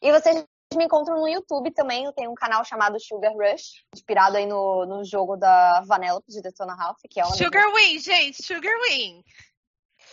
E 0.00 0.12
vocês 0.12 0.44
me 0.76 0.84
encontram 0.84 1.18
no 1.18 1.28
YouTube 1.28 1.72
também, 1.72 2.04
eu 2.04 2.12
tenho 2.12 2.30
um 2.30 2.34
canal 2.34 2.64
chamado 2.64 3.00
Sugar 3.00 3.32
Rush, 3.32 3.84
inspirado 3.92 4.36
aí 4.36 4.46
no, 4.46 4.86
no 4.86 5.04
jogo 5.04 5.36
da 5.36 5.80
Vanellope 5.80 6.30
de 6.30 6.42
Detona 6.42 6.76
Ralph, 6.76 7.00
que 7.10 7.18
é 7.18 7.24
o 7.24 7.34
Sugar 7.34 7.74
Wing, 7.74 7.98
gente, 7.98 8.40
Sugar 8.40 8.74
Wing. 8.82 9.20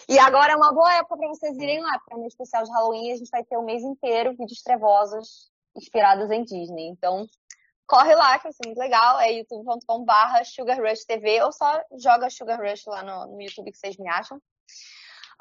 E 0.07 0.19
agora 0.19 0.53
é 0.53 0.55
uma 0.55 0.73
boa 0.73 0.93
época 0.95 1.17
para 1.17 1.27
vocês 1.27 1.55
irem 1.57 1.81
lá, 1.81 1.99
porque 1.99 2.19
no 2.19 2.27
especial 2.27 2.63
de 2.63 2.71
Halloween 2.71 3.11
a 3.11 3.15
gente 3.15 3.29
vai 3.29 3.43
ter 3.43 3.57
o 3.57 3.63
mês 3.63 3.83
inteiro 3.83 4.35
vídeos 4.35 4.61
trevosos 4.61 5.51
inspirados 5.75 6.29
em 6.29 6.43
Disney. 6.43 6.87
Então, 6.87 7.25
corre 7.87 8.13
lá, 8.15 8.37
que 8.37 8.43
vai 8.43 8.53
ser 8.53 8.65
muito 8.65 8.77
legal. 8.77 9.19
É 9.19 9.31
youtube.com 9.31 10.03
barra 10.03 10.43
Sugar 10.43 10.79
Rush 10.79 11.05
TV 11.05 11.41
ou 11.43 11.51
só 11.51 11.81
joga 11.97 12.29
Sugar 12.29 12.59
Rush 12.59 12.85
lá 12.85 13.03
no, 13.03 13.33
no 13.33 13.41
YouTube 13.41 13.71
que 13.71 13.77
vocês 13.77 13.97
me 13.97 14.09
acham. 14.09 14.37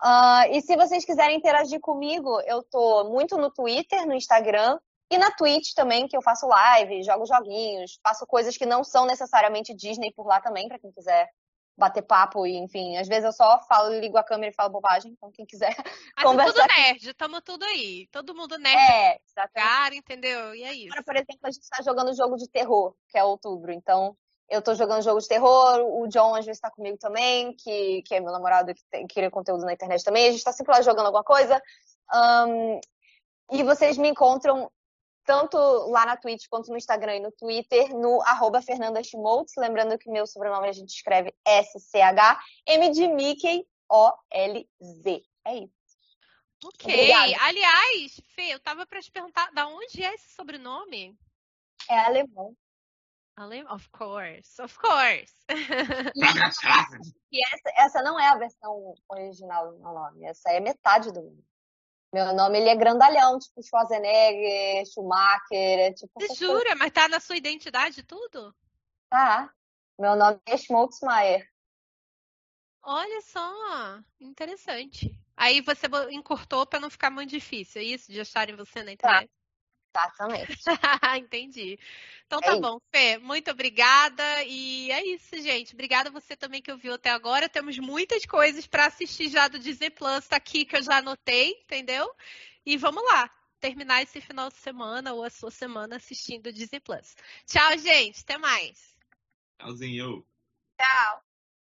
Uh, 0.02 0.50
e 0.50 0.60
se 0.60 0.76
vocês 0.76 1.04
quiserem 1.04 1.38
interagir 1.38 1.80
comigo, 1.80 2.40
eu 2.42 2.62
tô 2.62 3.04
muito 3.04 3.36
no 3.36 3.50
Twitter, 3.52 4.06
no 4.06 4.14
Instagram 4.14 4.78
e 5.10 5.18
na 5.18 5.30
Twitch 5.30 5.74
também, 5.74 6.08
que 6.08 6.16
eu 6.16 6.22
faço 6.22 6.46
live, 6.46 7.04
jogo 7.04 7.26
joguinhos, 7.26 8.00
faço 8.02 8.26
coisas 8.26 8.56
que 8.56 8.66
não 8.66 8.82
são 8.82 9.06
necessariamente 9.06 9.74
Disney 9.74 10.12
por 10.12 10.26
lá 10.26 10.40
também, 10.40 10.66
para 10.66 10.78
quem 10.78 10.90
quiser 10.90 11.28
bater 11.76 12.02
papo 12.02 12.46
e, 12.46 12.56
enfim, 12.56 12.96
às 12.96 13.08
vezes 13.08 13.24
eu 13.24 13.32
só 13.32 13.60
falo, 13.66 13.98
ligo 13.98 14.16
a 14.18 14.24
câmera 14.24 14.52
e 14.52 14.54
falo 14.54 14.70
bobagem, 14.70 15.12
então 15.12 15.30
quem 15.32 15.46
quiser 15.46 15.74
Mas 16.16 16.24
conversar. 16.24 16.52
tudo 16.52 16.66
nerd, 16.76 17.14
tamo 17.14 17.40
tudo 17.40 17.64
aí. 17.64 18.06
Todo 18.12 18.34
mundo 18.34 18.58
nerd. 18.58 18.78
É, 18.78 19.18
Cara, 19.54 19.94
entendeu? 19.94 20.54
E 20.54 20.62
é 20.64 20.72
isso. 20.74 20.92
Agora, 20.92 21.02
por 21.02 21.16
exemplo, 21.16 21.40
a 21.44 21.50
gente 21.50 21.68
tá 21.68 21.82
jogando 21.82 22.16
jogo 22.16 22.36
de 22.36 22.48
terror, 22.48 22.94
que 23.08 23.18
é 23.18 23.24
outubro, 23.24 23.72
então 23.72 24.16
eu 24.48 24.60
tô 24.60 24.74
jogando 24.74 25.02
jogo 25.02 25.20
de 25.20 25.28
terror, 25.28 25.80
o 25.80 26.06
John 26.08 26.34
às 26.34 26.44
vezes 26.44 26.60
tá 26.60 26.70
comigo 26.70 26.98
também, 26.98 27.54
que, 27.56 28.02
que 28.02 28.14
é 28.14 28.20
meu 28.20 28.32
namorado 28.32 28.74
que, 28.74 28.82
tem, 28.90 29.06
cria 29.06 29.30
conteúdo 29.30 29.64
na 29.64 29.72
internet 29.72 30.04
também, 30.04 30.28
a 30.28 30.32
gente 30.32 30.44
tá 30.44 30.52
sempre 30.52 30.74
lá 30.74 30.82
jogando 30.82 31.06
alguma 31.06 31.24
coisa. 31.24 31.60
Um, 32.14 32.80
e 33.50 33.62
vocês 33.62 33.96
me 33.96 34.08
encontram 34.08 34.70
tanto 35.24 35.56
lá 35.90 36.06
na 36.06 36.16
Twitch 36.16 36.46
quanto 36.48 36.70
no 36.70 36.76
Instagram 36.76 37.16
e 37.16 37.20
no 37.20 37.32
Twitter, 37.32 37.94
no 37.96 38.22
arroba 38.22 38.62
Fernanda 38.62 39.02
Schmoltz. 39.02 39.54
Lembrando 39.56 39.98
que 39.98 40.10
meu 40.10 40.26
sobrenome 40.26 40.68
a 40.68 40.72
gente 40.72 40.90
escreve 40.90 41.34
S-C-H, 41.44 42.40
M 42.66 42.90
de 42.90 43.08
Mickey, 43.08 43.66
O-L-Z. 43.88 45.22
É 45.44 45.56
isso. 45.56 45.82
Ok. 46.64 46.94
Obrigada. 46.94 47.44
Aliás, 47.44 48.20
Fê, 48.34 48.54
eu 48.54 48.60
tava 48.60 48.86
para 48.86 49.02
te 49.02 49.10
perguntar, 49.10 49.50
da 49.52 49.66
onde 49.66 50.02
é 50.02 50.14
esse 50.14 50.34
sobrenome? 50.34 51.18
É 51.88 51.98
alemão. 51.98 52.56
Alemão, 53.36 53.74
of 53.74 53.88
course, 53.90 54.60
of 54.62 54.78
course. 54.78 55.34
e 57.32 57.44
essa, 57.46 57.72
essa 57.76 58.02
não 58.02 58.20
é 58.20 58.28
a 58.28 58.36
versão 58.36 58.94
original 59.08 59.72
do 59.72 59.78
meu 59.78 59.92
nome, 59.92 60.24
essa 60.24 60.52
é 60.52 60.60
metade 60.60 61.10
do 61.10 61.22
nome. 61.22 61.44
Meu 62.12 62.34
nome 62.34 62.58
ele 62.58 62.68
é 62.68 62.76
grandalhão, 62.76 63.38
tipo 63.38 63.62
Schwarzenegger, 63.62 64.84
Schumacher, 64.86 65.78
é 65.78 65.92
tipo. 65.92 66.12
Você 66.20 66.34
jura? 66.34 66.74
Mas 66.76 66.90
tá 66.90 67.08
na 67.08 67.18
sua 67.18 67.36
identidade 67.36 68.02
tudo? 68.02 68.54
Tá. 69.08 69.50
Meu 69.98 70.14
nome 70.14 70.38
é 70.46 70.56
Schmoltzmaier. 70.56 71.48
Olha 72.82 73.20
só, 73.22 74.00
interessante. 74.20 75.16
Aí 75.36 75.60
você 75.60 75.86
encurtou 76.10 76.66
para 76.66 76.80
não 76.80 76.90
ficar 76.90 77.10
muito 77.10 77.30
difícil, 77.30 77.80
é 77.80 77.84
isso? 77.84 78.10
De 78.10 78.20
acharem 78.20 78.56
você 78.56 78.82
na 78.82 78.92
internet? 78.92 79.28
Tá. 79.28 79.41
Exatamente. 79.94 80.58
Entendi. 81.18 81.78
Então 82.26 82.40
tá 82.40 82.56
é 82.56 82.60
bom, 82.60 82.80
Fê, 82.90 83.18
muito 83.18 83.50
obrigada. 83.50 84.42
E 84.44 84.90
é 84.90 85.04
isso, 85.06 85.36
gente. 85.40 85.74
Obrigada 85.74 86.08
a 86.08 86.12
você 86.12 86.34
também 86.34 86.62
que 86.62 86.72
ouviu 86.72 86.94
até 86.94 87.10
agora. 87.10 87.48
Temos 87.48 87.78
muitas 87.78 88.24
coisas 88.24 88.66
para 88.66 88.86
assistir 88.86 89.28
já 89.28 89.48
do 89.48 89.58
Disney 89.58 89.90
Plus 89.90 90.26
tá 90.26 90.36
aqui 90.36 90.64
que 90.64 90.76
eu 90.76 90.82
já 90.82 90.98
anotei, 90.98 91.50
entendeu? 91.62 92.10
E 92.64 92.76
vamos 92.76 93.04
lá, 93.04 93.30
terminar 93.60 94.02
esse 94.02 94.20
final 94.20 94.48
de 94.48 94.56
semana 94.56 95.12
ou 95.12 95.22
a 95.22 95.30
sua 95.30 95.50
semana 95.50 95.96
assistindo 95.96 96.46
o 96.46 96.52
Disney 96.52 96.80
Plus. 96.80 97.14
Tchau, 97.46 97.76
gente. 97.78 98.22
Até 98.22 98.38
mais. 98.38 98.96
Tchauzinho. 99.58 100.26
Tchau. 100.80 101.31